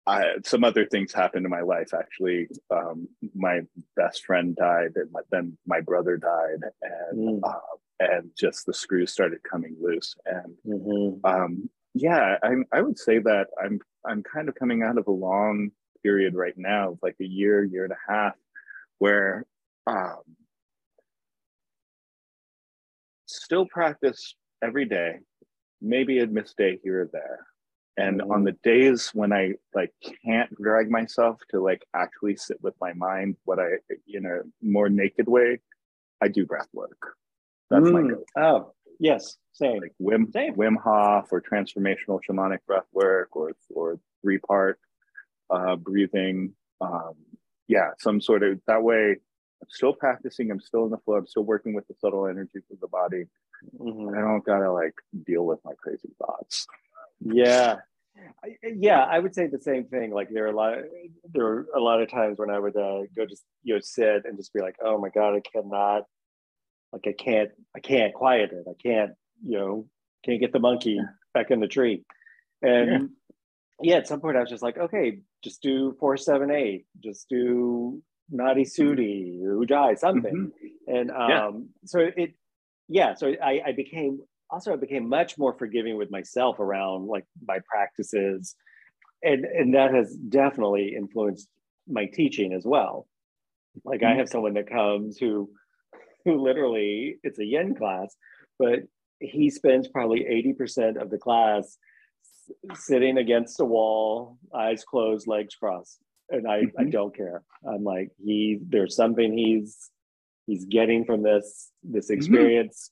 I, 0.07 0.35
some 0.45 0.65
other 0.65 0.85
things 0.85 1.15
happened 1.15 1.47
in 1.47 1.51
my 1.51 1.63
life. 1.63 1.95
Actually, 1.95 2.49
um, 2.71 3.09
my 3.35 3.63
best 3.97 4.27
friend 4.27 4.55
died, 4.55 4.93
and 4.97 5.11
my, 5.11 5.21
then 5.31 5.57
my 5.67 5.81
brother 5.81 6.19
died, 6.19 6.61
and 6.83 7.43
mm. 7.43 7.49
uh, 7.49 7.59
and 8.01 8.31
just 8.39 8.67
the 8.67 8.75
screws 8.75 9.13
started 9.13 9.39
coming 9.51 9.77
loose. 9.81 10.15
And 10.27 10.55
mm-hmm. 10.67 11.25
um, 11.25 11.71
yeah, 11.95 12.37
I, 12.43 12.57
I 12.71 12.83
would 12.83 12.99
say 12.99 13.19
that 13.21 13.47
I'm 13.63 13.81
I'm 14.05 14.23
kind 14.23 14.51
of 14.51 14.55
coming 14.55 14.83
out 14.83 14.99
of 14.99 15.07
a 15.07 15.13
long 15.13 15.71
period 16.03 16.35
right 16.35 16.57
now, 16.59 16.99
like 17.03 17.17
a 17.21 17.27
year, 17.27 17.65
year 17.65 17.85
and 17.85 17.95
a 17.95 18.13
half, 18.13 18.35
where 18.99 19.47
um, 19.87 20.23
still 23.27 23.67
practice 23.67 24.35
every 24.63 24.85
day, 24.85 25.17
maybe 25.81 26.21
a 26.21 26.27
missed 26.27 26.57
day 26.57 26.79
here 26.83 27.03
or 27.03 27.11
there. 27.13 27.47
And 27.97 28.21
mm-hmm. 28.21 28.33
on 28.33 28.45
the 28.45 28.57
days 28.65 29.11
when 29.15 29.33
I 29.33 29.53
like 29.75 29.93
can't 30.25 30.53
drag 30.61 30.91
myself 30.91 31.41
to 31.51 31.61
like 31.61 31.85
actually 31.95 32.37
sit 32.37 32.59
with 32.61 32.75
my 32.81 32.93
mind, 32.95 33.37
what 33.45 33.61
I 33.61 33.77
in 34.09 34.27
a 34.27 34.41
more 34.63 34.89
naked 34.89 35.29
way, 35.29 35.61
I 36.21 36.29
do 36.29 36.45
breath 36.47 36.69
work. 36.73 37.17
That's 37.71 37.87
mm. 37.87 37.93
my 37.93 38.09
go. 38.09 38.25
Oh, 38.37 38.73
yes, 38.99 39.37
same. 39.53 39.81
Like 39.81 39.95
Wim 40.03 40.33
same. 40.33 40.55
Wim 40.55 40.77
Hof 40.83 41.29
or 41.31 41.41
transformational 41.41 42.21
shamanic 42.29 42.59
breath 42.67 42.87
work 42.93 43.37
or 43.37 43.53
or 43.73 44.01
three 44.23 44.39
part 44.39 44.81
uh, 45.51 45.77
breathing. 45.77 46.53
Um, 46.81 47.15
yeah, 47.69 47.91
some 48.01 48.21
sort 48.21 48.43
of 48.43 48.61
that 48.67 48.83
way. 48.83 49.19
I'm 49.63 49.69
still 49.71 49.93
practicing. 49.95 50.51
I'm 50.51 50.61
still 50.61 50.85
in 50.85 50.91
the 50.91 50.99
flow. 50.99 51.17
I'm 51.17 51.27
still 51.27 51.45
working 51.45 51.75
with 51.75 51.87
the 51.89 51.95
subtle 52.01 52.27
energies 52.27 52.65
of 52.71 52.81
the 52.81 52.89
body. 52.89 53.27
Mm-hmm. 53.79 54.15
I 54.15 54.21
don't 54.21 54.45
gotta 54.45 54.71
like 54.71 54.95
deal 55.27 55.47
with 55.47 55.61
my 55.65 55.73
crazy 55.79 56.11
thoughts. 56.19 56.67
Yeah, 57.21 57.77
yeah, 58.63 59.05
I 59.05 59.19
would 59.19 59.35
say 59.35 59.47
the 59.47 59.61
same 59.61 59.85
thing. 59.85 60.13
Like 60.13 60.29
there 60.31 60.45
are 60.45 60.51
a 60.51 60.57
lot, 60.57 60.79
of, 60.79 60.85
there 61.33 61.47
are 61.47 61.67
a 61.75 61.81
lot 61.81 62.03
of 62.03 62.11
times 62.11 62.39
when 62.39 62.51
I 62.51 62.59
would 62.59 62.77
uh, 62.77 63.03
go 63.17 63.27
just 63.27 63.45
you 63.63 63.75
know 63.75 63.81
sit 63.81 64.25
and 64.25 64.37
just 64.37 64.53
be 64.53 64.61
like, 64.61 64.77
oh 64.85 64.99
my 64.99 65.09
god, 65.09 65.35
I 65.35 65.41
cannot, 65.41 66.05
like 66.93 67.07
I 67.07 67.13
can't, 67.13 67.51
I 67.75 67.81
can't 67.81 68.15
quiet 68.15 68.53
it. 68.53 68.67
I 68.69 68.75
can't, 68.83 69.13
you 69.45 69.59
know, 69.59 69.87
can't 70.25 70.41
get 70.41 70.53
the 70.53 70.61
monkey 70.61 71.01
back 71.33 71.51
in 71.51 71.61
the 71.61 71.69
tree. 71.69 72.05
And 72.63 73.11
yeah. 73.83 73.95
yeah, 73.95 73.97
at 73.97 74.09
some 74.09 74.21
point 74.21 74.37
I 74.37 74.41
was 74.41 74.51
just 74.51 74.63
like, 74.63 74.79
okay, 74.79 75.21
just 75.43 75.63
do 75.63 75.97
four 75.99 76.17
seven 76.17 76.51
eight, 76.51 76.87
just 77.03 77.29
do 77.29 78.03
Nadi 78.33 78.63
Shuddhi, 78.63 79.41
Ujjayi, 79.43 79.99
something. 79.99 80.53
Mm-hmm. 80.89 80.95
And 80.97 81.11
um, 81.11 81.29
yeah. 81.29 81.51
so 81.85 81.99
it, 82.01 82.35
yeah, 82.89 83.15
so 83.15 83.33
I, 83.43 83.61
I 83.67 83.73
became 83.73 84.21
also 84.51 84.73
I 84.73 84.77
became 84.77 85.09
much 85.09 85.39
more 85.39 85.57
forgiving 85.59 85.97
with 85.97 86.11
myself 86.11 86.61
around 86.61 87.07
like 87.07 87.25
my 87.47 87.59
practices, 87.69 88.55
and 89.23 89.45
and 89.45 89.75
that 89.75 89.93
has 89.93 90.17
definitely 90.29 90.95
influenced 90.97 91.49
my 91.89 92.07
teaching 92.07 92.53
as 92.53 92.65
well. 92.65 93.07
Like 93.85 94.01
mm-hmm. 94.01 94.13
I 94.13 94.17
have 94.17 94.29
someone 94.29 94.55
that 94.55 94.69
comes 94.69 95.19
who 95.19 95.51
who 96.25 96.43
literally 96.43 97.17
it's 97.23 97.39
a 97.39 97.45
yin 97.45 97.75
class, 97.75 98.15
but 98.59 98.81
he 99.21 99.51
spends 99.51 99.89
probably 99.89 100.21
80% 100.61 101.01
of 101.01 101.11
the 101.11 101.19
class 101.19 101.79
sitting 102.75 103.19
against 103.19 103.61
a 103.61 103.65
wall, 103.65 104.39
eyes 104.55 104.85
closed, 104.85 105.27
legs 105.27 105.55
crossed. 105.55 105.99
And 106.31 106.49
I, 106.49 106.63
mm-hmm. 106.63 106.81
I 106.81 106.85
don't 106.91 107.15
care. 107.15 107.43
I'm 107.67 107.85
like, 107.85 108.11
he 108.23 108.59
there's 108.67 108.97
something 108.97 109.37
he's 109.37 109.91
he's 110.47 110.65
getting 110.65 111.05
from 111.05 111.23
this 111.23 111.71
this 111.83 112.07
mm-hmm. 112.07 112.15
experience. 112.15 112.91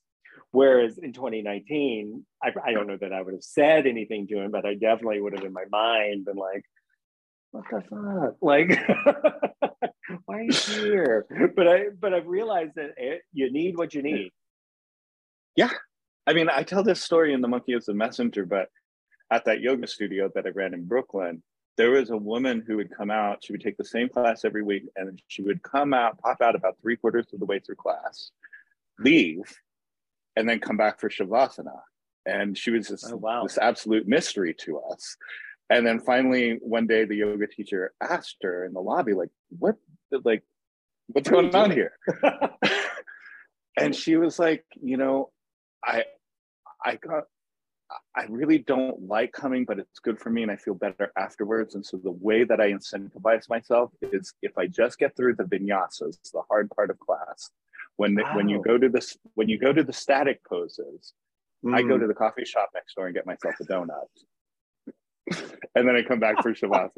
Whereas 0.50 0.98
in 0.98 1.14
2019, 1.14 2.26
I, 2.42 2.52
I 2.62 2.72
don't 2.72 2.86
know 2.86 2.98
that 3.00 3.12
I 3.12 3.22
would 3.22 3.32
have 3.32 3.42
said 3.42 3.86
anything 3.86 4.26
to 4.28 4.38
him, 4.38 4.50
but 4.50 4.66
I 4.66 4.74
definitely 4.74 5.20
would 5.20 5.32
have 5.32 5.46
in 5.46 5.52
my 5.52 5.64
mind 5.70 6.26
been 6.26 6.36
like, 6.36 6.62
what 7.52 7.64
the 7.70 7.82
fuck? 7.88 8.36
Like, 8.42 8.78
why 10.26 10.36
are 10.36 10.42
you 10.42 10.52
here? 10.52 11.26
But 11.56 11.68
I, 11.68 11.84
but 11.98 12.12
I've 12.12 12.26
realized 12.26 12.72
that 12.76 12.90
it, 12.98 13.22
you 13.32 13.50
need 13.50 13.78
what 13.78 13.94
you 13.94 14.02
need. 14.02 14.30
Yeah. 15.56 15.70
I 16.26 16.34
mean, 16.34 16.48
I 16.50 16.62
tell 16.62 16.82
this 16.82 17.02
story 17.02 17.32
in 17.32 17.40
The 17.40 17.48
Monkey 17.48 17.72
Is 17.72 17.86
the 17.86 17.94
Messenger, 17.94 18.44
but 18.44 18.68
at 19.30 19.46
that 19.46 19.60
yoga 19.60 19.86
studio 19.86 20.30
that 20.34 20.46
I 20.46 20.50
ran 20.50 20.74
in 20.74 20.86
Brooklyn, 20.86 21.42
there 21.76 21.90
was 21.90 22.10
a 22.10 22.16
woman 22.16 22.62
who 22.66 22.76
would 22.76 22.94
come 22.94 23.10
out. 23.10 23.42
She 23.42 23.52
would 23.52 23.62
take 23.62 23.76
the 23.76 23.84
same 23.84 24.08
class 24.08 24.44
every 24.44 24.62
week, 24.62 24.84
and 24.96 25.20
she 25.28 25.42
would 25.42 25.62
come 25.62 25.94
out, 25.94 26.18
pop 26.18 26.42
out 26.42 26.54
about 26.54 26.76
three 26.80 26.96
quarters 26.96 27.26
of 27.32 27.40
the 27.40 27.46
way 27.46 27.60
through 27.60 27.76
class, 27.76 28.30
leave, 28.98 29.42
and 30.36 30.48
then 30.48 30.60
come 30.60 30.76
back 30.76 31.00
for 31.00 31.08
shavasana. 31.08 31.80
And 32.26 32.56
she 32.56 32.70
was 32.70 32.88
this, 32.88 33.10
oh, 33.10 33.16
wow. 33.16 33.42
this 33.42 33.58
absolute 33.58 34.06
mystery 34.06 34.54
to 34.60 34.78
us. 34.78 35.16
And 35.70 35.86
then 35.86 36.00
finally, 36.00 36.58
one 36.60 36.86
day, 36.86 37.04
the 37.04 37.16
yoga 37.16 37.46
teacher 37.46 37.94
asked 38.00 38.36
her 38.42 38.66
in 38.66 38.74
the 38.74 38.80
lobby, 38.80 39.14
like, 39.14 39.30
"What, 39.58 39.76
like, 40.10 40.42
what's 41.06 41.30
going 41.30 41.54
on 41.54 41.70
here?" 41.70 41.92
and 43.78 43.96
she 43.96 44.16
was 44.16 44.38
like, 44.38 44.66
"You 44.82 44.98
know, 44.98 45.30
I, 45.82 46.04
I 46.84 46.96
got, 46.96 47.24
I 48.14 48.26
really 48.28 48.58
don't 48.58 49.08
like 49.08 49.32
coming, 49.32 49.64
but 49.64 49.78
it's 49.78 49.98
good 50.00 50.18
for 50.18 50.28
me, 50.28 50.42
and 50.42 50.50
I 50.50 50.56
feel 50.56 50.74
better 50.74 51.12
afterwards. 51.16 51.74
And 51.74 51.84
so 51.84 51.96
the 51.96 52.12
way 52.12 52.44
that 52.44 52.60
I 52.60 52.72
incentivize 52.72 53.48
myself 53.48 53.90
is 54.02 54.34
if 54.42 54.58
I 54.58 54.66
just 54.66 54.98
get 54.98 55.16
through 55.16 55.36
the 55.36 55.44
vinyasas, 55.44 56.18
the 56.32 56.42
hard 56.50 56.70
part 56.70 56.90
of 56.90 56.98
class, 56.98 57.50
when 57.96 58.14
wow. 58.14 58.36
when 58.36 58.48
you 58.48 58.62
go 58.62 58.78
to 58.78 58.88
this 58.88 59.16
when 59.34 59.48
you 59.48 59.58
go 59.58 59.72
to 59.72 59.82
the 59.82 59.92
static 59.92 60.40
poses 60.44 61.12
mm. 61.64 61.74
i 61.74 61.82
go 61.82 61.98
to 61.98 62.04
mm. 62.04 62.08
the 62.08 62.14
coffee 62.14 62.44
shop 62.44 62.70
next 62.74 62.94
door 62.94 63.06
and 63.06 63.14
get 63.14 63.26
myself 63.26 63.54
a 63.60 63.64
donut 63.64 64.08
and 65.74 65.88
then 65.88 65.96
i 65.96 66.02
come 66.02 66.20
back 66.20 66.42
for 66.42 66.52
shavasana 66.52 66.90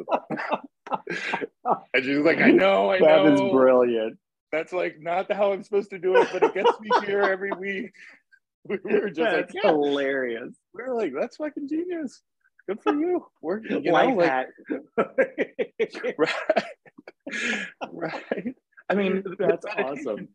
and 1.94 2.04
she's 2.04 2.18
like 2.18 2.40
i 2.40 2.50
know 2.50 2.90
i 2.90 2.98
know 2.98 3.24
that 3.24 3.32
is 3.34 3.40
brilliant 3.52 4.18
that's 4.52 4.72
like 4.72 4.96
not 5.00 5.30
how 5.32 5.52
i'm 5.52 5.62
supposed 5.62 5.90
to 5.90 5.98
do 5.98 6.16
it 6.16 6.28
but 6.32 6.42
it 6.42 6.54
gets 6.54 6.80
me 6.80 6.90
here 7.04 7.22
every 7.22 7.52
week 7.52 7.92
we 8.68 8.78
were 8.84 9.10
just 9.10 9.18
that's 9.18 9.54
like 9.54 9.62
yeah. 9.62 9.70
hilarious 9.70 10.54
we 10.74 10.82
are 10.82 10.94
like 10.94 11.12
that's 11.18 11.36
fucking 11.36 11.68
genius 11.68 12.22
good 12.68 12.80
for 12.82 12.94
you 12.94 13.24
we're 13.40 13.60
you 13.68 13.92
Life 13.92 14.08
know, 14.08 14.14
like, 14.16 14.48
right 16.18 16.34
right 17.92 18.54
I 18.88 18.94
mean, 18.94 19.24
that's 19.38 19.64
awesome. 19.78 20.28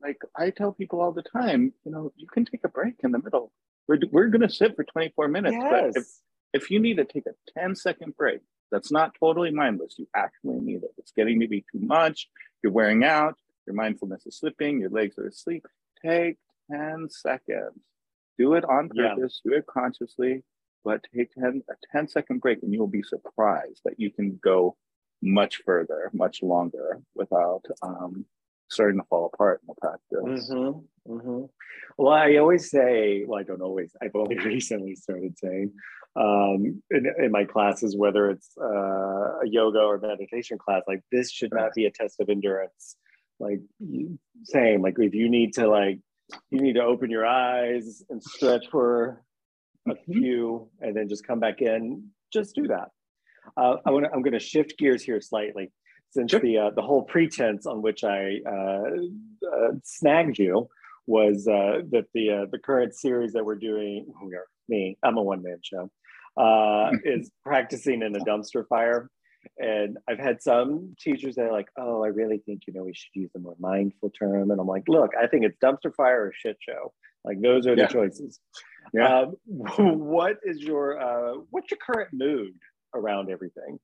Like 0.00 0.18
I 0.36 0.50
tell 0.50 0.72
people 0.72 1.00
all 1.00 1.12
the 1.12 1.22
time, 1.22 1.72
you 1.84 1.90
know, 1.90 2.12
you 2.16 2.26
can 2.28 2.44
take 2.44 2.60
a 2.64 2.68
break 2.68 2.94
in 3.02 3.12
the 3.12 3.18
middle. 3.18 3.52
We're, 3.88 3.98
we're 4.10 4.28
going 4.28 4.46
to 4.46 4.48
sit 4.48 4.76
for 4.76 4.84
24 4.84 5.28
minutes, 5.28 5.56
yes. 5.58 5.70
but 5.70 5.96
if, 5.96 6.06
if 6.52 6.70
you 6.70 6.80
need 6.80 6.96
to 6.98 7.04
take 7.04 7.26
a 7.26 7.58
10 7.58 7.74
second 7.74 8.16
break, 8.16 8.40
that's 8.70 8.90
not 8.90 9.12
totally 9.18 9.50
mindless. 9.50 9.94
You 9.98 10.08
actually 10.14 10.60
need 10.60 10.82
it. 10.82 10.90
It's 10.98 11.12
getting 11.12 11.40
to 11.40 11.48
be 11.48 11.64
too 11.72 11.80
much. 11.80 12.28
You're 12.62 12.72
wearing 12.72 13.04
out. 13.04 13.36
Your 13.66 13.74
mindfulness 13.74 14.26
is 14.26 14.38
slipping. 14.38 14.80
Your 14.80 14.90
legs 14.90 15.18
are 15.18 15.26
asleep. 15.26 15.66
Take 16.04 16.38
10 16.70 17.08
seconds. 17.10 17.80
Do 18.38 18.54
it 18.54 18.64
on 18.64 18.88
purpose. 18.88 19.40
Yeah. 19.44 19.50
Do 19.50 19.58
it 19.58 19.66
consciously, 19.66 20.42
but 20.84 21.00
take 21.14 21.32
10, 21.34 21.62
a 21.70 21.74
10 21.92 22.08
second 22.08 22.40
break 22.40 22.62
and 22.62 22.72
you'll 22.72 22.86
be 22.86 23.02
surprised 23.02 23.80
that 23.84 23.98
you 23.98 24.10
can 24.10 24.38
go 24.42 24.76
much 25.22 25.62
further, 25.64 26.10
much 26.12 26.42
longer 26.42 27.00
without 27.14 27.62
um, 27.82 28.24
starting 28.68 29.00
to 29.00 29.06
fall 29.08 29.30
apart 29.32 29.60
in 29.62 29.68
the 29.68 29.74
practice. 29.80 30.50
Mm-hmm, 30.50 31.12
mm-hmm. 31.12 31.44
Well, 31.98 32.12
I 32.12 32.36
always 32.36 32.70
say, 32.70 33.24
well, 33.26 33.40
I 33.40 33.42
don't 33.42 33.62
always, 33.62 33.92
I've 34.02 34.14
only 34.14 34.38
recently 34.44 34.94
started 34.94 35.38
saying 35.38 35.72
um, 36.16 36.82
in, 36.90 37.06
in, 37.18 37.30
my 37.30 37.44
classes, 37.44 37.96
whether 37.96 38.30
it's 38.30 38.50
uh, 38.60 38.64
a 38.64 39.46
yoga 39.46 39.80
or 39.80 39.98
meditation 39.98 40.58
class, 40.58 40.82
like 40.88 41.02
this 41.12 41.30
should 41.30 41.52
not 41.52 41.74
be 41.74 41.84
a 41.84 41.90
test 41.90 42.20
of 42.20 42.28
endurance. 42.28 42.96
Like 43.38 43.60
same, 44.44 44.80
like 44.80 44.94
if 44.98 45.14
you 45.14 45.28
need 45.28 45.54
to 45.54 45.68
like, 45.68 46.00
you 46.50 46.60
need 46.60 46.74
to 46.74 46.82
open 46.82 47.10
your 47.10 47.26
eyes 47.26 48.02
and 48.10 48.22
stretch 48.22 48.66
for 48.70 49.22
a 49.86 49.92
mm-hmm. 49.92 50.12
few 50.12 50.68
and 50.80 50.96
then 50.96 51.08
just 51.08 51.26
come 51.26 51.40
back 51.40 51.62
in, 51.62 52.04
just 52.32 52.54
do 52.54 52.66
that. 52.68 52.88
Uh, 53.56 53.76
I 53.86 53.90
want 53.90 54.06
I'm 54.12 54.22
going 54.22 54.32
to 54.32 54.40
shift 54.40 54.76
gears 54.78 55.02
here 55.02 55.20
slightly, 55.20 55.70
since 56.10 56.32
sure. 56.32 56.40
the 56.40 56.58
uh, 56.58 56.70
the 56.74 56.82
whole 56.82 57.02
pretense 57.02 57.66
on 57.66 57.80
which 57.80 58.02
I 58.02 58.38
uh, 58.48 58.82
uh 59.46 59.72
snagged 59.84 60.38
you 60.38 60.68
was 61.06 61.46
uh, 61.46 61.82
that 61.90 62.06
the 62.12 62.30
uh, 62.30 62.46
the 62.50 62.58
current 62.58 62.94
series 62.94 63.32
that 63.34 63.44
we're 63.44 63.54
doing, 63.54 64.06
we 64.24 64.34
are 64.34 64.46
me, 64.68 64.98
I'm 65.04 65.16
a 65.16 65.22
one 65.22 65.44
man 65.44 65.60
show, 65.62 65.90
is 67.04 67.30
practicing 67.44 68.02
in 68.02 68.16
a 68.16 68.24
dumpster 68.24 68.66
fire. 68.68 69.08
And 69.58 69.98
I've 70.08 70.18
had 70.18 70.42
some 70.42 70.94
teachers 71.00 71.36
that 71.36 71.46
are 71.46 71.52
like, 71.52 71.68
"Oh, 71.78 72.02
I 72.02 72.08
really 72.08 72.38
think 72.38 72.62
you 72.66 72.74
know 72.74 72.84
we 72.84 72.94
should 72.94 73.14
use 73.14 73.30
a 73.36 73.38
more 73.38 73.56
mindful 73.58 74.10
term." 74.10 74.50
And 74.50 74.60
I'm 74.60 74.66
like, 74.66 74.84
"Look, 74.88 75.12
I 75.20 75.26
think 75.26 75.44
it's 75.44 75.58
dumpster 75.58 75.94
fire 75.94 76.26
or 76.26 76.32
shit 76.34 76.56
show. 76.60 76.92
Like 77.24 77.40
those 77.40 77.66
are 77.66 77.74
the 77.74 77.82
yeah. 77.82 77.88
choices." 77.88 78.40
Yeah. 78.94 79.22
Um, 79.22 79.36
what 79.46 80.36
is 80.44 80.60
your 80.60 81.44
what's 81.50 81.70
your 81.70 81.78
current 81.84 82.10
mood 82.12 82.54
around 82.96 83.30
everything. 83.30 83.78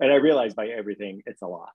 And 0.00 0.10
I 0.10 0.16
realize 0.16 0.54
by 0.54 0.68
everything, 0.68 1.22
it's 1.26 1.42
a 1.42 1.46
lot. 1.46 1.70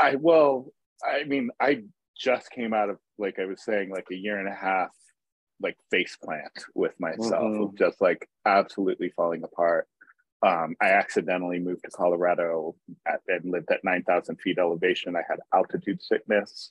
I, 0.00 0.14
well, 0.14 0.72
I 1.04 1.24
mean, 1.24 1.50
I 1.60 1.82
just 2.16 2.50
came 2.50 2.72
out 2.72 2.88
of, 2.88 2.98
like 3.18 3.38
I 3.38 3.46
was 3.46 3.62
saying, 3.64 3.90
like 3.90 4.06
a 4.10 4.16
year 4.16 4.38
and 4.38 4.48
a 4.48 4.54
half 4.54 4.90
like 5.60 5.76
face 5.90 6.16
plant 6.22 6.52
with 6.76 6.94
myself 7.00 7.32
mm-hmm. 7.32 7.76
just 7.76 8.00
like 8.00 8.28
absolutely 8.46 9.10
falling 9.16 9.42
apart. 9.42 9.88
Um, 10.42 10.76
I 10.80 10.90
accidentally 10.90 11.58
moved 11.58 11.82
to 11.84 11.90
Colorado 11.90 12.76
at, 13.06 13.20
and 13.26 13.50
lived 13.50 13.70
at 13.72 13.82
9,000 13.82 14.36
feet 14.36 14.58
elevation. 14.58 15.16
I 15.16 15.22
had 15.28 15.40
altitude 15.52 16.00
sickness 16.00 16.70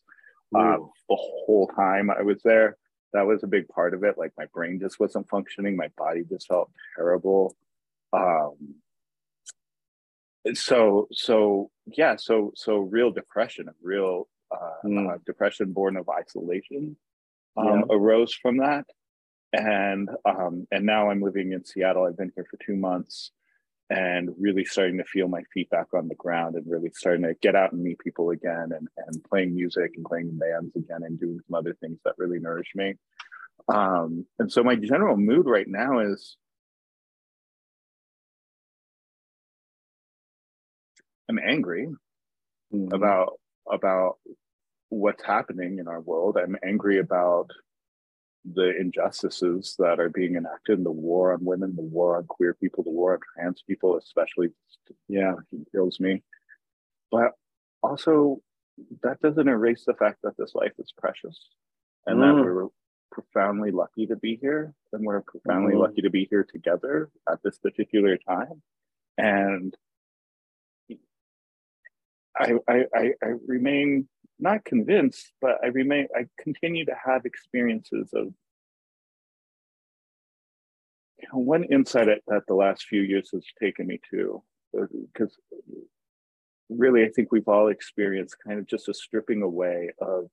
um, 0.55 0.89
the 1.09 1.15
whole 1.15 1.67
time 1.75 2.09
I 2.09 2.21
was 2.21 2.41
there. 2.43 2.77
That 3.13 3.25
was 3.25 3.43
a 3.43 3.47
big 3.47 3.67
part 3.67 3.93
of 3.93 4.03
it. 4.03 4.17
Like 4.17 4.31
my 4.37 4.45
brain 4.53 4.79
just 4.79 4.99
wasn't 4.99 5.29
functioning. 5.29 5.75
My 5.75 5.89
body 5.97 6.23
just 6.29 6.47
felt 6.47 6.71
terrible. 6.95 7.55
Um, 8.13 8.75
so, 10.53 11.07
so 11.11 11.71
yeah, 11.85 12.15
so, 12.15 12.53
so 12.55 12.77
real 12.77 13.11
depression, 13.11 13.67
a 13.67 13.73
real 13.81 14.27
uh, 14.51 14.85
mm. 14.85 15.13
uh, 15.13 15.17
depression 15.25 15.73
born 15.73 15.97
of 15.97 16.07
isolation 16.09 16.95
um, 17.57 17.65
yeah. 17.89 17.95
arose 17.95 18.33
from 18.33 18.57
that. 18.57 18.85
And 19.53 20.09
um, 20.25 20.67
and 20.71 20.85
now 20.85 21.09
I'm 21.09 21.21
living 21.21 21.53
in 21.53 21.63
Seattle. 21.63 22.03
I've 22.03 22.17
been 22.17 22.33
here 22.35 22.45
for 22.49 22.57
two 22.57 22.75
months, 22.75 23.31
and 23.89 24.29
really 24.39 24.65
starting 24.65 24.97
to 24.97 25.03
feel 25.05 25.27
my 25.27 25.43
feet 25.53 25.69
back 25.69 25.87
on 25.93 26.07
the 26.07 26.15
ground, 26.15 26.55
and 26.55 26.69
really 26.69 26.91
starting 26.93 27.23
to 27.23 27.33
get 27.41 27.55
out 27.55 27.71
and 27.71 27.83
meet 27.83 27.99
people 27.99 28.31
again, 28.31 28.71
and 28.71 28.87
and 28.97 29.23
playing 29.23 29.55
music 29.55 29.91
and 29.95 30.05
playing 30.05 30.29
in 30.29 30.37
bands 30.37 30.75
again, 30.75 31.03
and 31.03 31.19
doing 31.19 31.39
some 31.47 31.55
other 31.55 31.75
things 31.81 31.97
that 32.03 32.15
really 32.17 32.39
nourish 32.39 32.71
me. 32.75 32.95
Um, 33.67 34.25
and 34.39 34.51
so 34.51 34.63
my 34.63 34.75
general 34.75 35.17
mood 35.17 35.45
right 35.45 35.67
now 35.67 35.99
is 35.99 36.37
I'm 41.29 41.39
angry 41.39 41.87
mm-hmm. 42.73 42.93
about 42.93 43.39
about 43.69 44.17
what's 44.89 45.23
happening 45.23 45.79
in 45.79 45.87
our 45.87 45.99
world. 45.99 46.37
I'm 46.37 46.55
angry 46.63 46.99
about 46.99 47.51
the 48.53 48.75
injustices 48.79 49.75
that 49.79 49.99
are 49.99 50.09
being 50.09 50.35
enacted, 50.35 50.83
the 50.83 50.91
war 50.91 51.33
on 51.33 51.43
women, 51.43 51.75
the 51.75 51.81
war 51.81 52.17
on 52.17 52.25
queer 52.25 52.53
people, 52.53 52.83
the 52.83 52.89
war 52.89 53.13
on 53.13 53.19
trans 53.33 53.61
people, 53.61 53.97
especially. 53.97 54.49
Yeah, 55.07 55.33
it 55.51 55.67
kills 55.71 55.99
me. 55.99 56.23
But 57.11 57.31
also, 57.81 58.41
that 59.03 59.19
doesn't 59.21 59.47
erase 59.47 59.83
the 59.85 59.93
fact 59.93 60.19
that 60.23 60.37
this 60.37 60.53
life 60.55 60.73
is 60.77 60.93
precious 60.97 61.47
and 62.05 62.19
mm. 62.19 62.21
that 62.21 62.43
we're 62.43 62.67
profoundly 63.11 63.71
lucky 63.71 64.05
to 64.07 64.15
be 64.15 64.37
here 64.39 64.73
and 64.93 65.05
we're 65.05 65.21
profoundly 65.21 65.73
mm. 65.73 65.79
lucky 65.79 66.01
to 66.01 66.09
be 66.09 66.27
here 66.29 66.45
together 66.49 67.09
at 67.29 67.39
this 67.43 67.57
particular 67.57 68.17
time. 68.17 68.61
And 69.17 69.75
I, 72.39 72.53
I, 72.67 72.85
I, 72.95 73.33
remain 73.47 74.07
not 74.39 74.65
convinced, 74.65 75.31
but 75.41 75.57
I 75.63 75.67
remain, 75.67 76.07
I 76.15 76.27
continue 76.39 76.85
to 76.85 76.95
have 77.05 77.25
experiences 77.25 78.09
of 78.13 78.33
you 81.19 81.27
know, 81.33 81.39
one 81.39 81.63
insight 81.65 82.07
that 82.27 82.43
the 82.47 82.53
last 82.53 82.83
few 82.83 83.01
years 83.01 83.29
has 83.33 83.43
taken 83.59 83.87
me 83.87 83.99
to, 84.11 84.43
uh, 84.79 84.85
because 85.13 85.35
really 86.69 87.03
I 87.03 87.09
think 87.09 87.31
we've 87.31 87.47
all 87.47 87.69
experienced 87.69 88.35
kind 88.45 88.59
of 88.59 88.67
just 88.67 88.89
a 88.89 88.93
stripping 88.93 89.41
away 89.41 89.91
of 89.99 90.27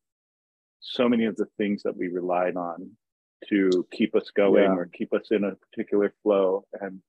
so 0.80 1.08
many 1.08 1.24
of 1.24 1.36
the 1.36 1.46
things 1.56 1.82
that 1.84 1.96
we 1.96 2.08
relied 2.08 2.56
on 2.56 2.90
to 3.48 3.86
keep 3.92 4.14
us 4.14 4.30
going 4.34 4.64
yeah. 4.64 4.74
or 4.74 4.86
keep 4.86 5.12
us 5.12 5.28
in 5.30 5.44
a 5.44 5.54
particular 5.54 6.12
flow. 6.22 6.64
And 6.80 7.00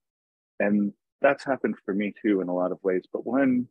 and 0.60 0.92
that's 1.20 1.44
happened 1.44 1.76
for 1.84 1.94
me 1.94 2.14
too 2.22 2.40
in 2.40 2.48
a 2.48 2.54
lot 2.54 2.72
of 2.72 2.82
ways. 2.82 3.02
But 3.12 3.26
one 3.26 3.68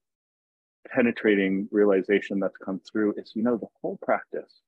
penetrating 0.92 1.68
realization 1.72 2.40
that's 2.40 2.58
come 2.58 2.80
through 2.92 3.14
is 3.18 3.32
you 3.36 3.44
know 3.44 3.58
the 3.58 3.68
whole 3.82 3.98
practice 4.02 4.62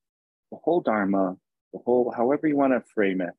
the 0.51 0.57
whole 0.63 0.81
dharma 0.81 1.35
the 1.73 1.79
whole 1.85 2.11
however 2.15 2.47
you 2.47 2.55
want 2.55 2.73
to 2.73 2.81
frame 2.93 3.21
it 3.21 3.33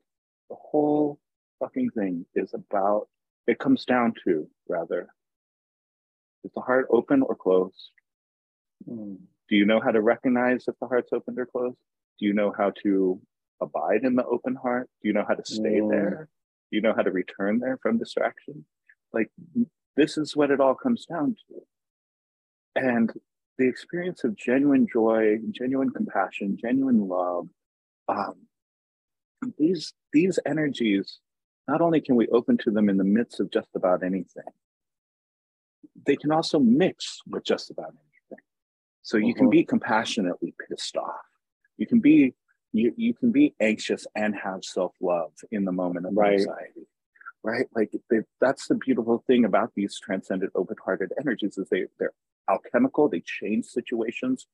the 0.50 0.56
whole 0.58 1.18
fucking 1.58 1.90
thing 1.90 2.24
is 2.34 2.54
about 2.54 3.08
it 3.46 3.58
comes 3.58 3.84
down 3.84 4.14
to 4.24 4.48
rather 4.68 5.08
is 6.44 6.52
the 6.54 6.60
heart 6.60 6.86
open 6.90 7.22
or 7.22 7.34
closed? 7.34 7.90
Mm. 8.88 9.18
do 9.48 9.56
you 9.56 9.66
know 9.66 9.80
how 9.80 9.90
to 9.90 10.00
recognize 10.00 10.64
if 10.68 10.74
the 10.80 10.86
heart's 10.86 11.12
open 11.12 11.36
or 11.38 11.46
closed? 11.46 11.76
Do 12.20 12.26
you 12.26 12.32
know 12.32 12.54
how 12.56 12.72
to 12.84 13.20
abide 13.60 14.04
in 14.04 14.14
the 14.14 14.24
open 14.24 14.54
heart? 14.54 14.88
Do 15.02 15.08
you 15.08 15.14
know 15.14 15.24
how 15.26 15.34
to 15.34 15.44
stay 15.44 15.80
mm. 15.80 15.90
there? 15.90 16.28
Do 16.70 16.76
you 16.76 16.82
know 16.82 16.94
how 16.94 17.02
to 17.02 17.10
return 17.10 17.58
there 17.58 17.78
from 17.82 17.98
distraction? 17.98 18.64
Like 19.12 19.30
this 19.96 20.16
is 20.16 20.36
what 20.36 20.52
it 20.52 20.60
all 20.60 20.76
comes 20.76 21.06
down 21.06 21.34
to 21.48 21.60
and 22.78 23.12
the 23.58 23.66
experience 23.66 24.24
of 24.24 24.36
genuine 24.36 24.86
joy, 24.90 25.38
genuine 25.50 25.90
compassion, 25.90 26.56
genuine 26.60 27.08
love, 27.08 27.48
um, 28.08 28.34
these 29.58 29.92
these 30.12 30.38
energies, 30.46 31.18
not 31.66 31.80
only 31.80 32.00
can 32.00 32.16
we 32.16 32.26
open 32.28 32.56
to 32.58 32.70
them 32.70 32.88
in 32.88 32.96
the 32.96 33.04
midst 33.04 33.40
of 33.40 33.50
just 33.50 33.68
about 33.74 34.02
anything, 34.02 34.44
they 36.06 36.16
can 36.16 36.32
also 36.32 36.58
mix 36.58 37.20
with 37.28 37.44
just 37.44 37.70
about 37.70 37.90
anything. 37.90 38.44
So 39.02 39.16
you 39.16 39.34
can 39.34 39.46
uh-huh. 39.46 39.50
be 39.50 39.64
compassionately 39.64 40.54
pissed 40.68 40.96
off. 40.96 41.14
You 41.76 41.86
can 41.86 42.00
be 42.00 42.34
you, 42.72 42.92
you 42.96 43.14
can 43.14 43.32
be 43.32 43.54
anxious 43.60 44.06
and 44.14 44.34
have 44.36 44.64
self-love 44.64 45.32
in 45.50 45.64
the 45.64 45.72
moment 45.72 46.06
of 46.06 46.12
right. 46.14 46.34
anxiety 46.34 46.86
right 47.42 47.66
like 47.74 47.90
they, 48.10 48.18
that's 48.40 48.66
the 48.66 48.74
beautiful 48.74 49.22
thing 49.26 49.44
about 49.44 49.72
these 49.74 49.98
transcendent 49.98 50.52
open-hearted 50.54 51.12
energies 51.20 51.56
is 51.56 51.68
they 51.70 51.84
they're 51.98 52.12
alchemical. 52.48 53.08
They 53.08 53.22
change 53.24 53.66
situations 53.66 54.46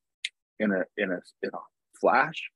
in 0.59 0.72
a 0.72 0.84
in 0.97 1.11
a 1.11 1.20
in 1.42 1.51
a 1.53 1.59
flash. 2.01 2.51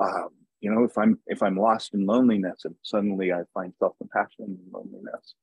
Um, 0.00 0.30
you 0.60 0.70
know, 0.70 0.84
if 0.84 0.96
I'm 0.96 1.18
if 1.26 1.42
I'm 1.42 1.56
lost 1.56 1.94
in 1.94 2.06
loneliness 2.06 2.64
and 2.64 2.74
suddenly 2.82 3.32
I 3.32 3.42
find 3.52 3.72
self 3.78 3.96
compassion 3.98 4.46
in 4.46 4.58
loneliness, 4.72 5.34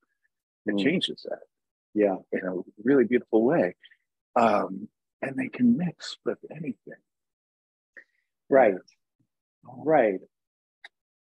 it 0.65 0.75
mm. 0.75 0.83
changes 0.83 1.25
that. 1.29 1.39
Yeah, 1.93 2.15
in 2.31 2.47
a 2.47 2.61
really 2.83 3.03
beautiful 3.03 3.43
way. 3.43 3.75
Um, 4.35 4.87
and 5.21 5.35
they 5.37 5.49
can 5.49 5.77
mix 5.77 6.17
with 6.25 6.39
anything. 6.49 7.01
Right. 8.49 8.75
Right. 9.63 10.19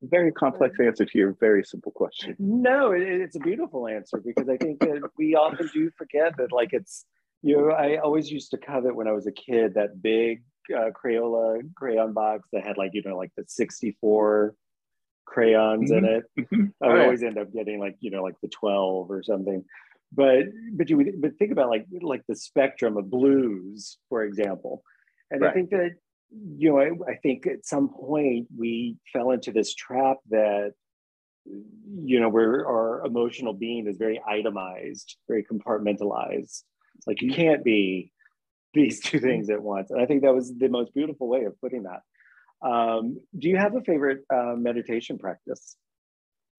Very 0.02 0.32
complex 0.32 0.78
answer 0.80 1.06
to 1.06 1.18
your 1.18 1.36
very 1.40 1.64
simple 1.64 1.92
question. 1.92 2.36
No, 2.40 2.92
it, 2.92 3.02
it's 3.04 3.36
a 3.36 3.40
beautiful 3.40 3.88
answer 3.88 4.20
because 4.24 4.50
I 4.50 4.58
think 4.58 4.80
that 4.80 5.02
we 5.18 5.36
often 5.36 5.70
do 5.74 5.92
forget 5.96 6.38
that, 6.38 6.52
like, 6.52 6.70
it's 6.72 7.06
you 7.44 7.58
know, 7.58 7.70
I 7.72 7.98
always 7.98 8.30
used 8.30 8.52
to 8.52 8.58
covet 8.58 8.96
when 8.96 9.08
I 9.08 9.14
was 9.14 9.28
a 9.28 9.32
kid 9.32 9.74
that 9.74 10.02
big 10.02 10.44
uh, 10.76 10.92
Crayola 10.92 11.62
crayon 11.76 12.14
box 12.14 12.48
that 12.54 12.66
had 12.66 12.78
like 12.78 12.92
you 12.94 13.02
know 13.04 13.18
like 13.18 13.32
the 13.36 13.44
64 13.48 14.54
crayons 15.26 15.92
mm-hmm. 15.92 16.06
in 16.06 16.12
it. 16.14 16.24
Mm-hmm. 16.40 16.66
I 16.84 16.88
would 16.88 17.00
oh, 17.00 17.04
always 17.04 17.24
end 17.24 17.38
up 17.38 17.52
getting 17.54 17.80
like 17.80 17.98
you 18.00 18.12
know 18.12 18.24
like 18.24 18.36
the 18.42 18.50
12 18.50 19.10
or 19.10 19.24
something. 19.24 19.66
But 20.12 20.46
but 20.74 20.90
you 20.90 20.98
would 20.98 21.22
but 21.22 21.38
think 21.38 21.52
about 21.52 21.70
like 21.70 21.86
like 22.02 22.24
the 22.28 22.36
spectrum 22.36 22.98
of 22.98 23.10
blues, 23.10 23.98
for 24.10 24.24
example. 24.24 24.84
And 25.32 25.42
right. 25.42 25.52
I 25.52 25.54
think 25.54 25.72
that 25.72 25.92
you 26.32 26.70
know 26.70 26.80
I, 26.80 27.12
I 27.12 27.16
think 27.16 27.48
at 27.48 27.66
some 27.66 27.90
point 27.90 28.48
we 28.56 28.98
fell 29.12 29.32
into 29.32 29.52
this 29.52 29.74
trap 29.74 30.18
that 30.30 30.74
you 31.46 32.20
know 32.20 32.30
where 32.30 32.68
our 32.68 33.04
emotional 33.06 33.54
being 33.54 33.88
is 33.88 33.98
very 33.98 34.22
itemized, 34.28 35.18
very 35.28 35.44
compartmentalized 35.44 36.64
like 37.08 37.22
you 37.22 37.34
can't 37.34 37.64
be 37.64 38.12
these 38.74 39.00
two 39.02 39.20
things 39.20 39.50
at 39.50 39.62
once. 39.62 39.92
And 39.92 40.02
I 40.02 40.06
think 40.06 40.24
that 40.24 40.34
was 40.34 40.54
the 40.58 40.70
most 40.70 40.94
beautiful 40.94 41.28
way 41.28 41.44
of 41.44 41.60
putting 41.60 41.84
that. 41.84 42.02
Um, 42.68 43.18
do 43.38 43.50
you 43.50 43.58
have 43.58 43.76
a 43.76 43.82
favorite 43.82 44.24
uh, 44.34 44.56
meditation 44.56 45.18
practice? 45.18 45.76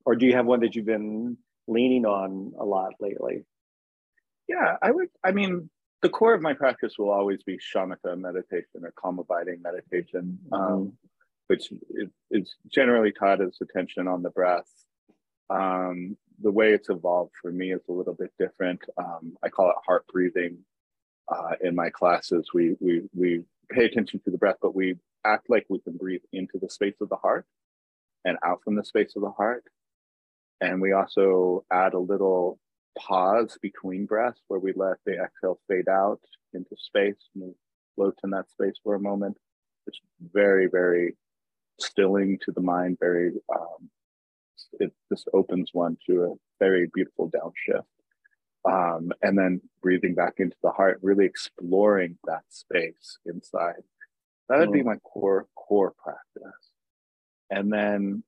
Or 0.05 0.17
do 0.17 0.27
you 0.27 0.35
have 0.35 0.47
one 0.47 0.61
that 0.61 0.75
you've 0.75 0.87
been 0.87 1.39
leaning 1.69 2.05
on 2.05 2.53
a 2.59 2.65
lot 2.65 2.95
lately? 3.01 3.45
Yeah, 4.49 4.77
I 4.83 4.91
would, 4.91 5.09
I 5.25 5.31
mean, 5.31 5.71
the 6.03 6.09
core 6.09 6.35
of 6.35 6.43
my 6.43 6.55
practice 6.55 6.95
will 6.99 7.11
always 7.11 7.43
be 7.45 7.57
shamatha 7.59 8.19
meditation 8.19 8.83
or 8.83 8.93
calm 8.97 9.21
abiding 9.21 9.63
meditation, 9.63 10.39
mm-hmm. 10.51 10.55
um, 10.55 10.93
which 11.47 11.73
is 12.31 12.57
generally 12.69 13.13
taught 13.13 13.41
as 13.41 13.57
attention 13.63 14.09
on 14.09 14.23
the 14.23 14.31
breath. 14.31 14.69
Um, 15.49 16.17
the 16.43 16.51
way 16.51 16.73
it's 16.73 16.91
evolved 16.91 17.33
for 17.41 17.51
me 17.53 17.73
is 17.73 17.83
a 17.89 17.93
little 17.93 18.15
bit 18.15 18.33
different. 18.39 18.81
Um, 18.99 19.37
I 19.43 19.49
call 19.49 19.71
it 19.71 19.77
heart 19.87 20.07
breathing. 20.13 20.59
Uh, 21.29 21.53
in 21.63 21.75
my 21.75 21.89
classes, 21.91 22.49
we 22.53 22.77
we 22.81 23.03
we 23.15 23.45
pay 23.71 23.87
attention 23.87 24.21
to 24.25 24.31
the 24.31 24.39
breath, 24.39 24.57
but 24.61 24.75
we 24.75 24.97
act 25.25 25.49
like 25.49 25.67
we 25.69 25.79
can 25.81 25.97
breathe 25.97 26.23
into 26.33 26.59
the 26.61 26.69
space 26.69 26.97
of 27.01 27.09
the 27.09 27.17
heart 27.17 27.47
and 28.25 28.37
out 28.45 28.61
from 28.65 28.77
the 28.77 28.85
space 28.85 29.15
of 29.17 29.23
the 29.23 29.31
heart. 29.31 29.65
And 30.61 30.81
we 30.81 30.93
also 30.93 31.65
add 31.73 31.95
a 31.95 31.99
little 31.99 32.59
pause 32.99 33.59
between 33.63 34.07
breaths 34.07 34.41
where 34.49 34.61
we 34.61 34.73
let 34.77 34.99
the 35.07 35.15
exhale 35.15 35.59
fade 35.69 35.89
out 35.89 36.21
into 36.55 36.77
space 36.77 37.17
and 37.35 37.55
float 37.95 38.19
in 38.25 38.31
that 38.31 38.51
space 38.51 38.75
for 38.83 38.95
a 38.95 39.01
moment. 39.01 39.37
It's 39.87 40.01
very, 40.33 40.67
very 40.67 41.17
stilling 41.81 42.39
to 42.45 42.53
the 42.53 42.61
mind, 42.61 42.99
very 43.01 43.33
um, 43.55 43.91
it 44.81 44.93
just 45.11 45.29
opens 45.33 45.71
one 45.73 45.97
to 46.07 46.25
a 46.25 46.35
very 46.65 46.89
beautiful 46.95 47.31
downshift. 47.31 47.85
Um, 48.65 49.11
and 49.23 49.37
then 49.37 49.61
breathing 49.83 50.15
back 50.15 50.35
into 50.39 50.57
the 50.63 50.71
heart, 50.71 51.01
really 51.03 51.25
exploring 51.25 52.17
that 52.27 52.45
space 52.49 53.19
inside. 53.27 53.83
That 54.49 54.59
would 54.59 54.69
mm. 54.69 54.75
be 54.75 54.83
my 54.83 54.97
core 54.97 55.47
core 55.57 55.95
practice. 56.03 56.71
And 57.51 57.73
then 57.73 58.23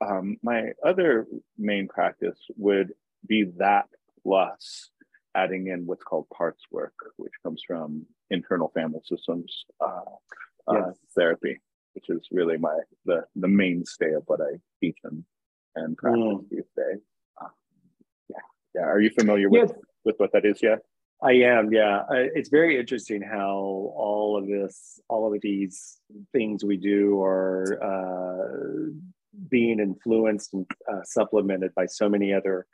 um, 0.00 0.36
my 0.42 0.72
other 0.84 1.26
main 1.56 1.88
practice 1.88 2.38
would 2.56 2.92
be 3.26 3.44
that 3.56 3.86
plus 4.22 4.90
adding 5.34 5.68
in 5.68 5.86
what's 5.86 6.04
called 6.04 6.28
parts 6.30 6.64
work, 6.70 6.94
which 7.16 7.32
comes 7.42 7.62
from 7.66 8.04
internal 8.30 8.70
family 8.74 9.00
systems 9.04 9.64
uh, 9.80 10.02
uh 10.68 10.74
yes. 10.74 10.82
uh, 10.86 10.92
therapy, 11.14 11.58
which 11.94 12.10
is 12.10 12.26
really 12.30 12.58
my 12.58 12.76
the 13.06 13.24
the 13.36 13.48
mainstay 13.48 14.12
of 14.12 14.22
what 14.26 14.40
I 14.40 14.58
teach 14.80 14.98
and 15.04 15.24
and 15.84 15.96
practice 15.96 16.22
mm. 16.22 16.48
these 16.50 16.70
days. 16.76 17.02
Uh, 17.40 17.48
yeah, 18.28 18.36
yeah. 18.74 18.82
Are 18.82 19.00
you 19.00 19.10
familiar 19.10 19.48
with 19.48 19.70
yes. 19.70 19.78
with 20.04 20.16
what 20.18 20.32
that 20.32 20.44
is 20.44 20.62
yet? 20.62 20.80
I 21.20 21.32
am, 21.32 21.72
yeah. 21.72 22.04
It's 22.10 22.48
very 22.48 22.78
interesting 22.78 23.22
how 23.22 23.56
all 23.56 24.38
of 24.38 24.46
this, 24.46 25.00
all 25.08 25.34
of 25.34 25.40
these 25.42 25.98
things 26.32 26.64
we 26.64 26.76
do 26.76 27.20
are 27.20 27.64
uh, 27.82 28.92
being 29.50 29.80
influenced 29.80 30.54
and 30.54 30.64
uh, 30.88 31.00
supplemented 31.02 31.74
by 31.74 31.86
so 31.86 32.08
many 32.08 32.32
other 32.32 32.66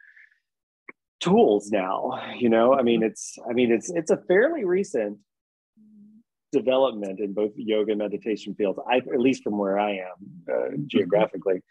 tools 1.21 1.71
now. 1.71 2.21
You 2.37 2.51
know, 2.51 2.75
I 2.75 2.83
mean, 2.83 3.03
it's, 3.03 3.39
I 3.49 3.55
mean, 3.55 3.73
it's, 3.73 3.91
it's 3.91 4.11
a 4.11 4.19
fairly 4.29 4.67
recent 4.67 5.17
development 6.53 7.21
in 7.21 7.33
both 7.33 7.53
yoga 7.57 7.93
and 7.93 7.99
meditation 7.99 8.55
fields. 8.55 8.79
I, 8.87 8.99
at 8.99 9.21
least 9.21 9.43
from 9.43 9.57
where 9.57 9.79
I 9.79 9.93
am 9.93 10.53
uh, 10.53 10.77
geographically, 10.87 11.63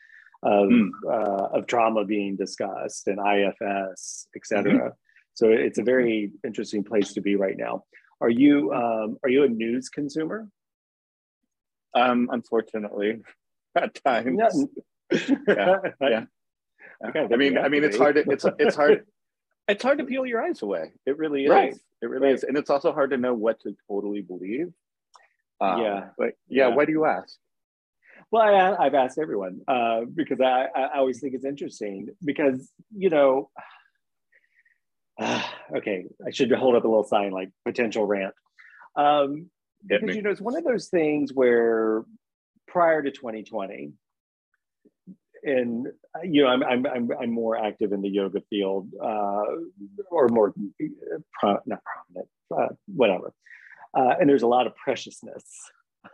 of 0.43 0.69
mm. 0.69 0.89
of 1.05 1.67
trauma 1.67 2.05
being 2.05 2.35
discussed 2.35 3.07
and 3.07 3.19
IFS, 3.19 4.27
et 4.35 4.45
cetera. 4.45 4.73
Mm-hmm 4.73 4.97
so 5.33 5.49
it's 5.49 5.79
a 5.79 5.83
very 5.83 6.31
interesting 6.45 6.83
place 6.83 7.13
to 7.13 7.21
be 7.21 7.35
right 7.35 7.57
now. 7.57 7.85
Are 8.21 8.29
you 8.29 8.71
um, 8.73 9.17
are 9.23 9.29
you 9.29 9.43
a 9.43 9.49
news 9.49 9.89
consumer? 9.89 10.47
Um, 11.95 12.29
unfortunately, 12.31 13.21
at 13.75 13.95
times. 14.03 14.67
yeah, 15.47 15.77
yeah. 16.01 16.23
Okay, 17.05 17.27
I 17.33 17.35
mean, 17.35 17.57
I 17.57 17.67
mean, 17.67 17.83
it's 17.83 17.97
hard. 17.97 18.15
To, 18.15 18.21
it's 18.29 18.45
it's 18.59 18.75
hard. 18.75 19.05
It's 19.65 19.81
hard 19.81 19.99
to 19.99 20.03
peel 20.03 20.25
your 20.25 20.43
eyes 20.43 20.61
away. 20.61 20.91
It 21.05 21.17
really 21.17 21.45
is. 21.45 21.49
Right. 21.49 21.73
It 22.01 22.09
really 22.09 22.27
right. 22.27 22.35
is, 22.35 22.43
and 22.43 22.57
it's 22.57 22.69
also 22.69 22.91
hard 22.91 23.11
to 23.11 23.17
know 23.17 23.33
what 23.33 23.61
to 23.61 23.73
totally 23.87 24.19
believe. 24.19 24.73
Um, 25.61 25.81
yeah, 25.81 26.07
but 26.17 26.33
yeah, 26.49 26.67
yeah. 26.67 26.75
Why 26.75 26.83
do 26.83 26.91
you 26.91 27.05
ask? 27.05 27.37
Well, 28.33 28.41
I, 28.41 28.85
have 28.85 28.95
asked 28.95 29.19
everyone 29.19 29.61
uh, 29.67 30.05
because 30.11 30.41
I, 30.41 30.65
I 30.75 30.97
always 30.97 31.19
think 31.19 31.35
it's 31.35 31.45
interesting 31.45 32.07
because 32.25 32.67
you 32.91 33.11
know 33.11 33.51
uh, 35.21 35.43
okay, 35.77 36.05
I 36.25 36.31
should 36.31 36.51
hold 36.51 36.75
up 36.75 36.83
a 36.83 36.87
little 36.87 37.03
sign 37.03 37.29
like 37.29 37.51
potential 37.63 38.07
rant. 38.07 38.33
Um, 38.95 39.51
because, 39.85 40.15
you 40.15 40.23
know, 40.23 40.31
it's 40.31 40.41
one 40.41 40.57
of 40.57 40.63
those 40.63 40.87
things 40.87 41.31
where 41.31 42.05
prior 42.67 43.03
to 43.03 43.11
2020, 43.11 43.91
and 45.43 45.87
you 46.23 46.41
know, 46.41 46.47
I'm 46.47 46.63
I'm 46.63 46.87
I'm, 46.87 47.09
I'm 47.21 47.31
more 47.31 47.55
active 47.55 47.91
in 47.91 48.01
the 48.01 48.09
yoga 48.09 48.41
field, 48.49 48.89
uh, 48.99 49.43
or 50.09 50.27
more 50.29 50.55
pro, 51.39 51.59
not 51.67 51.81
prominent, 51.83 52.29
uh, 52.49 52.73
whatever. 52.87 53.31
Uh, 53.95 54.15
and 54.19 54.27
there's 54.27 54.41
a 54.41 54.47
lot 54.47 54.65
of 54.65 54.75
preciousness 54.75 55.43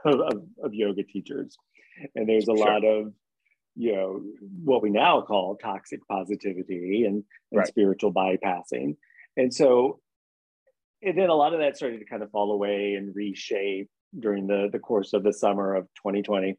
of, 0.03 0.20
of, 0.20 0.43
of 0.61 0.74
yoga 0.74 1.03
teachers, 1.03 1.55
and 2.15 2.27
there's 2.27 2.47
a 2.47 2.55
sure. 2.55 2.57
lot 2.57 2.83
of 2.85 3.13
you 3.75 3.95
know 3.95 4.21
what 4.63 4.81
we 4.81 4.89
now 4.89 5.21
call 5.21 5.55
toxic 5.55 5.99
positivity 6.07 7.05
and, 7.05 7.23
and 7.51 7.59
right. 7.59 7.67
spiritual 7.67 8.13
bypassing. 8.13 8.97
And 9.37 9.53
so 9.53 9.99
and 11.01 11.17
then 11.17 11.29
a 11.29 11.35
lot 11.35 11.53
of 11.53 11.59
that 11.59 11.77
started 11.77 11.99
to 11.99 12.05
kind 12.05 12.23
of 12.23 12.31
fall 12.31 12.51
away 12.51 12.95
and 12.95 13.15
reshape 13.15 13.89
during 14.19 14.47
the 14.47 14.69
the 14.71 14.79
course 14.79 15.13
of 15.13 15.23
the 15.23 15.33
summer 15.33 15.75
of 15.75 15.83
2020 15.97 16.57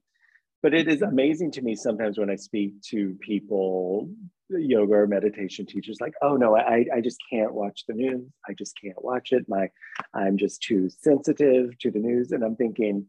but 0.62 0.72
it 0.72 0.86
is 0.86 1.02
amazing 1.02 1.50
to 1.50 1.62
me 1.62 1.74
sometimes 1.74 2.16
when 2.16 2.30
i 2.30 2.36
speak 2.36 2.80
to 2.80 3.16
people 3.20 4.08
yoga 4.50 4.94
or 4.94 5.06
meditation 5.06 5.66
teachers 5.66 5.98
like 6.00 6.14
oh 6.22 6.36
no 6.36 6.56
i 6.56 6.84
i 6.94 7.00
just 7.00 7.18
can't 7.30 7.54
watch 7.54 7.84
the 7.86 7.94
news. 7.94 8.26
I 8.48 8.54
just 8.54 8.74
can't 8.80 9.02
watch 9.02 9.32
it. 9.32 9.44
My 9.48 9.68
i'm 10.14 10.36
just 10.36 10.62
too 10.62 10.88
sensitive 10.88 11.78
to 11.78 11.90
the 11.90 11.98
news. 11.98 12.32
And 12.32 12.42
i'm 12.42 12.56
thinking 12.56 13.06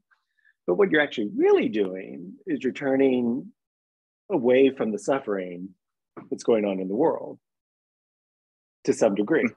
but 0.67 0.75
what 0.75 0.91
you're 0.91 1.01
actually 1.01 1.29
really 1.35 1.69
doing 1.69 2.33
is 2.45 2.63
you're 2.63 2.73
turning 2.73 3.51
away 4.31 4.69
from 4.69 4.91
the 4.91 4.99
suffering 4.99 5.69
that's 6.29 6.43
going 6.43 6.65
on 6.65 6.79
in 6.79 6.87
the 6.87 6.95
world 6.95 7.39
to 8.85 8.93
some 8.93 9.15
degree. 9.15 9.47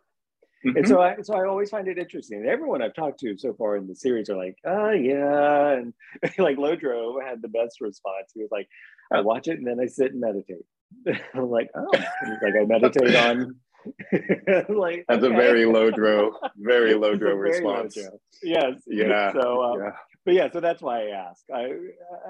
Mm-hmm. 0.66 0.76
And 0.76 0.88
so 0.88 1.00
I 1.00 1.16
so 1.22 1.34
I 1.34 1.46
always 1.46 1.70
find 1.70 1.88
it 1.88 1.98
interesting. 1.98 2.46
Everyone 2.48 2.82
I've 2.82 2.94
talked 2.94 3.20
to 3.20 3.36
so 3.36 3.52
far 3.54 3.76
in 3.76 3.86
the 3.86 3.94
series 3.94 4.30
are 4.30 4.36
like, 4.36 4.56
oh 4.64 4.92
yeah. 4.92 5.72
And 5.72 5.92
like 6.38 6.56
Lodro 6.56 7.22
had 7.22 7.42
the 7.42 7.48
best 7.48 7.80
response. 7.80 8.32
He 8.34 8.40
was 8.40 8.50
like, 8.50 8.68
I 9.12 9.20
watch 9.20 9.48
it 9.48 9.58
and 9.58 9.66
then 9.66 9.78
I 9.80 9.86
sit 9.86 10.12
and 10.12 10.20
meditate. 10.20 10.64
I'm 11.34 11.50
like, 11.50 11.68
oh, 11.76 11.88
he's 11.92 12.42
like, 12.42 12.54
I 12.60 12.64
meditate 12.64 13.14
on 13.14 13.56
like 14.74 15.04
that's 15.06 15.22
okay. 15.22 15.34
a 15.34 15.36
very 15.36 15.64
Lodro, 15.64 16.32
very 16.56 16.94
Lodro 16.94 17.38
response. 17.38 17.98
Low 17.98 18.18
yes. 18.42 18.80
Yeah. 18.86 19.32
So 19.32 19.62
um, 19.62 19.80
yeah 19.80 19.90
but 20.24 20.34
yeah, 20.34 20.50
so 20.52 20.60
that's 20.60 20.80
why 20.82 21.08
I 21.08 21.10
ask. 21.10 21.44
I 21.54 21.70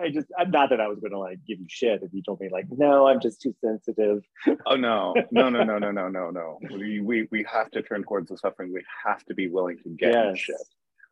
I 0.01 0.11
just 0.11 0.27
I'm 0.39 0.51
not 0.51 0.71
that 0.71 0.81
I 0.81 0.89
was 0.89 0.99
gonna 1.01 1.19
like 1.19 1.39
give 1.47 1.61
you 1.61 1.67
shit 1.69 2.03
if 2.03 2.13
you 2.13 2.23
told 2.23 2.41
me 2.41 2.49
like 2.51 2.67
no, 2.71 3.07
I'm 3.07 3.21
just 3.21 3.41
too 3.41 3.55
sensitive. 3.61 4.23
Oh 4.67 4.77
no, 4.77 5.15
no, 5.31 5.49
no, 5.49 5.63
no, 5.63 5.79
no, 5.79 5.91
no, 5.93 6.09
no, 6.09 6.31
no. 6.31 6.59
We 6.71 7.01
we 7.01 7.29
we 7.31 7.47
have 7.51 7.71
to 7.73 7.83
turn 7.83 8.03
towards 8.03 8.29
the 8.29 8.39
suffering. 8.39 8.73
We 8.73 8.85
have 9.05 9.25
to 9.27 9.35
be 9.35 9.49
willing 9.49 9.79
to 9.85 9.91
get 9.91 10.13
yes. 10.13 10.39
shit. 10.39 10.57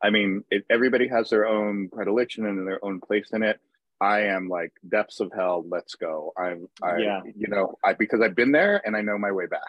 I 0.01 0.09
mean, 0.09 0.43
it, 0.51 0.65
everybody 0.69 1.07
has 1.07 1.29
their 1.29 1.47
own 1.47 1.89
predilection 1.89 2.45
and 2.45 2.67
their 2.67 2.83
own 2.83 2.99
place 2.99 3.29
in 3.31 3.41
it. 3.41 3.59
I 4.01 4.23
am 4.23 4.49
like 4.49 4.73
depths 4.87 5.21
of 5.21 5.31
hell. 5.33 5.63
Let's 5.65 5.95
go. 5.95 6.33
I'm, 6.37 6.67
I, 6.81 6.97
yeah. 6.97 7.21
you 7.37 7.47
know, 7.47 7.75
I 7.85 7.93
because 7.93 8.19
I've 8.19 8.35
been 8.35 8.51
there 8.51 8.81
and 8.85 8.97
I 8.97 9.01
know 9.01 9.17
my 9.17 9.31
way 9.31 9.45
back. 9.47 9.61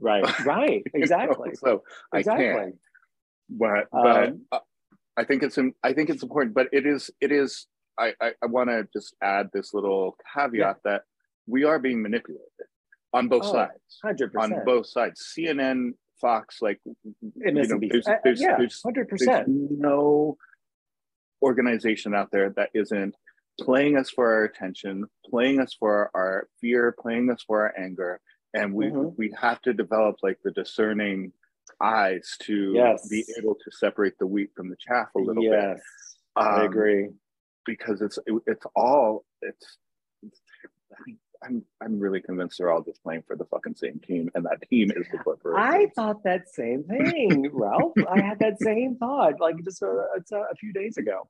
Right. 0.00 0.24
Right. 0.46 0.82
Exactly. 0.94 1.50
so 1.54 1.82
exactly. 2.14 2.48
I 2.48 2.54
can. 2.54 2.78
But 3.50 3.88
but 3.92 4.28
um, 4.28 4.40
I 5.16 5.24
think 5.24 5.42
it's 5.42 5.58
I 5.82 5.92
think 5.92 6.10
it's 6.10 6.22
important, 6.22 6.54
but 6.54 6.68
it 6.72 6.86
is 6.86 7.10
it 7.20 7.32
is. 7.32 7.66
I 7.98 8.12
I, 8.20 8.32
I 8.42 8.46
want 8.46 8.68
to 8.70 8.86
just 8.92 9.14
add 9.22 9.48
this 9.52 9.72
little 9.72 10.16
caveat 10.34 10.52
yeah. 10.54 10.72
that 10.84 11.02
we 11.46 11.64
are 11.64 11.78
being 11.78 12.02
manipulated 12.02 12.46
on 13.12 13.28
both 13.28 13.44
oh, 13.44 13.52
sides. 13.52 13.98
Hundred 14.02 14.32
percent 14.32 14.52
on 14.54 14.64
both 14.64 14.86
sides. 14.86 15.34
CNN, 15.36 15.92
Fox, 16.20 16.60
like 16.60 16.80
it 16.86 16.94
you 17.22 17.52
know, 17.52 17.80
there's, 17.90 18.06
uh, 18.06 18.16
there's, 18.24 18.40
yeah, 18.40 18.58
hundred 18.84 19.08
percent. 19.08 19.46
No 19.48 20.36
organization 21.42 22.14
out 22.14 22.30
there 22.32 22.50
that 22.50 22.70
isn't 22.74 23.14
playing 23.60 23.96
us 23.96 24.10
for 24.10 24.32
our 24.32 24.44
attention, 24.44 25.04
playing 25.30 25.60
us 25.60 25.74
for 25.78 26.10
our 26.14 26.48
fear, 26.60 26.94
playing 27.00 27.30
us 27.30 27.42
for 27.46 27.62
our 27.62 27.74
anger, 27.78 28.20
and 28.54 28.72
we 28.74 28.86
mm-hmm. 28.86 29.14
we 29.16 29.34
have 29.40 29.60
to 29.62 29.72
develop 29.72 30.16
like 30.22 30.38
the 30.44 30.50
discerning 30.50 31.32
eyes 31.80 32.36
to 32.42 32.72
yes. 32.74 33.08
be 33.08 33.24
able 33.38 33.54
to 33.54 33.70
separate 33.70 34.18
the 34.18 34.26
wheat 34.26 34.50
from 34.56 34.68
the 34.68 34.76
chaff 34.76 35.08
a 35.16 35.18
little 35.18 35.42
yes. 35.42 35.52
bit. 35.52 35.82
Um, 36.36 36.60
I 36.60 36.64
agree 36.64 37.08
because 37.64 38.00
it's 38.00 38.18
it, 38.26 38.34
it's 38.46 38.64
all 38.74 39.24
it's, 39.42 39.78
it's 40.22 40.40
I'm 41.44 41.64
I'm 41.82 41.98
really 41.98 42.20
convinced 42.20 42.58
they're 42.58 42.72
all 42.72 42.82
just 42.82 43.02
playing 43.02 43.22
for 43.26 43.36
the 43.36 43.44
fucking 43.44 43.74
same 43.74 44.00
team, 44.00 44.30
and 44.34 44.44
that 44.44 44.66
team 44.68 44.90
is 44.96 45.06
the 45.12 45.18
Clippers. 45.18 45.54
I 45.56 45.88
thought 45.94 46.24
that 46.24 46.48
same 46.48 46.84
thing, 46.84 47.50
Ralph. 47.52 47.92
I 48.10 48.20
had 48.20 48.38
that 48.40 48.60
same 48.60 48.96
thought 48.96 49.40
like 49.40 49.62
just 49.64 49.82
a, 49.82 49.86
a, 49.86 50.36
a 50.36 50.54
few 50.58 50.72
days 50.72 50.96
ago. 50.96 51.28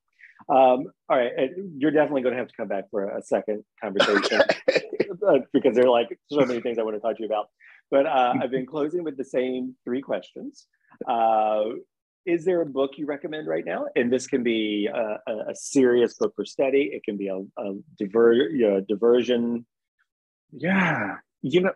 Um, 0.49 0.87
all 1.09 1.16
right, 1.16 1.32
you're 1.76 1.91
definitely 1.91 2.22
going 2.22 2.34
to 2.34 2.39
have 2.39 2.49
to 2.49 2.57
come 2.57 2.68
back 2.68 2.84
for 2.91 3.09
a 3.09 3.22
second 3.22 3.64
conversation 3.82 4.43
because 5.53 5.74
there 5.74 5.87
are 5.87 5.91
like 5.91 6.18
so 6.30 6.45
many 6.45 6.61
things 6.61 6.78
I 6.78 6.82
want 6.82 6.97
to 6.97 7.01
talk 7.01 7.16
to 7.16 7.22
you 7.22 7.26
about. 7.26 7.49
But 7.91 8.07
uh, 8.07 8.34
I've 8.43 8.51
been 8.51 8.66
closing 8.66 9.05
with 9.05 9.16
the 9.16 9.24
same 9.24 9.74
three 9.84 10.03
questions. 10.03 10.66
Uh, 11.07 11.62
is 12.24 12.45
there 12.45 12.61
a 12.61 12.66
book 12.66 12.93
you 12.97 13.07
recommend 13.07 13.47
right 13.47 13.64
now? 13.64 13.87
And 13.95 14.12
this 14.12 14.26
can 14.26 14.43
be 14.43 14.89
a, 14.93 15.18
a 15.30 15.55
serious 15.55 16.14
book 16.14 16.34
for 16.34 16.45
study. 16.45 16.91
It 16.93 17.05
can 17.05 17.16
be 17.16 17.28
a, 17.28 17.39
a 17.39 17.74
diver, 17.99 18.32
you 18.32 18.68
know, 18.68 18.80
diversion. 18.80 19.64
Yeah, 20.51 21.16
you 21.43 21.61
know, 21.61 21.72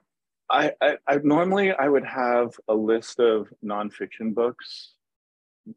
I, 0.51 0.73
I, 0.81 0.97
I 1.07 1.19
normally 1.23 1.73
I 1.73 1.89
would 1.89 2.05
have 2.05 2.55
a 2.67 2.75
list 2.75 3.21
of 3.21 3.49
nonfiction 3.65 4.35
books, 4.35 4.95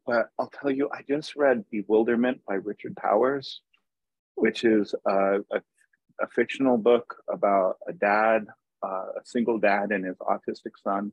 but 0.07 0.29
I'll 0.39 0.49
tell 0.49 0.71
you, 0.71 0.89
I 0.91 1.03
just 1.07 1.35
read 1.35 1.63
Bewilderment 1.69 2.41
by 2.47 2.55
Richard 2.55 2.95
Powers, 2.95 3.61
which 4.35 4.63
is 4.63 4.95
a, 5.05 5.39
a, 5.51 5.61
a 6.21 6.27
fictional 6.33 6.77
book 6.77 7.15
about 7.31 7.75
a 7.87 7.93
dad 7.93 8.47
uh, 8.83 9.19
a 9.19 9.25
single 9.25 9.59
dad 9.59 9.91
and 9.91 10.05
his 10.05 10.17
autistic 10.17 10.73
son. 10.83 11.11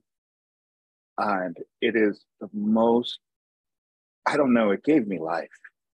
And 1.18 1.56
it 1.80 1.96
is 1.96 2.24
the 2.40 2.48
most, 2.52 3.18
I 4.26 4.36
don't 4.36 4.54
know, 4.54 4.70
it 4.70 4.84
gave 4.84 5.06
me 5.06 5.18
life. 5.18 5.48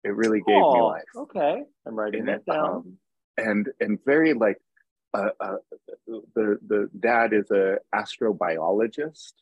It 0.03 0.15
really 0.15 0.41
gave 0.41 0.57
oh, 0.57 0.75
me 0.75 0.81
life. 0.81 1.05
Okay. 1.17 1.63
I'm 1.87 1.95
writing 1.95 2.25
that 2.27 2.47
down. 2.47 2.71
Um, 2.71 2.99
and 3.37 3.69
and 3.81 3.99
very 4.05 4.35
like 4.35 4.59
uh, 5.15 5.31
uh, 5.41 5.57
the 6.07 6.59
the 6.67 6.91
dad 6.99 7.33
is 7.33 7.51
a 7.51 7.79
astrobiologist 7.95 9.33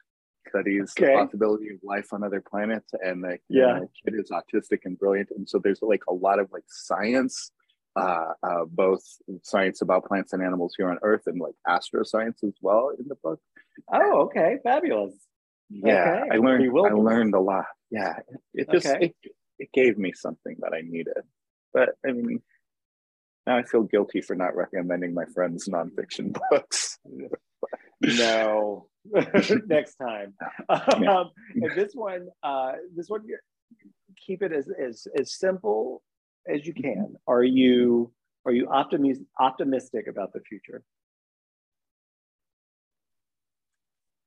studies 0.49 0.95
okay. 0.99 1.12
the 1.12 1.24
possibility 1.24 1.68
of 1.70 1.79
life 1.83 2.12
on 2.12 2.24
other 2.24 2.41
planets 2.41 2.93
and 3.05 3.22
the, 3.22 3.39
yeah. 3.49 3.81
the 3.81 3.89
kid 4.05 4.18
is 4.18 4.31
autistic 4.31 4.79
and 4.85 4.99
brilliant 4.99 5.29
and 5.37 5.49
so 5.49 5.59
there's 5.59 5.83
like 5.83 6.03
a 6.09 6.12
lot 6.12 6.39
of 6.39 6.51
like 6.53 6.64
science 6.68 7.51
uh, 7.99 8.32
uh, 8.42 8.64
both 8.66 9.03
science 9.42 9.82
about 9.82 10.05
plants 10.05 10.32
and 10.32 10.42
animals 10.42 10.74
here 10.76 10.90
on 10.90 10.99
Earth 11.03 11.22
and 11.26 11.40
like 11.40 11.55
astroscience 11.66 12.44
as 12.44 12.55
well 12.61 12.90
in 12.99 13.07
the 13.09 13.16
book. 13.16 13.40
Oh, 13.92 14.22
okay, 14.22 14.59
fabulous. 14.62 15.14
Yeah, 15.70 16.22
okay. 16.22 16.36
I 16.36 16.38
learned. 16.38 16.64
I 16.64 16.92
learned 16.92 17.34
a 17.34 17.40
lot. 17.40 17.66
Yeah, 17.90 18.14
it, 18.55 18.68
it 18.68 18.70
just 18.70 18.86
okay. 18.86 19.14
it, 19.22 19.32
it 19.59 19.68
gave 19.72 19.99
me 19.99 20.12
something 20.12 20.57
that 20.61 20.72
I 20.72 20.82
needed. 20.82 21.14
But 21.72 21.90
I 22.07 22.12
mean, 22.12 22.40
now 23.46 23.57
I 23.57 23.62
feel 23.62 23.82
guilty 23.82 24.20
for 24.20 24.34
not 24.34 24.57
recommending 24.57 25.14
my 25.14 25.24
friends 25.34 25.68
nonfiction 25.68 26.36
books. 26.51 26.99
no, 28.01 28.88
next 29.66 29.96
time. 29.96 30.34
Um, 30.68 31.30
and 31.55 31.72
this 31.74 31.92
one, 31.94 32.28
uh, 32.42 32.72
this 32.94 33.09
one, 33.09 33.22
keep 34.16 34.42
it 34.42 34.53
as, 34.53 34.68
as 34.68 35.07
as 35.18 35.34
simple 35.34 36.03
as 36.49 36.66
you 36.66 36.74
can. 36.74 37.16
Are 37.26 37.42
you 37.42 38.12
are 38.46 38.53
you 38.53 38.68
optimistic 38.68 39.26
optimistic 39.38 40.07
about 40.09 40.32
the 40.32 40.40
future? 40.40 40.82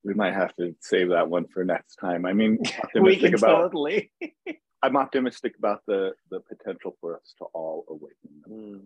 We 0.04 0.14
might 0.14 0.34
have 0.34 0.56
to 0.56 0.76
save 0.80 1.10
that 1.10 1.30
one 1.30 1.46
for 1.48 1.64
next 1.64 1.96
time. 1.96 2.26
I 2.26 2.34
mean, 2.34 2.60
optimistic 2.84 3.36
about 3.38 3.64
totally. 3.64 4.12
I'm 4.84 4.98
optimistic 4.98 5.54
about 5.58 5.82
the 5.88 6.14
the 6.30 6.40
potential 6.40 6.98
for 7.02 7.18
us 7.18 7.34
to 7.40 7.46
all 7.54 7.86
awaken, 7.90 8.42
mm. 8.50 8.82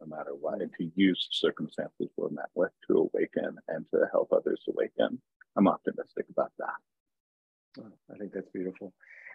no 0.00 0.06
matter 0.06 0.34
what, 0.34 0.60
and 0.60 0.70
to 0.78 0.90
use 0.94 1.28
circumstances 1.30 2.08
we're 2.16 2.28
met 2.28 2.50
with 2.54 2.72
to 2.88 2.98
awaken 2.98 3.56
and 3.68 3.86
to 3.92 4.06
help 4.12 4.32
others 4.32 4.60
awaken. 4.68 5.20
I'm 5.56 5.68
optimistic 5.68 6.26
about 6.30 6.52
that. 6.58 7.80
Oh, 7.80 7.92
I 8.12 8.18
think 8.18 8.32
that's 8.32 8.50
beautiful. 8.50 8.92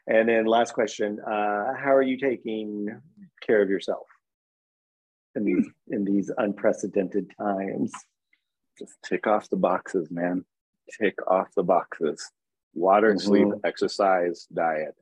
And 0.08 0.30
then 0.30 0.45
last 0.45 0.74
question: 0.74 1.20
uh, 1.20 1.74
How 1.74 1.93
are 1.93 2.01
you 2.01 2.18
taking 2.18 2.88
care 3.45 3.62
of 3.62 3.70
yourself 3.70 4.08
in 5.36 5.43
these 5.45 5.68
in 5.89 6.05
these 6.05 6.32
unprecedented 6.38 7.32
times? 7.38 7.91
Just 8.80 8.93
tick 9.03 9.28
off 9.28 9.49
the 9.49 9.58
boxes, 9.58 10.10
man. 10.12 10.45
Tick 10.99 11.16
off 11.28 11.47
the 11.55 11.64
boxes. 11.64 12.32
Water 12.74 13.10
mm-hmm. 13.10 13.20
sleep, 13.20 13.47
exercise, 13.66 14.47
diet 14.53 14.95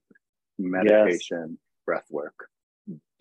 meditation, 0.57 1.49
yes. 1.49 1.59
breath 1.85 2.05
work. 2.09 2.49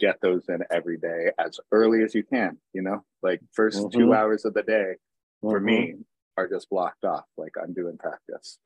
Get 0.00 0.20
those 0.20 0.44
in 0.48 0.60
every 0.70 0.98
day 0.98 1.30
as 1.38 1.58
early 1.72 2.02
as 2.02 2.14
you 2.14 2.22
can, 2.22 2.58
you 2.72 2.82
know, 2.82 3.04
like 3.22 3.40
1st 3.58 3.76
mm-hmm. 3.76 3.98
two 3.98 4.14
hours 4.14 4.44
of 4.44 4.54
the 4.54 4.62
day 4.62 4.94
for 5.40 5.58
mm-hmm. 5.58 5.66
me 5.66 5.94
are 6.36 6.48
just 6.48 6.68
blocked 6.68 7.04
off, 7.04 7.24
like 7.36 7.52
I'm 7.62 7.72
doing 7.72 7.96
practice. 7.96 8.58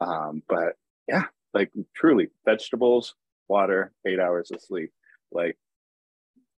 Um, 0.00 0.42
but 0.48 0.74
yeah, 1.08 1.24
like 1.54 1.70
truly 1.94 2.28
vegetables, 2.44 3.14
water, 3.48 3.92
eight 4.06 4.20
hours 4.20 4.50
of 4.50 4.60
sleep. 4.60 4.90
Like 5.32 5.56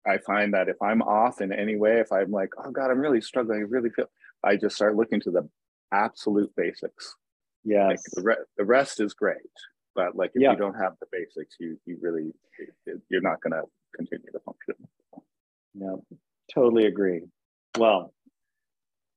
I 0.07 0.19
find 0.19 0.55
that 0.55 0.69
if 0.69 0.81
I'm 0.83 1.03
off 1.03 1.41
in 1.41 1.53
any 1.53 1.77
way, 1.77 2.01
if 2.01 2.13
I'm 2.13 2.31
like, 2.31 2.51
oh 2.63 2.71
God, 2.71 2.91
I'm 2.91 3.01
really 3.01 3.21
struggling, 3.21 3.61
I 3.61 3.63
really 3.63 3.91
feel, 3.91 4.07
I 4.43 4.57
just 4.57 4.77
start 4.77 4.97
looking 4.97 5.21
to 5.23 5.31
the 5.31 5.49
absolute 5.93 6.51
basics. 6.57 7.17
Yeah. 7.65 7.89
Like 7.89 8.01
the, 8.15 8.23
re- 8.23 8.45
the 8.57 8.65
rest 8.65 9.01
is 9.01 9.15
great 9.15 9.41
but 9.95 10.17
like 10.17 10.31
if 10.35 10.43
yeah. 10.43 10.51
you 10.51 10.57
don't 10.57 10.75
have 10.75 10.93
the 11.01 11.07
basics 11.11 11.57
you 11.59 11.79
you 11.87 11.99
really 12.01 12.33
you're 13.09 13.21
not 13.21 13.41
going 13.41 13.53
to 13.53 13.63
continue 13.95 14.31
to 14.33 14.41
function 14.41 14.75
yeah 15.75 15.95
totally 16.53 16.87
agree 16.87 17.23
well 17.79 18.13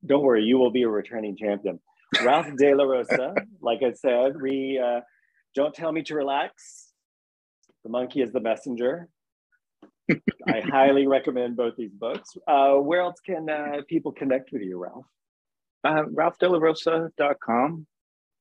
don't 0.06 0.24
worry 0.24 0.44
you 0.44 0.58
will 0.58 0.72
be 0.72 0.84
a 0.84 0.90
returning 0.90 1.36
champion 1.36 1.80
ralph 2.24 2.48
de 2.58 2.74
la 2.74 2.84
rosa 2.84 3.36
like 3.62 3.82
i 3.84 3.92
said 3.92 4.40
we 4.42 4.80
uh, 4.84 5.02
don't 5.58 5.74
tell 5.74 5.92
me 5.92 6.04
to 6.04 6.14
relax 6.14 6.92
the 7.84 7.90
monkey 7.90 8.22
is 8.22 8.32
the 8.32 8.40
messenger 8.40 9.10
i 10.48 10.62
highly 10.62 11.08
recommend 11.08 11.58
both 11.58 11.76
these 11.76 11.96
books 12.06 12.38
uh, 12.48 12.76
where 12.76 13.02
else 13.02 13.20
can 13.26 13.50
uh, 13.50 13.82
people 13.90 14.12
connect 14.12 14.52
with 14.52 14.62
you 14.62 14.78
ralph 14.78 15.06
uh, 15.84 16.04
ralphdelarosa.com 16.14 17.88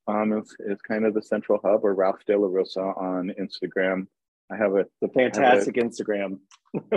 um, 0.08 0.32
is, 0.34 0.54
is 0.60 0.80
kind 0.82 1.04
of 1.04 1.14
the 1.14 1.22
central 1.22 1.60
hub, 1.64 1.84
or 1.84 1.94
Ralph 1.94 2.20
De 2.26 2.38
La 2.38 2.46
Rosa 2.46 2.80
on 2.80 3.32
Instagram. 3.40 4.06
I 4.52 4.56
have 4.56 4.76
a 4.76 4.86
the 5.00 5.08
fantastic 5.08 5.76
a, 5.76 5.80
Instagram. 5.80 6.38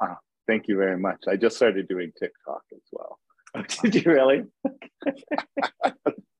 ah, 0.00 0.16
thank 0.46 0.68
you 0.68 0.76
very 0.76 0.98
much. 0.98 1.24
I 1.28 1.36
just 1.36 1.56
started 1.56 1.88
doing 1.88 2.12
TikTok 2.18 2.62
as 2.72 2.82
well. 2.92 3.18
Oh, 3.56 3.62
did 3.82 4.04
you 4.04 4.12
really? 4.12 4.44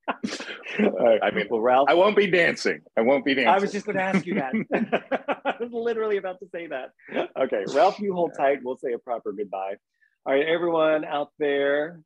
Right. 0.09 1.21
I 1.23 1.31
mean, 1.31 1.47
well, 1.51 1.61
Ralph, 1.61 1.89
I 1.89 1.95
won't 1.95 2.17
be 2.17 2.27
dancing. 2.27 2.81
I 2.97 3.03
won't 3.03 3.25
be 3.25 3.35
dancing. 3.35 3.49
I 3.49 3.59
was 3.59 3.73
just 3.73 3.87
going 3.87 3.97
to 3.97 4.03
ask 4.03 4.27
you 4.27 4.35
that. 4.35 4.53
I 5.45 5.55
was 5.61 5.71
literally 5.73 6.17
about 6.17 6.41
to 6.41 6.49
say 6.53 6.69
that. 6.69 6.93
Okay, 7.39 7.65
Ralph, 7.75 7.99
you 8.01 8.15
hold 8.15 8.33
tight. 8.37 8.59
We'll 8.63 8.79
say 8.79 8.93
a 8.93 8.99
proper 8.99 9.33
goodbye. 9.33 9.75
All 10.25 10.35
right, 10.35 10.47
everyone 10.47 11.05
out 11.05 11.31
there, 11.39 12.01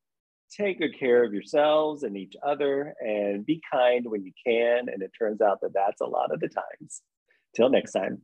take 0.51 0.79
good 0.79 0.99
care 0.99 1.25
of 1.25 1.33
yourselves 1.33 2.03
and 2.03 2.17
each 2.17 2.35
other 2.47 2.95
and 3.01 3.45
be 3.45 3.61
kind 3.73 4.07
when 4.09 4.25
you 4.25 4.33
can. 4.47 4.89
And 4.89 5.03
it 5.03 5.11
turns 5.19 5.41
out 5.41 5.61
that 5.63 5.73
that's 5.75 6.01
a 6.01 6.07
lot 6.07 6.33
of 6.33 6.41
the 6.41 6.49
times. 6.49 7.03
Till 7.55 7.71
next 7.71 7.93
time. 7.93 8.23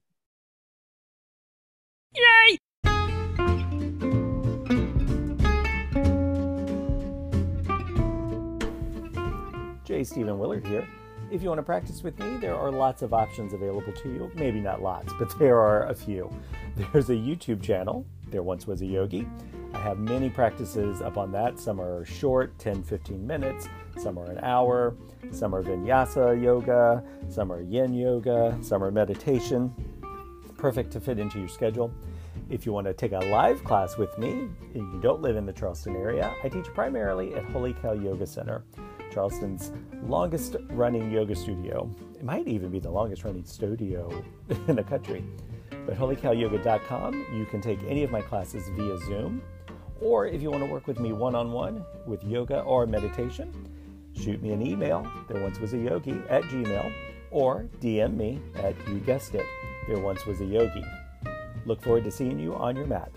Yay! 2.15 2.59
J. 9.93 10.05
Stephen 10.05 10.39
Willard 10.39 10.67
here. 10.67 10.89
If 11.31 11.43
you 11.43 11.51
want 11.51 11.59
to 11.59 11.63
practice 11.63 12.03
with 12.03 12.19
me, 12.19 12.39
there 12.39 12.57
are 12.57 12.73
lots 12.73 13.03
of 13.03 13.13
options 13.13 13.53
available 13.53 13.93
to 13.93 14.09
you. 14.09 14.31
Maybe 14.35 14.59
not 14.59 14.81
lots, 14.81 15.13
but 15.19 15.39
there 15.39 15.59
are 15.59 15.87
a 15.89 15.95
few. 15.95 16.33
There's 16.77 17.11
a 17.11 17.15
YouTube 17.15 17.63
channel, 17.63 18.07
There 18.29 18.43
Once 18.43 18.67
Was 18.67 18.81
a 18.81 18.87
Yogi. 18.87 19.29
I 19.75 19.79
have 19.81 19.99
many 19.99 20.31
practices 20.31 21.03
up 21.03 21.19
on 21.19 21.31
that. 21.33 21.59
Some 21.59 21.79
are 21.79 22.07
short, 22.07 22.59
10 22.59 22.83
15 22.83 23.27
minutes, 23.27 23.69
some 23.99 24.19
are 24.19 24.31
an 24.31 24.39
hour, 24.39 24.97
some 25.31 25.55
are 25.55 25.63
vinyasa 25.63 26.43
yoga, 26.43 27.05
some 27.29 27.53
are 27.53 27.61
yin 27.61 27.93
yoga, 27.93 28.57
some 28.63 28.83
are 28.83 28.91
meditation. 28.91 29.75
Perfect 30.57 30.91
to 30.93 31.01
fit 31.01 31.19
into 31.19 31.39
your 31.39 31.49
schedule. 31.49 31.93
If 32.49 32.65
you 32.65 32.73
want 32.73 32.87
to 32.87 32.95
take 32.95 33.13
a 33.13 33.19
live 33.19 33.63
class 33.63 33.99
with 33.99 34.17
me 34.17 34.49
and 34.73 34.93
you 34.95 35.01
don't 35.03 35.21
live 35.21 35.37
in 35.37 35.45
the 35.45 35.53
Charleston 35.53 35.97
area, 35.97 36.35
I 36.43 36.49
teach 36.49 36.67
primarily 36.73 37.35
at 37.35 37.45
Holy 37.45 37.75
Cow 37.75 37.93
Yoga 37.93 38.27
Center, 38.27 38.65
Charleston's 39.13 39.73
longest 40.03 40.57
running 40.71 41.11
yoga 41.11 41.35
studio. 41.35 41.95
It 42.15 42.25
might 42.25 42.49
even 42.49 42.71
be 42.71 42.79
the 42.79 42.91
longest 42.91 43.25
running 43.25 43.45
studio 43.45 44.25
in 44.69 44.77
the 44.77 44.83
country. 44.83 45.25
But 45.87 45.97
holycowyoga.com, 45.97 47.27
you 47.35 47.45
can 47.47 47.61
take 47.61 47.81
any 47.89 48.03
of 48.05 48.11
my 48.11 48.23
classes 48.23 48.69
via 48.77 48.99
Zoom. 48.99 49.43
Or 50.01 50.27
if 50.27 50.43
you 50.43 50.51
want 50.51 50.65
to 50.65 50.71
work 50.71 50.87
with 50.87 50.99
me 50.99 51.13
one 51.13 51.35
on 51.35 51.53
one 51.53 51.85
with 52.07 52.25
yoga 52.25 52.61
or 52.61 52.87
meditation, 52.87 53.53
shoot 54.15 54.43
me 54.43 54.53
an 54.53 54.65
email, 54.65 55.07
there 55.29 55.43
once 55.43 55.59
was 55.59 55.75
a 55.75 55.79
yogi, 55.79 56.21
at 56.29 56.43
gmail, 56.45 56.93
or 57.31 57.69
DM 57.81 58.17
me 58.17 58.41
at, 58.57 58.75
you 58.89 58.99
guessed 59.01 59.35
it, 59.35 59.47
there 59.89 59.99
once 59.99 60.27
was 60.27 60.41
a 60.41 60.45
yogi. 60.45 60.85
Look 61.67 61.83
forward 61.83 62.05
to 62.05 62.11
seeing 62.11 62.39
you 62.39 62.55
on 62.55 62.77
your 62.77 62.87
mat. 62.87 63.11